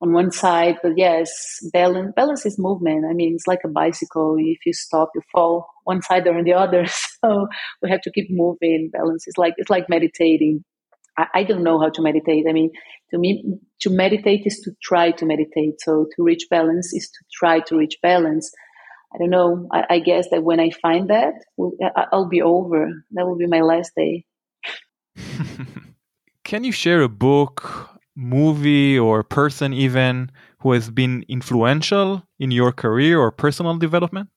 on 0.00 0.12
one 0.12 0.30
side, 0.30 0.76
but 0.82 0.92
yes, 0.96 1.58
balance 1.72 2.12
balance 2.14 2.46
is 2.46 2.58
movement. 2.58 3.04
I 3.08 3.14
mean, 3.14 3.34
it's 3.34 3.46
like 3.46 3.60
a 3.64 3.68
bicycle. 3.68 4.36
If 4.38 4.58
you 4.64 4.72
stop, 4.72 5.10
you 5.14 5.22
fall 5.32 5.68
one 5.84 6.02
side 6.02 6.26
or 6.26 6.38
on 6.38 6.44
the 6.44 6.54
other. 6.54 6.86
So 7.24 7.48
we 7.82 7.90
have 7.90 8.02
to 8.02 8.12
keep 8.12 8.28
moving. 8.30 8.90
Balance 8.92 9.26
is 9.26 9.34
like 9.36 9.54
it's 9.56 9.70
like 9.70 9.88
meditating. 9.88 10.64
I, 11.18 11.26
I 11.34 11.42
don't 11.42 11.64
know 11.64 11.80
how 11.80 11.88
to 11.88 12.00
meditate. 12.00 12.44
I 12.48 12.52
mean, 12.52 12.70
to 13.10 13.18
me, 13.18 13.58
to 13.80 13.90
meditate 13.90 14.42
is 14.46 14.60
to 14.60 14.70
try 14.80 15.10
to 15.10 15.26
meditate. 15.26 15.80
So 15.80 16.06
to 16.14 16.22
reach 16.22 16.46
balance 16.48 16.94
is 16.94 17.10
to 17.10 17.24
try 17.32 17.58
to 17.58 17.76
reach 17.76 17.96
balance. 18.02 18.52
I 19.12 19.18
don't 19.18 19.30
know. 19.30 19.66
I, 19.72 19.84
I 19.90 19.98
guess 19.98 20.28
that 20.30 20.44
when 20.44 20.60
I 20.60 20.70
find 20.70 21.10
that, 21.10 21.34
I'll 22.12 22.28
be 22.28 22.40
over. 22.40 22.88
That 23.10 23.26
will 23.26 23.36
be 23.36 23.48
my 23.48 23.62
last 23.62 23.90
day. 23.96 24.24
Can 26.44 26.62
you 26.62 26.70
share 26.70 27.02
a 27.02 27.08
book 27.08 27.97
movie 28.18 28.98
or 28.98 29.22
person 29.22 29.72
even 29.72 30.30
who 30.60 30.72
has 30.72 30.90
been 30.90 31.24
influential 31.28 32.24
in 32.38 32.50
your 32.50 32.72
career 32.72 33.20
or 33.20 33.30
personal 33.30 33.78
development? 33.78 34.28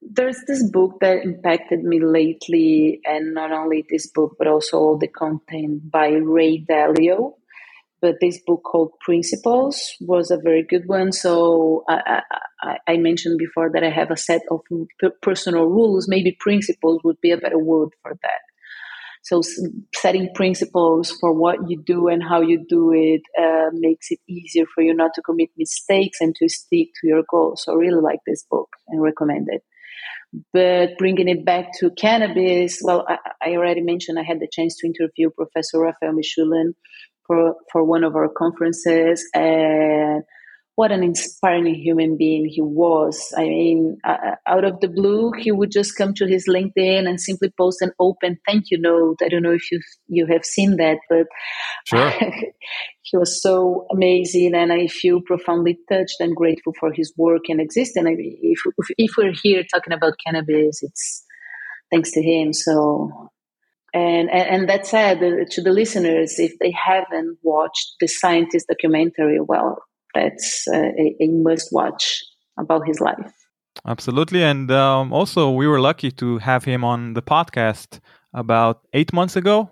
There's 0.00 0.38
this 0.48 0.68
book 0.70 0.98
that 1.02 1.22
impacted 1.22 1.84
me 1.84 2.00
lately, 2.00 3.00
and 3.04 3.34
not 3.34 3.52
only 3.52 3.84
this 3.88 4.06
book, 4.10 4.36
but 4.38 4.48
also 4.48 4.78
all 4.78 4.98
the 4.98 5.06
content 5.06 5.90
by 5.90 6.08
Ray 6.08 6.64
Dalio. 6.64 7.34
But 8.00 8.16
this 8.18 8.40
book 8.46 8.62
called 8.64 8.92
Principles 9.04 9.92
was 10.00 10.30
a 10.30 10.38
very 10.38 10.62
good 10.62 10.88
one. 10.88 11.12
So 11.12 11.84
I, 11.86 12.22
I, 12.62 12.76
I 12.88 12.96
mentioned 12.96 13.38
before 13.38 13.70
that 13.74 13.84
I 13.84 13.90
have 13.90 14.10
a 14.10 14.16
set 14.16 14.40
of 14.50 14.60
personal 15.20 15.66
rules. 15.66 16.08
Maybe 16.08 16.34
principles 16.40 17.02
would 17.04 17.20
be 17.20 17.32
a 17.32 17.36
better 17.36 17.58
word 17.58 17.90
for 18.02 18.16
that. 18.22 18.40
So 19.22 19.42
setting 19.94 20.30
principles 20.34 21.12
for 21.20 21.32
what 21.32 21.68
you 21.68 21.82
do 21.84 22.08
and 22.08 22.22
how 22.22 22.40
you 22.40 22.64
do 22.68 22.92
it 22.92 23.20
uh, 23.38 23.70
makes 23.72 24.10
it 24.10 24.18
easier 24.28 24.64
for 24.74 24.82
you 24.82 24.94
not 24.94 25.12
to 25.14 25.22
commit 25.22 25.50
mistakes 25.56 26.18
and 26.20 26.34
to 26.36 26.48
stick 26.48 26.88
to 27.00 27.06
your 27.06 27.22
goals. 27.30 27.62
So 27.64 27.72
I 27.72 27.76
really 27.76 28.00
like 28.00 28.20
this 28.26 28.44
book 28.50 28.68
and 28.88 29.02
recommend 29.02 29.48
it. 29.50 29.62
But 30.52 30.96
bringing 30.96 31.28
it 31.28 31.44
back 31.44 31.66
to 31.80 31.90
cannabis, 31.90 32.80
well, 32.82 33.04
I, 33.08 33.18
I 33.42 33.50
already 33.56 33.82
mentioned 33.82 34.18
I 34.18 34.22
had 34.22 34.40
the 34.40 34.48
chance 34.50 34.76
to 34.78 34.86
interview 34.86 35.30
Professor 35.30 35.80
Raphael 35.80 36.14
Mechoulam 36.14 36.74
for 37.26 37.56
for 37.72 37.84
one 37.84 38.04
of 38.04 38.14
our 38.14 38.28
conferences, 38.28 39.28
and 39.34 40.22
what 40.76 40.92
an 40.92 41.02
inspiring 41.02 41.74
human 41.74 42.16
being 42.16 42.46
he 42.48 42.62
was. 42.62 43.32
I 43.36 43.42
mean, 43.42 43.98
uh, 44.04 44.36
out 44.46 44.64
of 44.64 44.80
the 44.80 44.88
blue, 44.88 45.32
he 45.38 45.52
would 45.52 45.70
just 45.70 45.96
come 45.96 46.14
to 46.14 46.26
his 46.26 46.46
LinkedIn 46.48 47.06
and 47.08 47.20
simply 47.20 47.52
post 47.58 47.82
an 47.82 47.92
open 47.98 48.38
thank 48.46 48.64
you 48.70 48.80
note. 48.80 49.18
I 49.22 49.28
don't 49.28 49.42
know 49.42 49.52
if 49.52 49.70
you 49.70 49.80
you 50.08 50.26
have 50.26 50.44
seen 50.44 50.76
that, 50.76 50.98
but 51.08 51.26
sure. 51.86 52.10
he 53.02 53.16
was 53.16 53.42
so 53.42 53.86
amazing, 53.92 54.54
and 54.54 54.72
I 54.72 54.86
feel 54.86 55.20
profoundly 55.20 55.78
touched 55.90 56.16
and 56.20 56.34
grateful 56.34 56.72
for 56.78 56.92
his 56.92 57.12
work 57.16 57.42
and 57.48 57.60
existence. 57.60 58.06
I 58.06 58.14
mean, 58.14 58.38
if, 58.42 58.60
if 58.78 58.86
if 58.96 59.10
we're 59.18 59.34
here 59.42 59.64
talking 59.72 59.92
about 59.92 60.14
cannabis, 60.24 60.82
it's 60.82 61.24
thanks 61.90 62.12
to 62.12 62.22
him. 62.22 62.52
So 62.52 63.30
And, 63.92 64.30
and, 64.30 64.48
and 64.48 64.68
that 64.68 64.86
said, 64.86 65.18
uh, 65.18 65.44
to 65.50 65.62
the 65.62 65.72
listeners, 65.72 66.38
if 66.38 66.52
they 66.60 66.70
haven't 66.72 67.38
watched 67.42 67.96
the 68.00 68.06
scientist 68.06 68.66
documentary, 68.68 69.40
well, 69.40 69.82
that's 70.14 70.66
uh, 70.68 70.76
a, 70.76 71.16
a 71.20 71.28
must 71.28 71.68
watch 71.72 72.22
about 72.58 72.86
his 72.86 73.00
life. 73.00 73.32
Absolutely. 73.86 74.42
And 74.42 74.70
um, 74.70 75.12
also, 75.12 75.50
we 75.50 75.66
were 75.66 75.80
lucky 75.80 76.10
to 76.12 76.38
have 76.38 76.64
him 76.64 76.84
on 76.84 77.14
the 77.14 77.22
podcast 77.22 78.00
about 78.34 78.80
eight 78.92 79.12
months 79.12 79.36
ago 79.36 79.70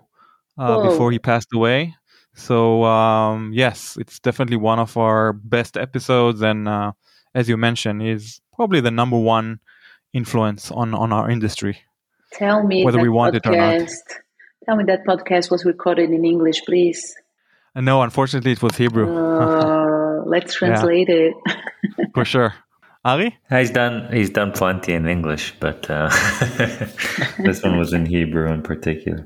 uh, 0.57 0.81
before 0.81 1.11
he 1.11 1.19
passed 1.19 1.49
away. 1.53 1.95
So, 2.35 2.83
um, 2.85 3.51
yes, 3.53 3.97
it's 3.99 4.19
definitely 4.19 4.57
one 4.57 4.79
of 4.79 4.97
our 4.97 5.33
best 5.33 5.77
episodes. 5.77 6.41
And 6.41 6.67
uh, 6.67 6.93
as 7.35 7.49
you 7.49 7.57
mentioned, 7.57 8.01
is 8.01 8.39
probably 8.53 8.81
the 8.81 8.91
number 8.91 9.17
one 9.17 9.59
influence 10.13 10.71
on, 10.71 10.93
on 10.93 11.11
our 11.11 11.29
industry. 11.29 11.79
Tell 12.33 12.65
me 12.65 12.85
whether 12.85 12.99
we 12.99 13.09
want 13.09 13.35
podcast, 13.35 13.37
it 13.37 13.47
or 13.47 13.55
not. 13.55 13.89
Tell 14.65 14.75
me 14.75 14.83
that 14.85 15.05
podcast 15.05 15.51
was 15.51 15.65
recorded 15.65 16.11
in 16.11 16.25
English, 16.25 16.63
please. 16.65 17.15
Uh, 17.79 17.81
no, 17.81 18.01
unfortunately, 18.01 18.51
it 18.51 18.61
was 18.61 18.75
Hebrew. 18.75 19.07
Uh, 19.07 20.23
let's 20.25 20.53
translate 20.53 21.07
it. 21.07 21.33
For 22.13 22.25
sure. 22.25 22.53
Ali? 23.05 23.37
He's 23.49 23.71
done. 23.71 24.11
He's 24.11 24.29
done 24.29 24.51
plenty 24.51 24.91
in 24.91 25.07
English, 25.07 25.55
but 25.61 25.89
uh, 25.89 26.09
this 27.39 27.63
one 27.63 27.77
was 27.77 27.93
in 27.93 28.05
Hebrew 28.05 28.51
in 28.51 28.61
particular. 28.61 29.25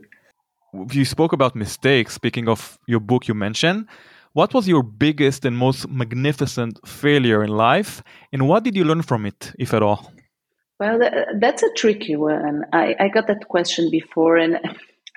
You 0.91 1.05
spoke 1.05 1.33
about 1.33 1.55
mistakes. 1.55 2.13
Speaking 2.13 2.47
of 2.47 2.77
your 2.87 2.99
book, 2.99 3.27
you 3.27 3.33
mentioned. 3.33 3.87
What 4.33 4.53
was 4.53 4.67
your 4.67 4.83
biggest 4.83 5.45
and 5.45 5.57
most 5.57 5.89
magnificent 5.89 6.79
failure 6.87 7.43
in 7.43 7.49
life, 7.49 8.03
and 8.31 8.47
what 8.47 8.63
did 8.63 8.75
you 8.75 8.83
learn 8.83 9.01
from 9.01 9.25
it, 9.25 9.53
if 9.57 9.73
at 9.73 9.81
all? 9.81 10.11
Well, 10.79 10.99
that's 11.39 11.63
a 11.63 11.71
tricky 11.75 12.15
one. 12.15 12.65
I, 12.73 12.95
I 12.99 13.07
got 13.09 13.27
that 13.27 13.47
question 13.47 13.89
before, 13.91 14.37
and 14.37 14.59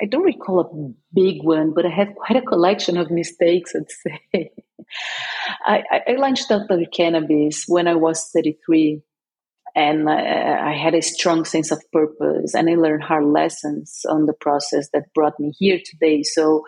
I 0.00 0.06
don't 0.06 0.24
recall 0.24 0.60
a 0.60 1.14
big 1.14 1.42
one, 1.42 1.72
but 1.74 1.86
I 1.86 1.90
have 1.90 2.14
quite 2.14 2.42
a 2.42 2.46
collection 2.46 2.96
of 2.96 3.10
mistakes, 3.10 3.72
I'd 3.74 3.90
say. 3.90 4.50
I, 5.66 5.82
I 6.06 6.12
launched 6.12 6.48
Dr. 6.48 6.78
Cannabis 6.92 7.64
when 7.66 7.88
I 7.88 7.94
was 7.94 8.30
33, 8.32 9.02
and 9.74 10.08
I, 10.08 10.72
I 10.72 10.76
had 10.76 10.94
a 10.94 11.02
strong 11.02 11.44
sense 11.44 11.70
of 11.70 11.82
purpose, 11.92 12.54
and 12.54 12.68
I 12.68 12.74
learned 12.74 13.04
hard 13.04 13.24
lessons 13.24 14.02
on 14.08 14.26
the 14.26 14.34
process 14.34 14.88
that 14.92 15.14
brought 15.14 15.40
me 15.40 15.52
here 15.58 15.80
today. 15.84 16.22
So 16.22 16.64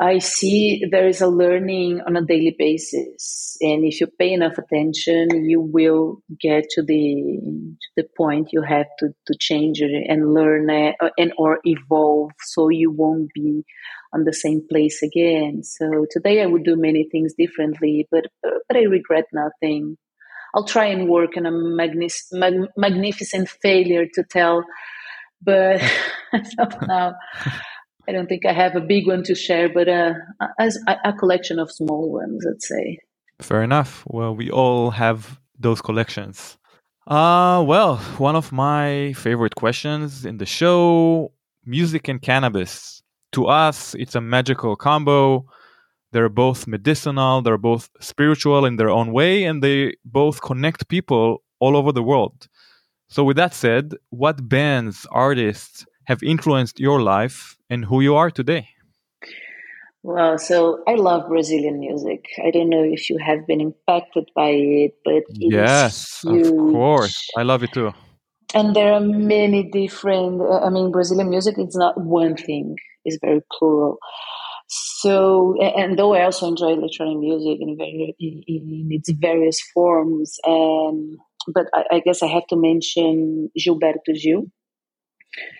I 0.00 0.18
see 0.18 0.84
there 0.88 1.08
is 1.08 1.20
a 1.20 1.26
learning 1.26 2.02
on 2.06 2.16
a 2.16 2.22
daily 2.24 2.54
basis, 2.56 3.56
and 3.60 3.84
if 3.84 4.00
you 4.00 4.06
pay 4.06 4.32
enough 4.32 4.56
attention, 4.56 5.44
you 5.44 5.60
will 5.60 6.22
get 6.40 6.66
to 6.70 6.82
the 6.82 7.40
to 7.80 7.88
the 7.96 8.04
point 8.16 8.52
you 8.52 8.62
have 8.62 8.86
to 9.00 9.08
to 9.26 9.34
change 9.40 9.80
it 9.80 9.90
and 10.08 10.32
learn 10.34 10.70
it 10.70 10.94
uh, 11.00 11.10
and 11.18 11.32
or 11.36 11.58
evolve, 11.64 12.30
so 12.44 12.68
you 12.68 12.92
won't 12.92 13.30
be 13.34 13.64
on 14.12 14.22
the 14.22 14.32
same 14.32 14.62
place 14.70 15.02
again. 15.02 15.64
So 15.64 16.06
today 16.12 16.42
I 16.42 16.46
would 16.46 16.62
do 16.62 16.76
many 16.76 17.08
things 17.10 17.34
differently, 17.36 18.06
but 18.12 18.26
but 18.42 18.76
I 18.76 18.82
regret 18.82 19.24
nothing. 19.32 19.96
I'll 20.54 20.64
try 20.66 20.86
and 20.86 21.08
work 21.08 21.36
on 21.36 21.46
a 21.46 21.52
magnis- 21.52 22.28
mag- 22.32 22.70
magnificent 22.76 23.48
failure 23.48 24.06
to 24.14 24.24
tell, 24.24 24.64
but 25.42 25.82
now. 26.88 27.14
I 28.08 28.12
don't 28.12 28.26
think 28.26 28.46
I 28.46 28.52
have 28.52 28.74
a 28.74 28.80
big 28.80 29.06
one 29.06 29.22
to 29.24 29.34
share, 29.34 29.68
but 29.68 29.86
uh, 29.86 30.14
as 30.58 30.78
a, 31.04 31.12
collection 31.12 31.58
of 31.58 31.70
small 31.70 32.10
ones, 32.10 32.42
let's 32.46 32.66
say. 32.66 32.98
Fair 33.40 33.62
enough. 33.62 34.02
Well, 34.06 34.34
we 34.34 34.50
all 34.50 34.90
have 34.90 35.38
those 35.58 35.82
collections. 35.82 36.56
Uh, 37.06 37.62
well, 37.66 37.96
one 38.16 38.34
of 38.34 38.50
my 38.50 39.12
favorite 39.12 39.56
questions 39.56 40.24
in 40.24 40.38
the 40.38 40.46
show 40.46 41.32
music 41.66 42.08
and 42.08 42.22
cannabis. 42.22 43.02
To 43.32 43.46
us, 43.46 43.94
it's 43.94 44.14
a 44.14 44.22
magical 44.22 44.74
combo. 44.74 45.44
They're 46.12 46.30
both 46.30 46.66
medicinal, 46.66 47.42
they're 47.42 47.58
both 47.58 47.90
spiritual 48.00 48.64
in 48.64 48.76
their 48.76 48.88
own 48.88 49.12
way, 49.12 49.44
and 49.44 49.62
they 49.62 49.96
both 50.06 50.40
connect 50.40 50.88
people 50.88 51.42
all 51.60 51.76
over 51.76 51.92
the 51.92 52.02
world. 52.02 52.48
So, 53.10 53.22
with 53.24 53.36
that 53.36 53.52
said, 53.52 53.94
what 54.08 54.48
bands, 54.48 55.06
artists 55.10 55.84
have 56.08 56.22
influenced 56.22 56.80
your 56.80 57.02
life 57.02 57.58
and 57.68 57.84
who 57.84 58.00
you 58.00 58.16
are 58.16 58.30
today? 58.30 58.68
Well, 60.02 60.38
so 60.38 60.82
I 60.88 60.94
love 60.94 61.28
Brazilian 61.28 61.80
music. 61.80 62.24
I 62.42 62.50
don't 62.50 62.70
know 62.70 62.82
if 62.82 63.10
you 63.10 63.18
have 63.18 63.46
been 63.46 63.60
impacted 63.60 64.30
by 64.34 64.50
it, 64.50 64.94
but 65.04 65.24
yes, 65.28 66.24
of 66.24 66.42
course, 66.48 67.28
I 67.36 67.42
love 67.42 67.62
it 67.62 67.72
too. 67.72 67.92
And 68.54 68.74
there 68.74 68.94
are 68.94 69.00
many 69.00 69.68
different. 69.70 70.40
Uh, 70.40 70.60
I 70.60 70.70
mean, 70.70 70.90
Brazilian 70.90 71.28
music 71.28 71.56
is 71.58 71.76
not 71.76 72.00
one 72.00 72.36
thing; 72.36 72.76
it's 73.04 73.18
very 73.20 73.42
plural. 73.52 73.98
So, 74.68 75.60
and 75.60 75.98
though 75.98 76.14
I 76.14 76.24
also 76.24 76.48
enjoy 76.48 76.72
electronic 76.72 77.18
music 77.18 77.58
in 77.60 77.76
very 77.76 78.14
in, 78.18 78.42
in 78.46 78.88
its 78.90 79.10
various 79.10 79.60
forms, 79.74 80.38
and 80.44 81.18
but 81.52 81.66
I, 81.74 81.96
I 81.96 82.00
guess 82.00 82.22
I 82.22 82.28
have 82.28 82.46
to 82.46 82.56
mention 82.56 83.50
Gilberto 83.58 84.14
Gil 84.14 84.44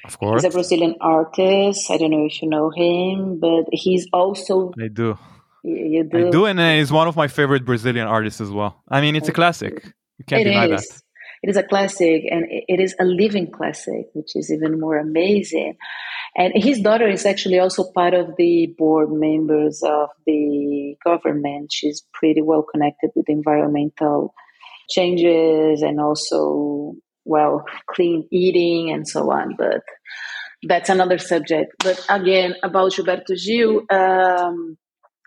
of 0.04 0.18
course. 0.18 0.42
He's 0.42 0.52
a 0.52 0.54
Brazilian 0.54 0.96
artist. 1.00 1.90
I 1.90 1.96
don't 1.96 2.10
know 2.10 2.26
if 2.26 2.42
you 2.42 2.48
know 2.48 2.70
him, 2.74 3.38
but 3.40 3.66
he's 3.72 4.06
also. 4.12 4.72
I 4.82 4.88
do. 4.88 5.18
You 5.64 6.04
do. 6.04 6.28
I 6.28 6.30
do, 6.30 6.46
and 6.46 6.58
uh, 6.58 6.74
he's 6.74 6.92
one 6.92 7.08
of 7.08 7.16
my 7.16 7.28
favorite 7.28 7.64
Brazilian 7.64 8.06
artists 8.06 8.40
as 8.40 8.50
well. 8.50 8.82
I 8.88 9.00
mean, 9.00 9.16
it's 9.16 9.28
a 9.28 9.32
classic. 9.32 9.84
You 10.18 10.24
can't 10.24 10.42
it 10.42 10.44
deny 10.44 10.66
is. 10.66 10.88
that. 10.88 11.02
It 11.42 11.50
is 11.50 11.56
a 11.56 11.62
classic, 11.62 12.24
and 12.30 12.46
it 12.48 12.80
is 12.80 12.96
a 12.98 13.04
living 13.04 13.50
classic, 13.50 14.06
which 14.12 14.34
is 14.34 14.50
even 14.50 14.80
more 14.80 14.98
amazing. 14.98 15.76
And 16.36 16.52
his 16.54 16.80
daughter 16.80 17.08
is 17.08 17.26
actually 17.26 17.58
also 17.58 17.90
part 17.92 18.14
of 18.14 18.36
the 18.36 18.74
board 18.76 19.10
members 19.10 19.82
of 19.84 20.08
the 20.26 20.96
government. 21.04 21.72
She's 21.72 22.04
pretty 22.12 22.42
well 22.42 22.62
connected 22.62 23.10
with 23.14 23.28
environmental 23.28 24.34
changes 24.88 25.82
and 25.82 26.00
also 26.00 26.94
well, 27.29 27.64
clean 27.91 28.26
eating 28.33 28.91
and 28.91 29.07
so 29.07 29.31
on. 29.31 29.55
But 29.57 29.83
that's 30.62 30.89
another 30.89 31.18
subject. 31.18 31.72
But 31.85 32.05
again, 32.09 32.55
about 32.62 32.93
Gilberto 32.93 33.37
Gil, 33.37 33.83
um, 33.91 34.76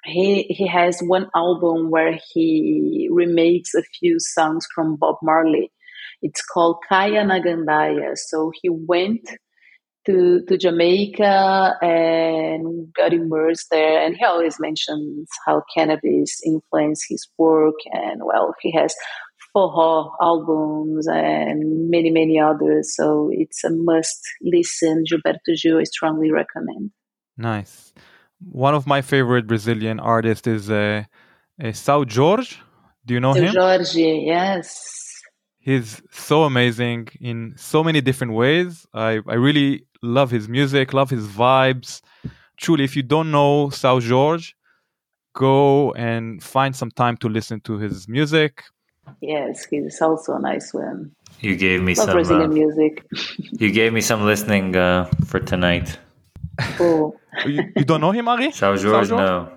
he 0.03 0.43
he 0.43 0.67
has 0.67 0.99
one 0.99 1.27
album 1.35 1.91
where 1.91 2.19
he 2.33 3.07
remakes 3.11 3.73
a 3.75 3.83
few 3.99 4.17
songs 4.19 4.65
from 4.73 4.95
Bob 4.97 5.17
Marley. 5.21 5.71
It's 6.21 6.43
called 6.43 6.77
Kaya 6.89 7.23
N'Gan 7.23 7.65
Daya. 7.65 8.13
So 8.15 8.51
he 8.61 8.69
went 8.69 9.21
to 10.07 10.41
to 10.47 10.57
Jamaica 10.57 11.75
and 11.81 12.91
got 12.93 13.13
immersed 13.13 13.67
there, 13.69 14.03
and 14.03 14.15
he 14.17 14.25
always 14.25 14.59
mentions 14.59 15.29
how 15.45 15.63
cannabis 15.75 16.41
influenced 16.45 17.05
his 17.07 17.27
work. 17.37 17.75
And 17.91 18.21
well, 18.23 18.55
he 18.61 18.71
has 18.73 18.95
Forró 19.55 20.11
albums 20.21 21.07
and 21.07 21.89
many, 21.89 22.09
many 22.09 22.39
others. 22.39 22.95
So 22.95 23.29
it's 23.31 23.63
a 23.63 23.69
must 23.69 24.21
listen. 24.41 25.03
Gilberto 25.09 25.55
Gil, 25.61 25.79
I 25.79 25.83
strongly 25.83 26.31
recommend. 26.31 26.91
Nice. 27.37 27.93
One 28.39 28.73
of 28.73 28.87
my 28.87 29.01
favorite 29.01 29.47
Brazilian 29.47 29.99
artists 29.99 30.47
is 30.47 30.69
uh, 30.69 31.03
uh, 31.63 31.71
Seu 31.71 32.05
Jorge. 32.05 32.55
Do 33.05 33.13
you 33.13 33.19
know 33.19 33.33
Seu 33.33 33.43
him? 33.43 33.55
Jorge, 33.55 34.25
yes. 34.25 35.21
He's 35.59 36.01
so 36.11 36.43
amazing 36.43 37.09
in 37.19 37.53
so 37.55 37.83
many 37.83 38.01
different 38.01 38.33
ways. 38.33 38.87
I, 38.93 39.19
I 39.27 39.35
really 39.35 39.85
love 40.01 40.31
his 40.31 40.49
music, 40.49 40.93
love 40.93 41.11
his 41.11 41.27
vibes. 41.27 42.01
Truly, 42.57 42.83
if 42.83 42.95
you 42.95 43.03
don't 43.03 43.31
know 43.31 43.69
Seu 43.69 43.99
Jorge, 43.99 44.53
go 45.35 45.93
and 45.93 46.41
find 46.41 46.75
some 46.75 46.89
time 46.91 47.17
to 47.17 47.29
listen 47.29 47.61
to 47.61 47.77
his 47.77 48.07
music. 48.07 48.63
Yes, 49.21 49.65
he's 49.65 50.01
also 50.01 50.33
a 50.35 50.39
nice 50.39 50.73
one. 50.73 51.11
You 51.39 51.55
gave 51.55 51.81
me 51.81 51.95
Love 51.95 52.05
some. 52.05 52.13
Brazilian 52.13 52.51
uh, 52.51 52.53
music. 52.53 53.05
you 53.51 53.71
gave 53.71 53.93
me 53.93 54.01
some 54.01 54.25
listening 54.25 54.75
uh, 54.75 55.05
for 55.25 55.39
tonight. 55.39 55.97
Cool. 56.77 57.19
you, 57.45 57.63
you 57.75 57.85
don't 57.85 58.01
know 58.01 58.11
him, 58.11 58.27
Ari? 58.27 58.51
Sao 58.51 58.77
Jorge, 58.77 59.09
no. 59.15 59.49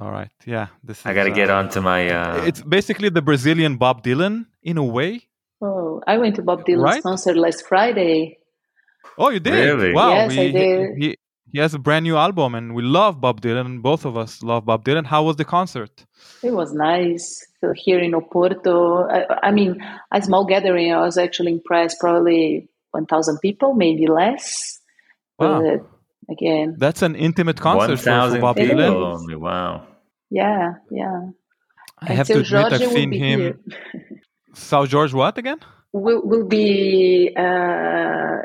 All 0.00 0.10
right. 0.10 0.30
Yeah. 0.44 0.68
This 0.84 1.00
is, 1.00 1.06
I 1.06 1.14
got 1.14 1.24
to 1.24 1.30
get 1.30 1.50
on 1.50 1.68
to 1.70 1.80
my. 1.80 2.10
Uh, 2.10 2.44
It's 2.44 2.62
basically 2.62 3.08
the 3.08 3.22
Brazilian 3.22 3.76
Bob 3.76 4.02
Dylan 4.04 4.46
in 4.62 4.76
a 4.76 4.84
way. 4.84 5.22
Oh, 5.62 6.02
I 6.06 6.18
went 6.18 6.36
to 6.36 6.42
Bob 6.42 6.64
Dylan's 6.66 6.82
Right? 6.82 7.02
concert 7.02 7.36
last 7.36 7.66
Friday. 7.66 8.38
Oh, 9.18 9.30
you 9.30 9.40
did? 9.40 9.54
Really? 9.54 9.92
Wow. 9.94 10.10
Yes, 10.10 10.32
he, 10.32 10.40
I 10.40 10.50
did. 10.50 10.96
He, 10.98 11.06
he, 11.08 11.16
he 11.52 11.58
has 11.58 11.72
a 11.72 11.78
brand 11.78 12.02
new 12.04 12.16
album 12.16 12.54
and 12.54 12.74
we 12.74 12.82
love 12.82 13.20
Bob 13.20 13.40
Dylan. 13.40 13.80
Both 13.80 14.04
of 14.04 14.16
us 14.16 14.42
love 14.42 14.66
Bob 14.66 14.84
Dylan. 14.84 15.06
How 15.06 15.22
was 15.22 15.36
the 15.36 15.44
concert? 15.44 16.04
It 16.42 16.50
was 16.52 16.74
nice 16.74 17.46
So 17.66 17.72
here 17.74 17.98
in 17.98 18.12
Oporto. 18.12 19.10
I, 19.10 19.48
I 19.48 19.50
mean, 19.50 19.82
a 20.12 20.22
small 20.22 20.44
gathering. 20.44 20.92
I 20.92 21.00
was 21.00 21.18
actually 21.18 21.52
impressed. 21.52 21.98
Probably 21.98 22.68
1,000 22.92 23.38
people, 23.40 23.74
maybe 23.74 24.06
less. 24.06 24.78
Wow. 25.38 25.62
But 25.62 25.86
again, 26.30 26.76
That's 26.78 27.02
an 27.02 27.16
intimate 27.16 27.60
concert 27.60 27.96
for, 27.96 28.04
for 28.04 28.10
1,000 28.10 28.40
Bob 28.40 28.56
people 28.56 28.76
Dylan. 28.76 29.14
only. 29.14 29.34
Wow. 29.36 29.86
yeah, 30.30 30.74
yeah. 30.90 31.30
I 31.98 32.12
have 32.12 32.28
to 32.28 32.44
Seu 32.44 32.58
admit, 32.58 32.72
Jorge 32.72 32.84
I've 32.84 32.92
seen 32.92 33.12
him. 33.12 33.40
here. 33.40 33.58
Sao 34.54 34.86
George, 34.86 35.12
what 35.12 35.36
again? 35.38 35.58
will 35.92 36.20
will 36.24 36.46
be 36.46 37.32
uh, 37.36 38.36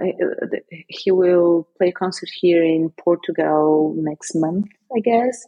he 0.87 1.11
will 1.11 1.67
play 1.77 1.89
a 1.89 1.91
concert 1.91 2.29
here 2.33 2.63
in 2.63 2.89
Portugal 2.97 3.93
next 3.97 4.35
month, 4.35 4.67
I 4.95 4.99
guess. 4.99 5.45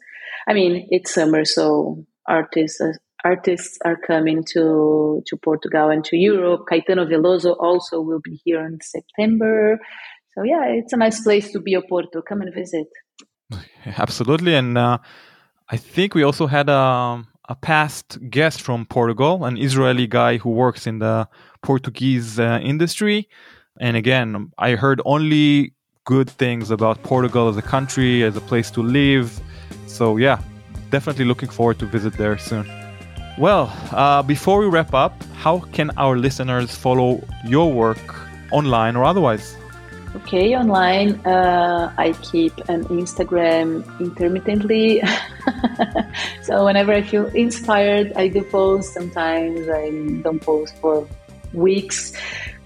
I 0.48 0.54
mean, 0.54 0.88
it's 0.92 1.14
summer, 1.14 1.46
so 1.46 2.06
artists 2.28 2.82
uh, 2.82 2.94
artists 3.24 3.78
are 3.86 3.98
coming 3.98 4.44
to 4.54 5.22
to 5.28 5.38
Portugal 5.38 5.90
and 5.90 6.04
to 6.06 6.18
Europe. 6.18 6.66
Caetano 6.70 7.06
Veloso 7.06 7.56
also 7.60 8.02
will 8.02 8.22
be 8.24 8.40
here 8.44 8.66
in 8.66 8.80
September. 8.82 9.80
So 10.34 10.44
yeah, 10.44 10.66
it's 10.66 10.94
a 10.94 10.98
nice 10.98 11.22
place 11.22 11.52
to 11.52 11.60
be 11.60 11.74
a 11.74 11.82
Porto. 11.82 12.22
Come 12.22 12.42
and 12.42 12.54
visit. 12.54 12.88
Absolutely, 13.86 14.56
and 14.56 14.78
uh, 14.78 14.98
I 15.70 15.78
think 15.78 16.16
we 16.16 16.24
also 16.24 16.48
had 16.48 16.70
a 16.70 17.24
a 17.50 17.56
past 17.56 18.18
guest 18.30 18.62
from 18.62 18.86
Portugal, 18.86 19.44
an 19.44 19.58
Israeli 19.58 20.08
guy 20.08 20.38
who 20.38 20.50
works 20.50 20.88
in 20.88 21.00
the 21.00 21.28
Portuguese 21.62 22.40
uh, 22.40 22.60
industry. 22.64 23.28
And 23.80 23.98
again, 23.98 24.52
I 24.58 24.76
heard 24.76 25.02
only 25.04 25.74
good 26.06 26.30
things 26.30 26.72
about 26.72 27.04
Portugal 27.04 27.50
as 27.50 27.58
a 27.58 27.62
country, 27.62 28.24
as 28.24 28.36
a 28.38 28.42
place 28.42 28.72
to 28.72 28.82
live. 28.82 29.42
So 29.88 30.18
yeah, 30.18 30.42
definitely 30.90 31.26
looking 31.26 31.50
forward 31.50 31.80
to 31.80 31.86
visit 31.86 32.14
there 32.14 32.38
soon. 32.38 32.83
Well, 33.38 33.74
uh, 33.92 34.22
before 34.22 34.60
we 34.60 34.68
wrap 34.68 34.94
up, 34.94 35.24
how 35.34 35.60
can 35.74 35.90
our 35.98 36.16
listeners 36.18 36.76
follow 36.76 37.24
your 37.44 37.74
work 37.74 37.98
online 38.52 38.96
or 38.96 39.06
otherwise? 39.06 39.58
Okay, 40.16 40.56
online, 40.56 41.20
uh, 41.26 41.92
I 41.98 42.14
keep 42.22 42.56
an 42.70 42.86
Instagram 42.86 43.82
intermittently. 44.00 45.02
so 46.44 46.66
whenever 46.66 46.94
I 46.94 47.02
feel 47.02 47.26
inspired, 47.34 48.14
I 48.16 48.28
do 48.28 48.44
post. 48.44 48.94
Sometimes 48.94 49.68
I 49.68 49.90
don't 50.22 50.40
post 50.40 50.78
for 50.78 51.08
weeks, 51.54 52.14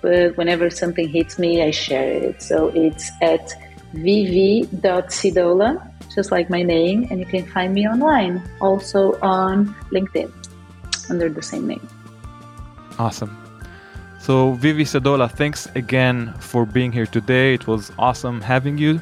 but 0.01 0.35
whenever 0.35 0.69
something 0.69 1.07
hits 1.07 1.39
me, 1.39 1.63
I 1.63 1.71
share 1.71 2.11
it. 2.11 2.41
So 2.41 2.67
it's 2.75 3.09
at 3.21 3.53
vv.sedola, 3.93 5.71
just 6.13 6.29
like 6.29 6.49
my 6.49 6.61
name, 6.61 7.07
and 7.09 7.21
you 7.21 7.25
can 7.25 7.45
find 7.45 7.73
me 7.73 7.87
online, 7.87 8.43
also 8.59 9.17
on 9.21 9.73
LinkedIn 9.93 10.29
under 11.09 11.29
the 11.29 11.41
same 11.41 11.67
name. 11.67 11.85
Awesome. 12.99 13.35
So, 14.19 14.53
Vivi 14.53 14.83
Sedola, 14.83 15.31
thanks 15.31 15.67
again 15.75 16.33
for 16.39 16.65
being 16.65 16.91
here 16.91 17.05
today. 17.05 17.53
It 17.53 17.67
was 17.67 17.91
awesome 17.97 18.41
having 18.41 18.77
you. 18.77 19.01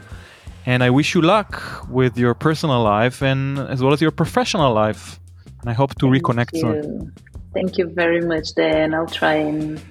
And 0.68 0.84
I 0.84 0.90
wish 0.90 1.14
you 1.16 1.22
luck 1.22 1.88
with 1.90 2.18
your 2.18 2.34
personal 2.34 2.82
life 2.84 3.22
and 3.22 3.60
as 3.60 3.82
well 3.84 3.94
as 3.94 4.02
your 4.02 4.12
professional 4.12 4.74
life. 4.74 5.20
And 5.62 5.70
I 5.70 5.74
hope 5.74 5.96
to 5.96 6.12
Thank 6.12 6.24
reconnect 6.24 6.54
you. 6.54 6.60
soon. 6.62 7.14
Thank 7.54 7.78
you 7.78 7.88
very 7.88 8.22
much, 8.22 8.54
Dan. 8.56 8.94
I'll 8.94 9.08
try 9.08 9.36
and 9.36 9.82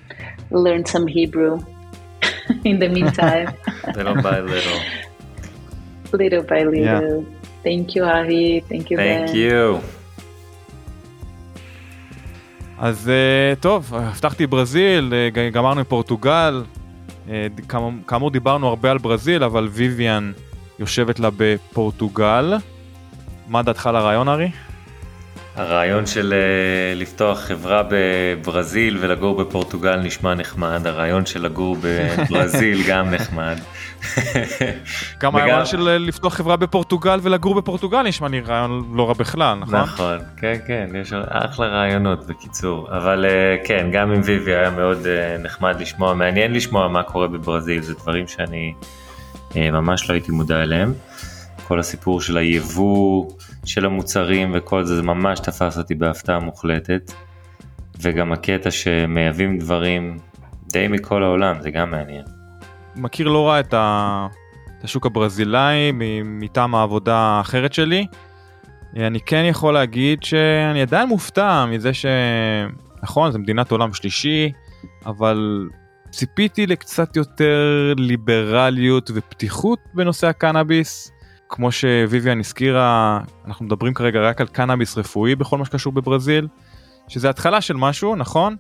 learn 0.51 0.85
some 0.85 1.07
Hebrew 1.07 1.65
in 2.65 2.79
the 2.79 2.89
meantime, 2.89 3.57
little 3.97 4.21
by 4.21 4.41
little. 4.41 4.81
little 6.13 6.43
by 6.43 6.65
little. 6.65 7.23
Yeah. 7.23 7.39
Thank 7.63 7.95
you, 7.95 8.05
Ari. 8.05 8.65
Thank 8.69 8.91
you, 8.91 8.99
Thank 8.99 9.29
Dan. 9.29 9.37
you. 9.37 9.81
אז 12.85 13.09
אה, 13.11 13.55
טוב, 13.61 13.95
הבטחתי 13.95 14.47
ברזיל, 14.47 15.15
אה, 15.37 15.51
גמרנו 15.51 15.81
עם 15.81 15.85
פורטוגל. 15.85 16.63
אה, 17.31 17.47
כאמור- 18.07 18.31
דיברנו 18.31 18.69
הרבה 18.69 18.91
על 18.91 18.99
ברזיל, 18.99 19.45
אבל 19.45 19.69
ויויאן 19.73 20.33
יושבת 20.79 21.21
לה 21.21 21.29
בפורטוגל. 21.37 22.55
מה 23.49 23.63
דעתך 23.63 23.87
על 23.87 23.97
הרעיון, 23.97 24.29
ארי? 24.29 24.51
הרעיון 25.57 26.07
של 26.07 26.35
לפתוח 26.97 27.39
חברה 27.41 27.83
בברזיל 27.91 28.99
ולגור 29.01 29.37
בפורטוגל 29.45 29.97
נשמע 29.97 30.35
נחמד, 30.35 30.87
הרעיון 30.87 31.27
של 31.27 31.45
לגור 31.45 31.77
בברזיל 31.83 32.83
גם 32.89 33.11
נחמד. 33.11 33.59
גם 35.21 35.37
הרעיון 35.37 35.67
של 35.67 35.89
אה, 35.89 35.99
לפתוח 35.99 36.35
חברה 36.35 36.57
בפורטוגל 36.57 37.21
ולגור 37.23 37.55
בפורטוגל 37.55 38.03
נשמע 38.03 38.29
לי 38.29 38.41
רעיון 38.41 38.93
לא 38.95 39.09
רע 39.09 39.15
בכלל, 39.15 39.59
נכון? 39.59 39.81
נכון, 39.81 40.19
כן, 40.37 40.55
כן, 40.67 40.89
יש 40.95 41.13
אחלה 41.29 41.67
רעיונות 41.67 42.27
בקיצור, 42.27 42.97
אבל 42.97 43.25
אה, 43.25 43.57
כן, 43.65 43.89
גם 43.93 44.13
עם 44.13 44.21
ויבי 44.25 44.55
היה 44.55 44.71
מאוד 44.71 45.07
אה, 45.07 45.39
נחמד 45.39 45.81
לשמוע, 45.81 46.15
מעניין 46.15 46.53
לשמוע 46.53 46.89
מה 46.89 47.03
קורה 47.03 47.29
בברזיל, 47.29 47.83
זה 47.83 47.95
דברים 47.95 48.29
שאני 48.29 48.75
ממש 49.57 50.11
לא 50.11 50.15
הייתי 50.15 50.33
מודע 50.33 50.63
אליהם. 50.63 50.93
כל 51.69 51.81
הסיפור 51.81 52.21
של 52.21 52.37
היבוא 52.37 53.31
של 53.65 53.87
המוצרים 53.87 54.53
וכל 54.55 54.85
זה, 54.85 54.97
זה 54.97 55.03
ממש 55.03 55.41
תפס 55.41 55.79
אותי 55.79 55.95
בהפתעה 55.95 56.39
מוחלטת. 56.39 57.13
וגם 58.01 58.33
הקטע 58.33 58.71
שמייבאים 58.71 59.59
דברים 59.59 60.19
די 60.73 60.89
מכל 60.89 61.23
העולם, 61.23 61.63
זה 61.63 61.71
גם 61.71 61.91
מעניין. 61.91 62.34
מכיר 62.97 63.29
לא 63.29 63.49
רע 63.49 63.61
את, 63.61 63.75
ה... 63.75 64.27
את 64.79 64.85
השוק 64.85 65.07
הברזילאי 65.07 65.93
מטעם 66.25 66.75
העבודה 66.75 67.17
האחרת 67.17 67.73
שלי. 67.73 68.07
אני 68.97 69.21
כן 69.21 69.45
יכול 69.45 69.75
להגיד 69.75 70.23
שאני 70.23 70.83
עדיין 70.83 71.09
מופתע 71.09 71.65
מזה 71.67 71.95
ש... 71.95 72.07
נכון, 73.03 73.33
זו 73.33 73.39
מדינת 73.39 73.71
עולם 73.71 73.93
שלישי, 73.93 74.53
אבל 75.07 75.69
ציפיתי 76.11 76.67
לקצת 76.67 77.17
יותר 77.17 77.95
ליברליות 77.97 79.11
ופתיחות 79.15 79.79
בנושא 79.95 80.27
הקנאביס. 80.27 81.11
כמו 81.49 81.69
שוויvian 81.69 82.41
הזכירה, 82.41 83.21
אנחנו 83.47 83.65
מדברים 83.65 83.95
כרגע 83.95 84.21
רק 84.21 84.41
על 84.41 84.47
קנאביס 84.47 84.99
רפואי 84.99 85.35
בכל 85.35 85.59
מה 85.59 85.65
שקשור 85.65 85.93
בברזיל, 85.93 86.49
שזה 87.09 87.31
התחלה 87.31 87.61
של 87.61 87.77
משהו, 87.77 88.17
נכון? 88.17 88.57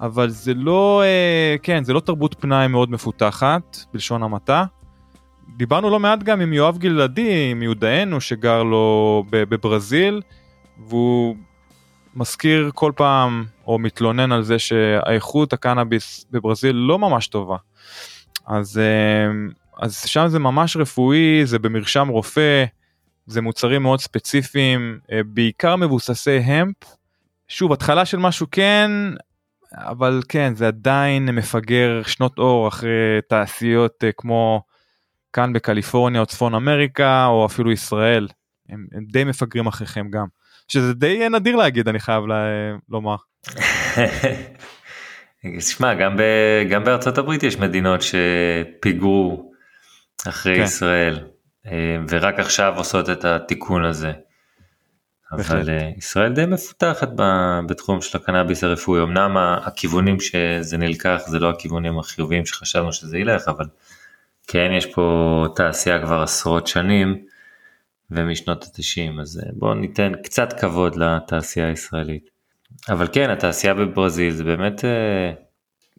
אבל 0.00 0.28
זה 0.28 0.54
לא, 0.54 1.02
אה, 1.04 1.56
כן, 1.62 1.84
זה 1.84 1.92
לא 1.92 2.00
תרבות 2.00 2.36
פנאי 2.40 2.68
מאוד 2.68 2.90
מפותחת, 2.90 3.76
בלשון 3.92 4.22
המעטה. 4.22 4.64
דיברנו 5.56 5.90
לא 5.90 6.00
מעט 6.00 6.22
גם 6.22 6.40
עם 6.40 6.52
יואב 6.52 6.78
גלעדי, 6.78 7.54
מיודענו, 7.54 8.20
שגר 8.20 8.62
לו 8.62 9.24
בברזיל, 9.30 10.22
והוא 10.88 11.36
מזכיר 12.16 12.70
כל 12.74 12.92
פעם, 12.96 13.44
או 13.66 13.78
מתלונן 13.78 14.32
על 14.32 14.42
זה 14.42 14.58
שהאיכות 14.58 15.52
הקנאביס 15.52 16.26
בברזיל 16.30 16.76
לא 16.76 16.98
ממש 16.98 17.26
טובה. 17.26 17.56
אז, 18.46 18.78
אה, 18.78 19.30
אז 19.82 20.00
שם 20.06 20.28
זה 20.28 20.38
ממש 20.38 20.76
רפואי, 20.76 21.46
זה 21.46 21.58
במרשם 21.58 22.08
רופא, 22.08 22.64
זה 23.26 23.40
מוצרים 23.40 23.82
מאוד 23.82 24.00
ספציפיים, 24.00 24.98
אה, 25.12 25.20
בעיקר 25.26 25.76
מבוססי 25.76 26.36
המפ. 26.38 26.76
שוב, 27.48 27.72
התחלה 27.72 28.04
של 28.04 28.18
משהו 28.18 28.46
כן, 28.50 28.90
אבל 29.74 30.20
כן, 30.28 30.54
זה 30.54 30.66
עדיין 30.66 31.28
מפגר 31.28 32.02
שנות 32.06 32.38
אור 32.38 32.68
אחרי 32.68 33.20
תעשיות 33.28 34.04
אה, 34.04 34.10
כמו 34.16 34.62
כאן 35.32 35.52
בקליפורניה 35.52 36.20
או 36.20 36.26
צפון 36.26 36.54
אמריקה 36.54 37.26
או 37.26 37.46
אפילו 37.46 37.72
ישראל. 37.72 38.28
הם, 38.68 38.86
הם 38.92 39.04
די 39.12 39.24
מפגרים 39.24 39.66
אחריכם 39.66 40.10
גם. 40.10 40.26
שזה 40.68 40.94
די 40.94 41.22
אה, 41.22 41.28
נדיר 41.28 41.56
להגיד, 41.56 41.88
אני 41.88 42.00
חייב 42.00 42.26
לה, 42.26 42.46
לומר. 42.88 43.16
שמע, 45.60 45.94
גם, 45.94 46.16
ב, 46.16 46.22
גם 46.70 46.84
בארצות 46.84 47.18
הברית 47.18 47.42
יש 47.42 47.58
מדינות 47.58 48.00
שפיגרו 48.02 49.52
אחרי 50.28 50.56
כן. 50.56 50.62
ישראל, 50.62 51.18
אה, 51.66 51.96
ורק 52.08 52.38
עכשיו 52.38 52.74
עושות 52.76 53.10
את 53.10 53.24
התיקון 53.24 53.84
הזה. 53.84 54.12
אבל 55.32 55.70
אה, 55.70 55.90
ישראל 55.96 56.32
די 56.32 56.46
מפותחת 56.46 57.08
בתחום 57.68 58.00
של 58.00 58.18
הקנאביס 58.18 58.64
הרפואי, 58.64 59.02
אמנם 59.02 59.36
הכיוונים 59.36 60.20
שזה 60.20 60.76
נלקח 60.76 61.22
זה 61.26 61.38
לא 61.38 61.50
הכיוונים 61.50 61.98
החיוביים 61.98 62.46
שחשבנו 62.46 62.92
שזה 62.92 63.18
ילך, 63.18 63.48
אבל 63.48 63.64
כן 64.46 64.70
יש 64.78 64.86
פה 64.86 65.46
תעשייה 65.56 66.02
כבר 66.02 66.22
עשרות 66.22 66.66
שנים 66.66 67.24
ומשנות 68.10 68.64
התשעים, 68.64 69.20
אז 69.20 69.42
אה, 69.44 69.50
בואו 69.52 69.74
ניתן 69.74 70.12
קצת 70.22 70.60
כבוד 70.60 70.96
לתעשייה 70.96 71.68
הישראלית. 71.68 72.30
אבל 72.88 73.08
כן, 73.12 73.30
התעשייה 73.30 73.74
בברזיל 73.74 74.32
זה 74.32 74.44
באמת 74.44 74.84
אה, 74.84 75.32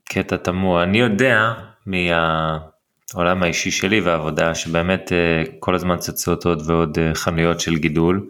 קטע 0.03 0.37
תמוה. 0.37 0.83
אני 0.83 0.99
יודע 0.99 1.53
מהעולם 1.85 3.43
האישי 3.43 3.71
שלי 3.71 4.01
והעבודה 4.01 4.55
שבאמת 4.55 5.11
כל 5.59 5.75
הזמן 5.75 5.97
צצות 5.97 6.45
עוד 6.45 6.69
ועוד 6.69 6.97
חנויות 7.13 7.59
של 7.59 7.77
גידול. 7.77 8.29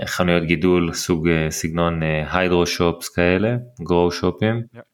אה, 0.00 0.06
חנויות 0.06 0.44
גידול 0.44 0.92
סוג 0.92 1.28
אה, 1.28 1.50
סגנון 1.50 2.00
היידרו 2.32 2.66
שופס 2.66 3.08
כאלה, 3.08 3.56
גרו 3.82 4.12
שופים. 4.12 4.62
Yeah. 4.74 4.92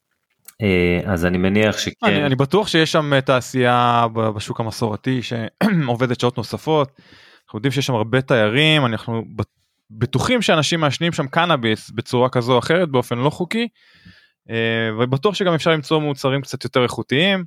אה, 0.62 1.12
אז 1.12 1.26
אני 1.26 1.38
מניח 1.38 1.78
שכן. 1.78 2.07
אני, 2.07 2.26
אני 2.26 2.34
בטוח 2.34 2.68
שיש 2.68 2.92
שם 2.92 3.12
אה, 3.12 3.20
תעשייה 3.20 4.07
בשוק 4.36 4.61
המסורתי 4.61 5.20
שעובדת 5.22 6.20
שעות 6.20 6.36
נוספות. 6.36 7.01
אנחנו 7.44 7.59
יודעים 7.59 7.72
שיש 7.72 7.86
שם 7.86 7.94
הרבה 7.94 8.20
תיירים, 8.20 8.86
אנחנו 8.86 9.24
בטוחים 9.90 10.42
שאנשים 10.42 10.80
מעשנים 10.80 11.12
שם 11.12 11.26
קנאביס 11.26 11.90
בצורה 11.90 12.28
כזו 12.28 12.53
או 12.53 12.59
אחרת 12.59 12.88
באופן 12.88 13.18
לא 13.18 13.30
חוקי. 13.30 13.68
אה, 14.51 14.88
ובטוח 14.99 15.34
שגם 15.34 15.55
אפשר 15.55 15.70
למצוא 15.70 16.01
מוצרים 16.01 16.42
קצת 16.42 16.64
יותר 16.64 16.82
איכותיים. 16.82 17.44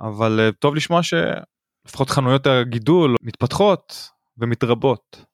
אבל 0.00 0.40
אה, 0.40 0.52
טוב 0.52 0.74
לשמוע 0.74 1.00
שלפחות 1.02 2.10
חנויות 2.10 2.46
הגידול 2.46 3.16
מתפתחות 3.22 4.10
ומתרבות. 4.38 5.24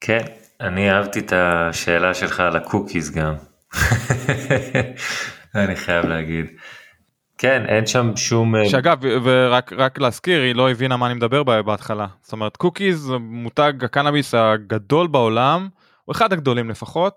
כן, 0.00 0.24
אני 0.60 0.90
אהבתי 0.90 1.18
את 1.18 1.32
השאלה 1.32 2.14
שלך 2.14 2.40
על 2.40 2.56
הקוקיז 2.56 3.10
גם. 3.10 3.34
אני 5.54 5.76
חייב 5.76 6.04
להגיד. 6.04 6.46
כן, 7.38 7.64
אין 7.68 7.86
שם 7.86 8.16
שום... 8.16 8.56
אה, 8.56 8.68
שאגב, 8.68 8.98
ורק 9.24 9.72
רק 9.72 9.98
להזכיר, 9.98 10.42
היא 10.42 10.54
לא 10.54 10.70
הבינה 10.70 10.96
מה 10.96 11.06
אני 11.06 11.14
מדבר 11.14 11.42
בה 11.42 11.62
בהתחלה. 11.62 12.06
זאת 12.22 12.32
אומרת, 12.32 12.56
קוקיז 12.56 13.00
זה 13.00 13.18
מותג 13.18 13.72
הקנאביס 13.82 14.34
הגדול 14.34 15.06
בעולם, 15.06 15.68
הוא 16.04 16.12
אחד 16.12 16.32
הגדולים 16.32 16.70
לפחות, 16.70 17.14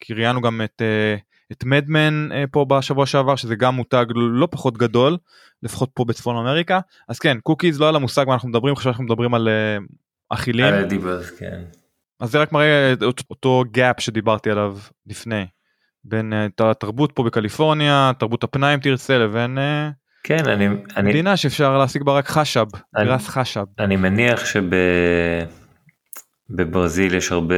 כי 0.00 0.14
ראיינו 0.14 0.40
גם 0.40 0.60
את, 0.64 0.82
אה, 0.82 1.16
את 1.52 1.64
מדמן 1.64 2.32
אה, 2.32 2.44
פה 2.50 2.64
בשבוע 2.64 3.06
שעבר, 3.06 3.36
שזה 3.36 3.54
גם 3.54 3.74
מותג 3.74 4.04
לא 4.14 4.48
פחות 4.50 4.78
גדול, 4.78 5.16
לפחות 5.62 5.90
פה 5.94 6.04
בצפון 6.04 6.36
אמריקה. 6.36 6.80
אז 7.08 7.18
כן, 7.18 7.38
קוקיז 7.42 7.80
לא 7.80 7.84
היה 7.84 7.92
לה 7.92 7.98
מושג 7.98 8.24
מה 8.28 8.34
אנחנו 8.34 8.48
מדברים, 8.48 8.72
עכשיו 8.72 8.92
אנחנו 8.92 9.04
מדברים 9.04 9.34
על 9.34 9.48
אכילים. 10.28 10.66
על 10.66 10.74
הדיברס, 10.74 11.30
כן. 11.30 11.62
אז 12.20 12.30
זה 12.30 12.38
רק 12.38 12.52
מראה 12.52 12.92
את 12.92 13.02
אותו 13.30 13.64
gap 13.76 14.00
שדיברתי 14.00 14.50
עליו 14.50 14.76
לפני. 15.06 15.46
בין 16.04 16.32
אה, 16.32 16.46
התרבות 16.70 17.12
פה 17.12 17.22
בקליפורניה, 17.22 18.12
תרבות 18.18 18.44
הפנאי 18.44 18.74
אם 18.74 18.80
תרצה, 18.80 19.18
לבין 19.18 19.58
אה, 19.58 19.90
כן, 20.22 20.48
אני, 20.48 20.68
אני, 20.96 21.10
מדינה 21.10 21.36
שאפשר 21.36 21.78
להשיג 21.78 22.02
בה 22.02 22.12
רק 22.12 22.28
חשב, 22.28 22.66
אני- 22.96 23.04
גראס 23.04 23.28
חשב. 23.28 23.64
אני 23.78 23.96
מניח 23.96 24.42
שבברזיל 26.50 27.14
יש 27.14 27.32
הרבה 27.32 27.54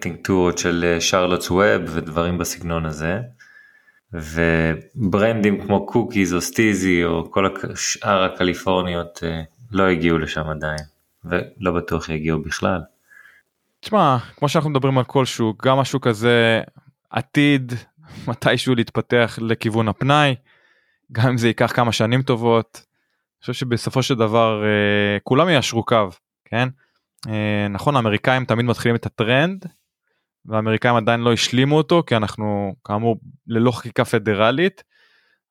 טינקטורות 0.00 0.58
של 0.58 0.84
אה, 0.94 1.00
שרלוטס 1.00 1.50
ווב 1.50 1.82
ודברים 1.86 2.38
בסגנון 2.38 2.86
הזה. 2.86 3.20
וברנדים 4.12 5.66
כמו 5.66 5.86
קוקיז 5.86 6.34
או 6.34 6.40
סטיזי 6.40 7.04
או 7.04 7.30
כל 7.30 7.46
שאר 7.74 8.22
הקליפורניות 8.24 9.22
לא 9.72 9.82
הגיעו 9.88 10.18
לשם 10.18 10.48
עדיין 10.48 10.78
ולא 11.24 11.72
בטוח 11.72 12.08
יגיעו 12.08 12.42
בכלל. 12.42 12.80
תשמע, 13.80 14.16
כמו 14.36 14.48
שאנחנו 14.48 14.70
מדברים 14.70 14.98
על 14.98 15.04
כל 15.04 15.24
שוק, 15.24 15.66
גם 15.66 15.78
השוק 15.78 16.06
הזה 16.06 16.62
עתיד 17.10 17.72
מתישהו 18.28 18.74
להתפתח 18.74 19.38
לכיוון 19.42 19.88
הפנאי, 19.88 20.34
גם 21.12 21.28
אם 21.28 21.38
זה 21.38 21.48
ייקח 21.48 21.72
כמה 21.74 21.92
שנים 21.92 22.22
טובות. 22.22 22.74
אני 22.76 23.40
חושב 23.40 23.52
שבסופו 23.52 24.02
של 24.02 24.14
דבר 24.14 24.62
אה, 24.64 25.18
כולם 25.22 25.48
יישרו 25.48 25.84
קו, 25.84 26.08
כן? 26.44 26.68
אה, 27.28 27.66
נכון, 27.70 27.96
האמריקאים 27.96 28.44
תמיד 28.44 28.66
מתחילים 28.66 28.96
את 28.96 29.06
הטרנד, 29.06 29.66
והאמריקאים 30.44 30.96
עדיין 30.96 31.20
לא 31.20 31.32
השלימו 31.32 31.76
אותו, 31.76 32.02
כי 32.06 32.16
אנחנו 32.16 32.74
כאמור 32.84 33.16
ללא 33.46 33.70
חקיקה 33.70 34.04
פדרלית, 34.04 34.82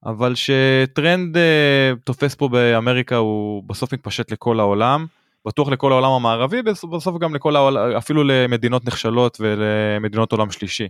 אבל 0.06 0.36
שטרנד 0.36 1.38
אה, 1.38 1.92
תופס 2.04 2.36
פה 2.36 2.48
באמריקה 2.50 3.16
הוא 3.16 3.64
בסוף 3.68 3.94
מתפשט 3.94 4.32
לכל 4.32 4.60
העולם. 4.60 5.06
בטוח 5.48 5.70
לכל 5.70 5.92
העולם 5.92 6.12
המערבי 6.12 6.62
בסוף 6.62 7.18
גם 7.22 7.36
לכל 7.36 7.56
העולם 7.56 7.92
אפילו 7.98 8.24
למדינות 8.24 8.86
נחשלות 8.86 9.38
ולמדינות 9.42 10.32
עולם 10.32 10.52
שלישי. 10.52 10.88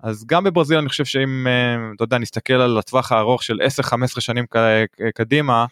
אז 0.00 0.24
גם 0.26 0.44
בברזיל 0.44 0.78
אני 0.78 0.88
חושב 0.88 1.04
שאם 1.04 1.46
אה, 1.46 1.76
אתה 1.96 2.04
יודע 2.04 2.18
נסתכל 2.18 2.54
על 2.54 2.78
הטווח 2.78 3.12
הארוך 3.12 3.42
של 3.42 3.58
10-15 4.16 4.20
שנים 4.20 4.46
ק- 4.46 5.10
קדימה 5.14 5.66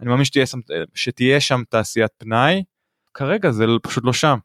אני 0.00 0.08
מאמין 0.08 0.24
שתהיה 0.24 0.46
שם, 0.46 0.58
שתהיה 0.94 1.40
שם 1.40 1.62
תעשיית 1.68 2.10
פנאי 2.18 2.62
כרגע 3.14 3.50
זה 3.50 3.64
פשוט 3.82 4.04
לא 4.04 4.12
שם 4.12 4.38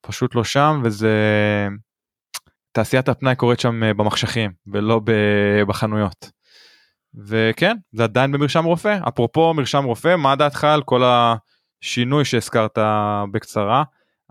פשוט 0.00 0.34
לא 0.34 0.44
שם 0.44 0.80
וזה 0.84 1.12
תעשיית 2.72 3.08
הפנאי 3.08 3.36
קורית 3.36 3.60
שם 3.60 3.82
אה, 3.82 3.94
במחשכים 3.94 4.50
ולא 4.66 5.00
בחנויות. 5.66 6.30
וכן 7.14 7.76
זה 7.92 8.04
עדיין 8.04 8.32
במרשם 8.32 8.64
רופא 8.64 8.98
אפרופו 9.08 9.54
מרשם 9.54 9.84
רופא 9.84 10.16
מה 10.16 10.36
דעתך 10.36 10.64
על 10.64 10.82
כל 10.82 11.02
השינוי 11.82 12.24
שהזכרת 12.24 12.78
בקצרה 13.32 13.82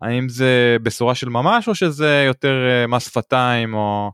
האם 0.01 0.29
זה 0.29 0.77
בשורה 0.83 1.15
של 1.15 1.29
ממש 1.29 1.67
או 1.67 1.75
שזה 1.75 2.23
יותר 2.27 2.67
אה, 2.69 2.87
מס 2.87 3.05
שפתיים 3.05 3.73
או, 3.73 4.11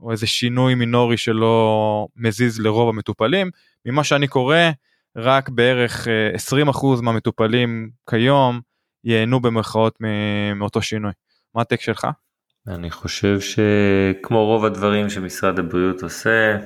או 0.00 0.12
איזה 0.12 0.26
שינוי 0.26 0.74
מינורי 0.74 1.16
שלא 1.16 2.06
מזיז 2.16 2.60
לרוב 2.60 2.88
המטופלים 2.88 3.50
ממה 3.86 4.04
שאני 4.04 4.28
קורא 4.28 4.56
רק 5.16 5.48
בערך 5.48 6.08
אה, 6.08 6.64
20% 6.68 7.02
מהמטופלים 7.02 7.90
כיום 8.10 8.60
ייהנו 9.04 9.40
במרכאות 9.40 9.98
מאותו 10.56 10.82
שינוי. 10.82 11.12
מה 11.54 11.62
הטק 11.62 11.80
שלך? 11.80 12.06
אני 12.68 12.90
חושב 12.90 13.38
שכמו 13.40 14.44
רוב 14.46 14.64
הדברים 14.64 15.10
שמשרד 15.10 15.58
הבריאות 15.58 16.02
עושה, 16.02 16.58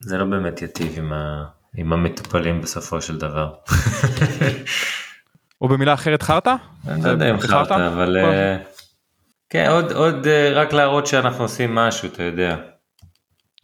זה 0.00 0.18
לא 0.18 0.24
באמת 0.24 0.62
יטיב 0.62 0.98
עם, 0.98 1.12
ה... 1.12 1.44
עם 1.76 1.92
המטופלים 1.92 2.60
בסופו 2.60 3.00
של 3.00 3.18
דבר. 3.18 3.54
או 5.60 5.68
במילה 5.68 5.94
אחרת 5.94 6.22
חרטא? 6.22 6.54
אני 6.88 7.04
לא 7.04 7.08
יודע 7.08 7.30
אם 7.30 7.40
חרטא, 7.40 7.88
אבל 7.88 8.16
אה, 8.16 8.56
כן, 9.50 9.70
עוד, 9.70 9.92
עוד 9.92 10.26
אה, 10.26 10.52
רק 10.52 10.72
להראות 10.72 11.06
שאנחנו 11.06 11.42
עושים 11.42 11.74
משהו, 11.74 12.08
אתה 12.08 12.22
יודע. 12.22 12.56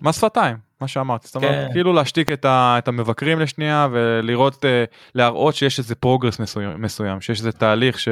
מס 0.03 0.17
שפתיים 0.17 0.57
מה 0.81 0.89
שאמרתי 0.89 1.27
זאת 1.27 1.37
אומרת 1.37 1.51
כן. 1.51 1.73
כאילו 1.73 1.93
להשתיק 1.93 2.31
את, 2.33 2.89
המבקרים 2.89 3.41
לשנייה 3.41 3.89
ולראות 3.93 4.65
אה, 4.65 4.85
להראות 5.15 5.55
שיש 5.55 5.79
איזה 5.79 5.95
פרוגרס 5.95 6.41
מסוים, 6.79 7.21
שיש 7.21 7.39
איזה 7.39 7.53
תהליך 7.53 8.01
ש, 8.01 8.09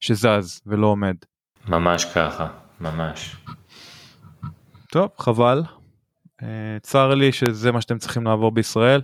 שזז 0.00 0.60
ולא 0.66 0.86
עומד. 0.86 1.16
ממש 1.68 2.04
ככה, 2.04 2.46
ממש. 2.80 3.36
טוב 4.90 5.08
חבל. 5.18 5.62
צר 6.82 7.14
לי 7.14 7.32
שזה 7.32 7.72
מה 7.72 7.80
שאתם 7.80 7.98
צריכים 7.98 8.24
לעבור 8.24 8.50
בישראל. 8.50 9.00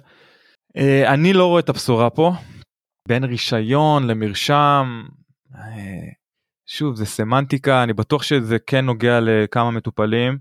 אה, 0.77 1.15
אני 1.15 1.33
לא 1.33 1.47
רואה 1.47 1.61
את 1.61 1.69
הבשורה 1.69 2.11
פה. 2.11 2.33
בין 3.09 3.25
רישיון 3.25 4.07
למרשם. 4.07 5.05
אה, 5.55 6.09
שוב 6.67 6.97
זה 6.97 7.07
סמנטיקה 7.07 7.83
אני 7.83 7.93
בטוח 7.93 8.23
שזה 8.23 8.59
כן 8.59 8.85
נוגע 8.85 9.19
לכמה 9.21 9.71
מטופלים. 9.71 10.39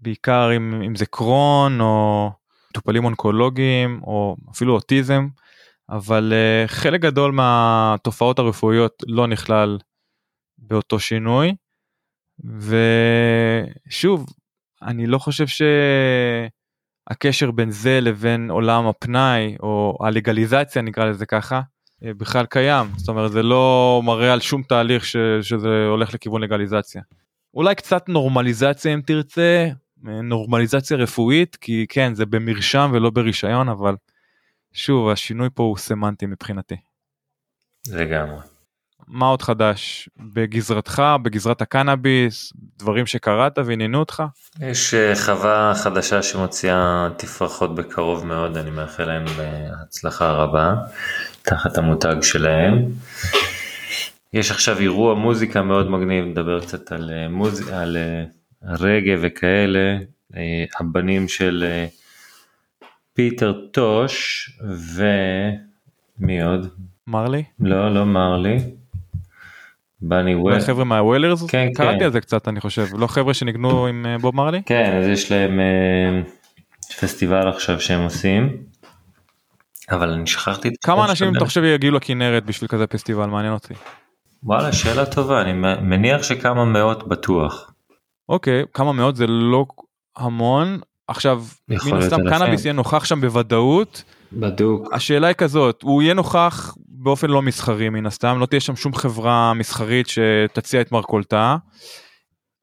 בעיקר 0.00 0.56
אם, 0.56 0.82
אם 0.82 0.94
זה 0.94 1.06
קרון 1.06 1.80
או 1.80 2.30
מטופלים 2.70 3.04
אונקולוגיים 3.04 4.00
או 4.02 4.36
אפילו 4.50 4.74
אוטיזם. 4.74 5.28
אבל 5.88 6.32
uh, 6.32 6.68
חלק 6.68 7.00
גדול 7.00 7.32
מהתופעות 7.32 8.38
הרפואיות 8.38 9.02
לא 9.06 9.26
נכלל 9.26 9.78
באותו 10.58 10.98
שינוי. 11.00 11.54
ושוב 13.88 14.26
אני 14.82 15.06
לא 15.06 15.18
חושב 15.18 15.46
שהקשר 17.08 17.50
בין 17.50 17.70
זה 17.70 18.00
לבין 18.00 18.50
עולם 18.50 18.86
הפנאי 18.86 19.56
או 19.60 19.98
הלגליזציה 20.00 20.82
נקרא 20.82 21.04
לזה 21.04 21.26
ככה 21.26 21.60
אה, 22.04 22.14
בכלל 22.14 22.46
קיים 22.46 22.86
זאת 22.96 23.08
אומרת 23.08 23.32
זה 23.32 23.42
לא 23.42 24.02
מראה 24.04 24.32
על 24.32 24.40
שום 24.40 24.62
תהליך 24.62 25.04
ש, 25.04 25.16
שזה 25.42 25.86
הולך 25.88 26.14
לכיוון 26.14 26.42
לגליזציה. 26.42 27.02
אולי 27.54 27.74
קצת 27.74 28.08
נורמליזציה 28.08 28.94
אם 28.94 29.00
תרצה 29.06 29.68
אה, 30.08 30.22
נורמליזציה 30.22 30.96
רפואית 30.96 31.56
כי 31.56 31.86
כן 31.88 32.14
זה 32.14 32.26
במרשם 32.26 32.90
ולא 32.94 33.10
ברישיון 33.10 33.68
אבל 33.68 33.94
שוב 34.72 35.08
השינוי 35.08 35.48
פה 35.54 35.62
הוא 35.62 35.76
סמנטי 35.76 36.26
מבחינתי. 36.26 36.76
לגמרי. 37.90 38.53
מה 39.08 39.26
עוד 39.26 39.42
חדש 39.42 40.08
בגזרתך 40.32 41.02
בגזרת 41.22 41.62
הקנאביס 41.62 42.52
דברים 42.78 43.06
שקראת 43.06 43.58
ועניינו 43.58 43.98
אותך 43.98 44.22
יש 44.60 44.94
אה, 44.94 45.16
חווה 45.16 45.72
חדשה 45.74 46.22
שמוציאה 46.22 47.08
תפרחות 47.16 47.74
בקרוב 47.74 48.26
מאוד, 48.26 48.56
אני 48.56 48.70
מאחל 48.70 49.04
להם 49.04 49.24
אה, 49.38 49.70
הצלחה 49.82 50.30
רבה, 50.30 50.74
תחת 51.42 51.78
המותג 51.78 52.16
שלהם. 52.22 52.84
יש 54.32 54.50
עכשיו 54.50 54.78
אירוע 54.78 55.14
מוזיקה 55.14 55.62
מאוד 55.62 55.90
מגניב, 55.90 56.24
נדבר 56.24 56.60
קצת 56.60 56.92
על, 56.92 57.10
אה, 57.10 57.28
מוז... 57.28 57.68
על 57.68 57.96
אה, 57.96 58.24
רגע 58.62 59.12
וכאלה, 59.22 59.98
אה, 60.36 60.64
הבנים 60.80 61.28
של 61.28 61.64
אה, 61.66 61.86
פיטר 63.14 63.52
טוש 63.72 64.50
ומי 66.20 66.42
עוד? 66.42 66.68
מרלי? 67.06 67.42
לא, 67.60 67.94
לא 67.94 68.06
מרלי. 68.06 68.58
בני 70.08 70.34
וול. 70.34 70.60
חבר'ה 70.60 70.84
מהוולרס? 70.84 71.46
כן, 71.46 71.68
קראתי 71.74 71.98
כן. 71.98 72.04
על 72.04 72.12
זה 72.12 72.20
קצת 72.20 72.48
אני 72.48 72.60
חושב 72.60 72.86
לא 72.92 73.06
חבר'ה 73.06 73.34
שניגנו 73.34 73.86
עם 73.86 74.06
אה, 74.06 74.18
בוב 74.18 74.36
מרלי? 74.36 74.62
כן, 74.66 75.00
אז 75.02 75.06
יש 75.06 75.32
להם 75.32 75.60
אה, 75.60 76.22
פסטיבל 77.00 77.48
עכשיו 77.48 77.80
שהם 77.80 78.00
עושים. 78.00 78.56
אבל 79.90 80.10
אני 80.10 80.26
שכחתי 80.26 80.68
את 80.68 80.72
כמה 80.82 81.04
השם 81.04 81.10
אנשים. 81.10 81.36
אתה 81.36 81.44
חושב 81.44 81.64
יגיעו 81.64 81.94
לכנרת 81.94 82.44
בשביל 82.44 82.68
כזה 82.68 82.86
פסטיבל 82.86 83.26
מעניין 83.26 83.52
אותי. 83.52 83.74
וואלה, 84.42 84.72
שאלה 84.72 85.06
טובה, 85.06 85.40
אני 85.40 85.52
מניח 85.82 86.22
שכמה 86.22 86.64
מאות 86.64 87.08
בטוח. 87.08 87.72
אוקיי 88.28 88.64
כמה 88.74 88.92
מאות 88.92 89.16
זה 89.16 89.26
לא 89.26 89.66
המון 90.16 90.80
עכשיו 91.08 91.44
מן 91.68 91.96
הסתם. 91.96 92.16
קנאביס 92.28 92.64
יהיה 92.64 92.72
נוכח 92.72 93.04
שם 93.04 93.20
בוודאות 93.20 94.04
בדוק. 94.36 94.92
השאלה 94.92 95.26
היא 95.26 95.34
כזאת 95.34 95.82
הוא 95.82 96.02
יהיה 96.02 96.14
נוכח 96.14 96.74
באופן 96.88 97.30
לא 97.30 97.42
מסחרי 97.42 97.88
מן 97.88 98.06
הסתם 98.06 98.38
לא 98.40 98.46
תהיה 98.46 98.60
שם 98.60 98.76
שום 98.76 98.94
חברה 98.94 99.54
מסחרית 99.54 100.06
שתציע 100.08 100.80
את 100.80 100.92
מרכולתה. 100.92 101.56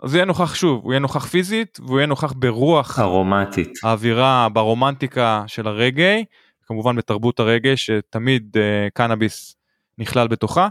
אז 0.03 0.13
הוא 0.13 0.17
יהיה 0.17 0.25
נוכח 0.25 0.55
שוב 0.55 0.83
הוא 0.83 0.93
יהיה 0.93 0.99
נוכח 0.99 1.25
פיזית 1.25 1.79
והוא 1.85 1.99
יהיה 1.99 2.07
נוכח 2.07 2.33
ברוח 2.35 2.99
ארומטית. 2.99 3.79
האווירה 3.83 4.47
ברומנטיקה 4.53 5.43
של 5.47 5.67
הרגעי 5.67 6.25
כמובן 6.65 6.95
בתרבות 6.95 7.39
הרגעי 7.39 7.77
שתמיד 7.77 8.57
אה, 8.57 8.87
קנאביס 8.93 9.55
נכלל 9.97 10.27
בתוכה. 10.27 10.67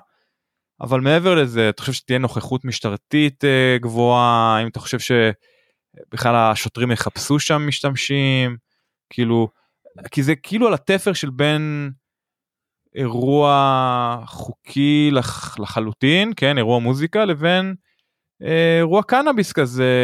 אבל 0.80 1.00
מעבר 1.00 1.34
לזה 1.34 1.68
אתה 1.68 1.82
חושב 1.82 1.92
שתהיה 1.92 2.18
נוכחות 2.18 2.64
משטרתית 2.64 3.44
אה, 3.44 3.76
גבוהה 3.80 4.56
האם 4.56 4.68
אתה 4.68 4.80
חושב 4.80 4.98
שבכלל 4.98 6.34
השוטרים 6.34 6.90
יחפשו 6.90 7.38
שם 7.38 7.66
משתמשים 7.68 8.56
כאילו 9.10 9.48
כי 10.10 10.22
זה 10.22 10.34
כאילו 10.36 10.66
על 10.66 10.74
התפר 10.74 11.12
של 11.12 11.30
בין 11.30 11.90
אירוע 12.94 14.22
חוקי 14.26 15.10
לח, 15.12 15.58
לחלוטין, 15.58 16.32
כן, 16.36 16.58
אירוע 16.58 16.78
מוזיקה, 16.78 17.24
לבין 17.24 17.74
אה, 18.42 18.78
אירוע 18.78 19.02
קנאביס 19.02 19.52
כזה 19.52 19.94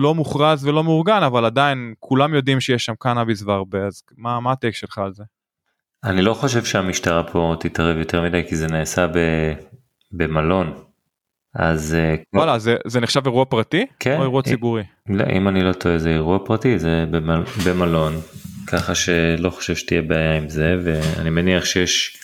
לא 0.00 0.14
מוכרז 0.14 0.66
ולא 0.66 0.84
מאורגן, 0.84 1.22
אבל 1.22 1.44
עדיין 1.44 1.94
כולם 1.98 2.34
יודעים 2.34 2.60
שיש 2.60 2.84
שם 2.84 2.94
קנאביס 2.98 3.42
והרבה, 3.42 3.86
אז 3.86 4.02
מה, 4.16 4.40
מה 4.40 4.52
הטייק 4.52 4.74
שלך 4.74 4.98
על 4.98 5.12
זה? 5.12 5.24
אני 6.04 6.22
לא 6.22 6.34
חושב 6.34 6.64
שהמשטרה 6.64 7.22
פה 7.24 7.54
תתערב 7.60 7.98
יותר 7.98 8.22
מדי 8.22 8.42
כי 8.48 8.56
זה 8.56 8.66
נעשה 8.66 9.06
ב, 9.06 9.18
במלון. 10.12 10.74
אז 11.54 11.94
אה, 11.94 12.14
וואלה 12.34 12.58
זה, 12.58 12.76
זה 12.86 13.00
נחשב 13.00 13.20
אירוע 13.24 13.44
פרטי 13.44 13.86
כן, 14.00 14.16
או 14.16 14.22
אירוע 14.22 14.40
אה, 14.40 14.50
ציבורי? 14.50 14.82
לא, 15.08 15.24
אם 15.32 15.48
אני 15.48 15.62
לא 15.62 15.72
טועה 15.72 15.98
זה 15.98 16.10
אירוע 16.10 16.38
פרטי 16.44 16.78
זה 16.78 17.04
במל, 17.10 17.42
במלון 17.66 18.12
ככה 18.66 18.94
שלא 18.94 19.50
חושב 19.50 19.76
שתהיה 19.76 20.02
בעיה 20.02 20.36
עם 20.36 20.48
זה 20.48 20.76
ואני 20.84 21.30
מניח 21.30 21.64
שיש 21.64 22.16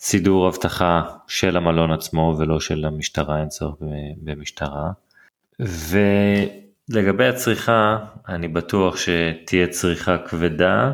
סידור 0.00 0.48
אבטחה 0.48 1.02
של 1.26 1.56
המלון 1.56 1.92
עצמו 1.92 2.36
ולא 2.38 2.60
של 2.60 2.84
המשטרה 2.84 3.40
אין 3.40 3.48
צורך 3.48 3.76
במשטרה. 4.22 4.90
ולגבי 5.60 7.26
הצריכה 7.26 7.98
אני 8.28 8.48
בטוח 8.48 8.96
שתהיה 8.96 9.66
צריכה 9.66 10.18
כבדה 10.18 10.92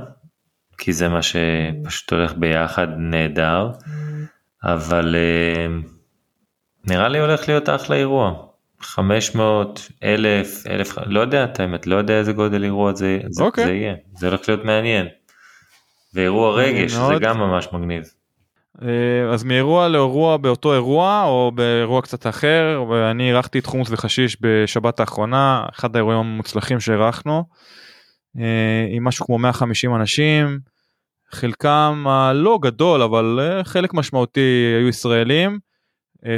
כי 0.79 0.93
זה 0.93 1.09
מה 1.09 1.21
שפשוט 1.23 2.12
הולך 2.12 2.35
ביחד 2.35 2.87
נהדר 2.97 3.71
אבל 4.64 5.17
אה, 5.17 5.67
נראה 6.85 7.09
לי 7.09 7.19
הולך 7.19 7.49
להיות 7.49 7.69
אחלה 7.69 7.97
אירוע. 7.97 8.47
500, 8.81 9.89
1000, 10.03 10.66
1000, 10.66 10.99
לא 11.07 11.20
יודע 11.20 11.45
את 11.45 11.61
האמת, 11.61 11.87
לא 11.87 11.97
יודע 11.97 12.18
איזה 12.18 12.33
גודל 12.33 12.64
אירוע 12.64 12.95
זה, 12.95 13.18
זה, 13.29 13.45
אוקיי. 13.45 13.64
זה 13.64 13.72
יהיה, 13.72 13.95
זה 14.18 14.29
הולך 14.29 14.49
להיות 14.49 14.64
מעניין. 14.64 15.07
ואירוע 16.14 16.55
רגש, 16.55 16.93
זה 16.93 16.99
מאוד. 17.01 17.22
גם 17.22 17.39
ממש 17.39 17.68
מגניב. 17.72 18.03
אה, 18.83 19.33
אז 19.33 19.45
מאירוע 19.45 19.89
לאירוע 19.89 20.37
באותו 20.37 20.74
אירוע 20.74 21.24
או 21.24 21.53
באירוע 21.55 22.03
קצת 22.03 22.27
אחר 22.27 22.85
ואני 22.89 23.29
אירחתי 23.29 23.59
את 23.59 23.66
חומוס 23.66 23.89
וחשיש 23.91 24.37
בשבת 24.41 25.01
האחרונה 25.01 25.66
אחד 25.72 25.97
האירועים 25.97 26.18
המוצלחים 26.18 26.81
שאירחנו 26.81 27.45
אה, 28.39 28.87
עם 28.91 29.05
משהו 29.05 29.27
כמו 29.27 29.39
150 29.39 29.95
אנשים 29.95 30.59
חלקם 31.33 32.05
הלא 32.09 32.59
גדול 32.62 33.03
אבל 33.03 33.39
אה, 33.41 33.64
חלק 33.64 33.95
משמעותי 33.95 34.74
היו 34.79 34.89
ישראלים 34.89 35.51
אה, 35.51 35.59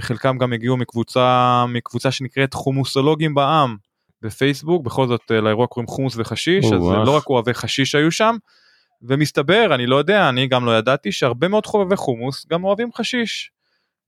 חלקם 0.01 0.39
גם 0.39 0.53
הגיעו 0.53 0.77
מקבוצה 0.77 1.65
מקבוצה 1.69 2.11
שנקראת 2.11 2.55
חומוסולוגים 2.55 3.35
בעם 3.35 3.77
בפייסבוק 4.23 4.85
בכל 4.85 5.07
זאת 5.07 5.21
אה, 5.31 5.41
לאירוע 5.41 5.67
קוראים 5.67 5.87
חומוס 5.89 6.15
וחשיש 6.17 6.65
אז 6.65 6.81
וואו. 6.81 7.05
לא 7.05 7.17
רק 7.17 7.27
אוהבי 7.27 7.55
חשיש 7.55 7.95
היו 7.95 8.13
שם 8.13 8.37
ומסתבר 9.03 9.75
אני 9.75 9.87
לא 9.87 9.97
יודע 9.97 10.29
אני 10.29 10.47
גם 10.47 10.67
לא 10.67 10.79
ידעתי 10.79 11.13
שהרבה 11.13 11.49
מאוד 11.49 11.67
חובבי 11.67 11.97
חומוס 11.97 12.47
גם 12.47 12.65
אוהבים 12.65 12.93
חשיש 12.93 13.51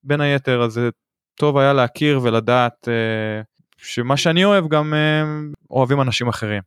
בין 0.04 0.20
היתר 0.20 0.62
אז 0.62 0.80
טוב 1.34 1.58
היה 1.58 1.72
להכיר 1.72 2.20
ולדעת 2.22 2.88
אה, 2.88 3.42
שמה 3.76 4.16
שאני 4.16 4.44
אוהב 4.44 4.68
גם 4.68 4.94
אה, 4.94 5.22
אוהבים 5.70 6.00
אנשים 6.00 6.28
אחרים 6.28 6.62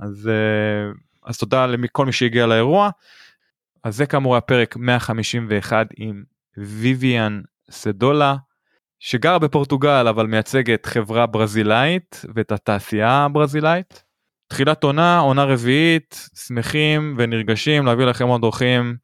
אז 0.00 0.28
אה, 0.28 0.92
אז 1.28 1.38
תודה 1.38 1.66
לכל 1.66 2.06
מי 2.06 2.12
שהגיע 2.12 2.46
לאירוע. 2.46 2.90
אז 3.84 3.96
זה 3.96 4.06
כאמור 4.06 4.36
הפרק 4.36 4.76
151 4.76 5.86
עם 5.96 6.24
ויvian 6.58 7.32
סדולה 7.70 8.36
שגרה 9.00 9.38
בפורטוגל 9.38 10.08
אבל 10.08 10.26
מייצגת 10.26 10.86
חברה 10.86 11.26
ברזילאית 11.26 12.24
ואת 12.34 12.52
התעשייה 12.52 13.24
הברזילאית. 13.24 14.02
תחילת 14.48 14.84
עונה, 14.84 15.18
עונה 15.18 15.44
רביעית, 15.44 16.28
שמחים 16.46 17.14
ונרגשים 17.18 17.86
להביא 17.86 18.04
לכם 18.04 18.26
עוד 18.26 18.44
אורחים 18.44 18.96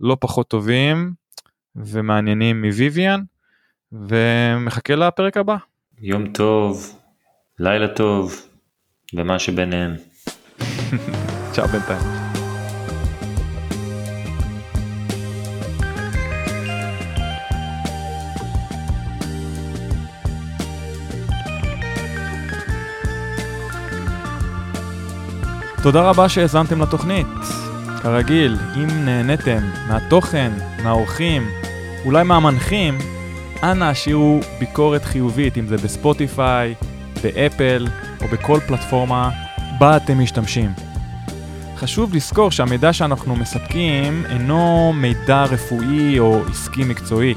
לא 0.00 0.16
פחות 0.20 0.48
טובים 0.48 1.12
ומעניינים 1.76 2.64
מוויvian 2.64 3.20
ומחכה 3.92 4.94
לפרק 4.94 5.36
הבא. 5.36 5.56
יום 5.98 6.32
טוב, 6.32 7.00
לילה 7.58 7.88
טוב, 7.88 8.48
ומה 9.14 9.38
שביניהם. 9.38 9.94
צ'או 11.52 11.68
בינתיים. 11.68 12.23
תודה 25.84 26.02
רבה 26.02 26.28
שהאזנתם 26.28 26.82
לתוכנית. 26.82 27.26
כרגיל, 28.02 28.56
אם 28.76 29.04
נהניתם 29.04 29.62
מהתוכן, 29.88 30.52
מהאורחים, 30.82 31.48
אולי 32.04 32.24
מהמנחים, 32.24 32.98
אנא 33.62 33.84
השאירו 33.84 34.40
ביקורת 34.58 35.04
חיובית, 35.04 35.58
אם 35.58 35.66
זה 35.66 35.76
בספוטיפיי, 35.76 36.74
באפל 37.22 37.86
או 38.22 38.28
בכל 38.28 38.58
פלטפורמה 38.66 39.30
בה 39.78 39.96
אתם 39.96 40.18
משתמשים. 40.18 40.72
חשוב 41.76 42.14
לזכור 42.14 42.50
שהמידע 42.50 42.92
שאנחנו 42.92 43.36
מספקים 43.36 44.24
אינו 44.28 44.92
מידע 44.92 45.44
רפואי 45.44 46.18
או 46.18 46.42
עסקי 46.50 46.84
מקצועי. 46.84 47.34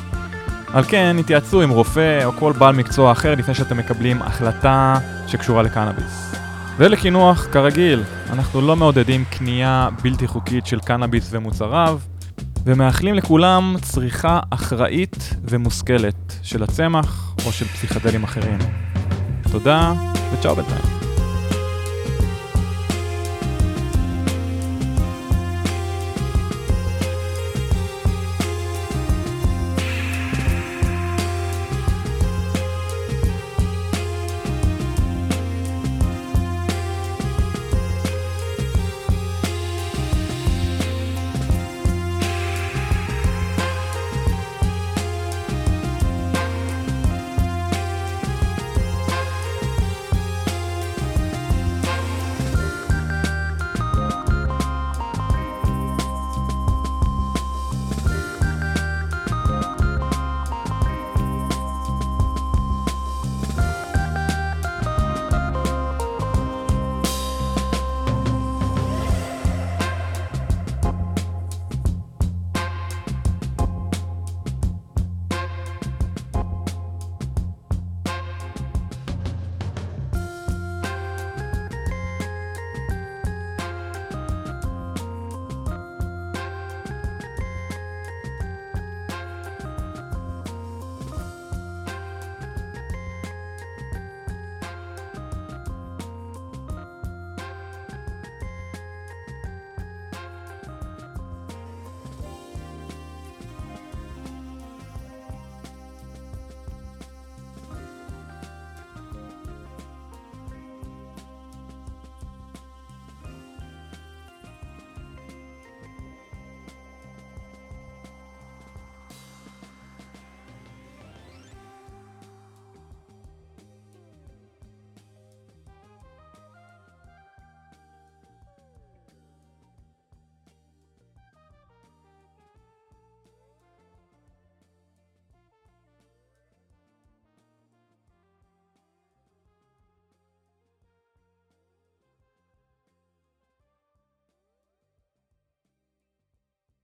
על 0.73 0.83
כן, 0.83 1.15
התייעצו 1.19 1.61
עם 1.61 1.69
רופא 1.69 2.25
או 2.25 2.31
כל 2.31 2.53
בעל 2.57 2.75
מקצוע 2.75 3.11
אחר 3.11 3.35
לפני 3.35 3.53
שאתם 3.53 3.77
מקבלים 3.77 4.21
החלטה 4.21 4.99
שקשורה 5.27 5.63
לקנאביס. 5.63 6.36
ולקינוח, 6.79 7.47
כרגיל, 7.51 8.03
אנחנו 8.29 8.61
לא 8.61 8.75
מעודדים 8.75 9.25
קנייה 9.25 9.89
בלתי 10.03 10.27
חוקית 10.27 10.65
של 10.65 10.79
קנאביס 10.79 11.29
ומוצריו, 11.31 11.99
ומאחלים 12.63 13.15
לכולם 13.15 13.75
צריכה 13.81 14.39
אחראית 14.49 15.35
ומושכלת 15.43 16.39
של 16.43 16.63
הצמח 16.63 17.35
או 17.45 17.51
של 17.51 17.65
פסיכדלים 17.65 18.23
אחרים. 18.23 18.59
תודה 19.51 19.93
וצ'או 20.33 20.55
בינתיים. 20.55 21.06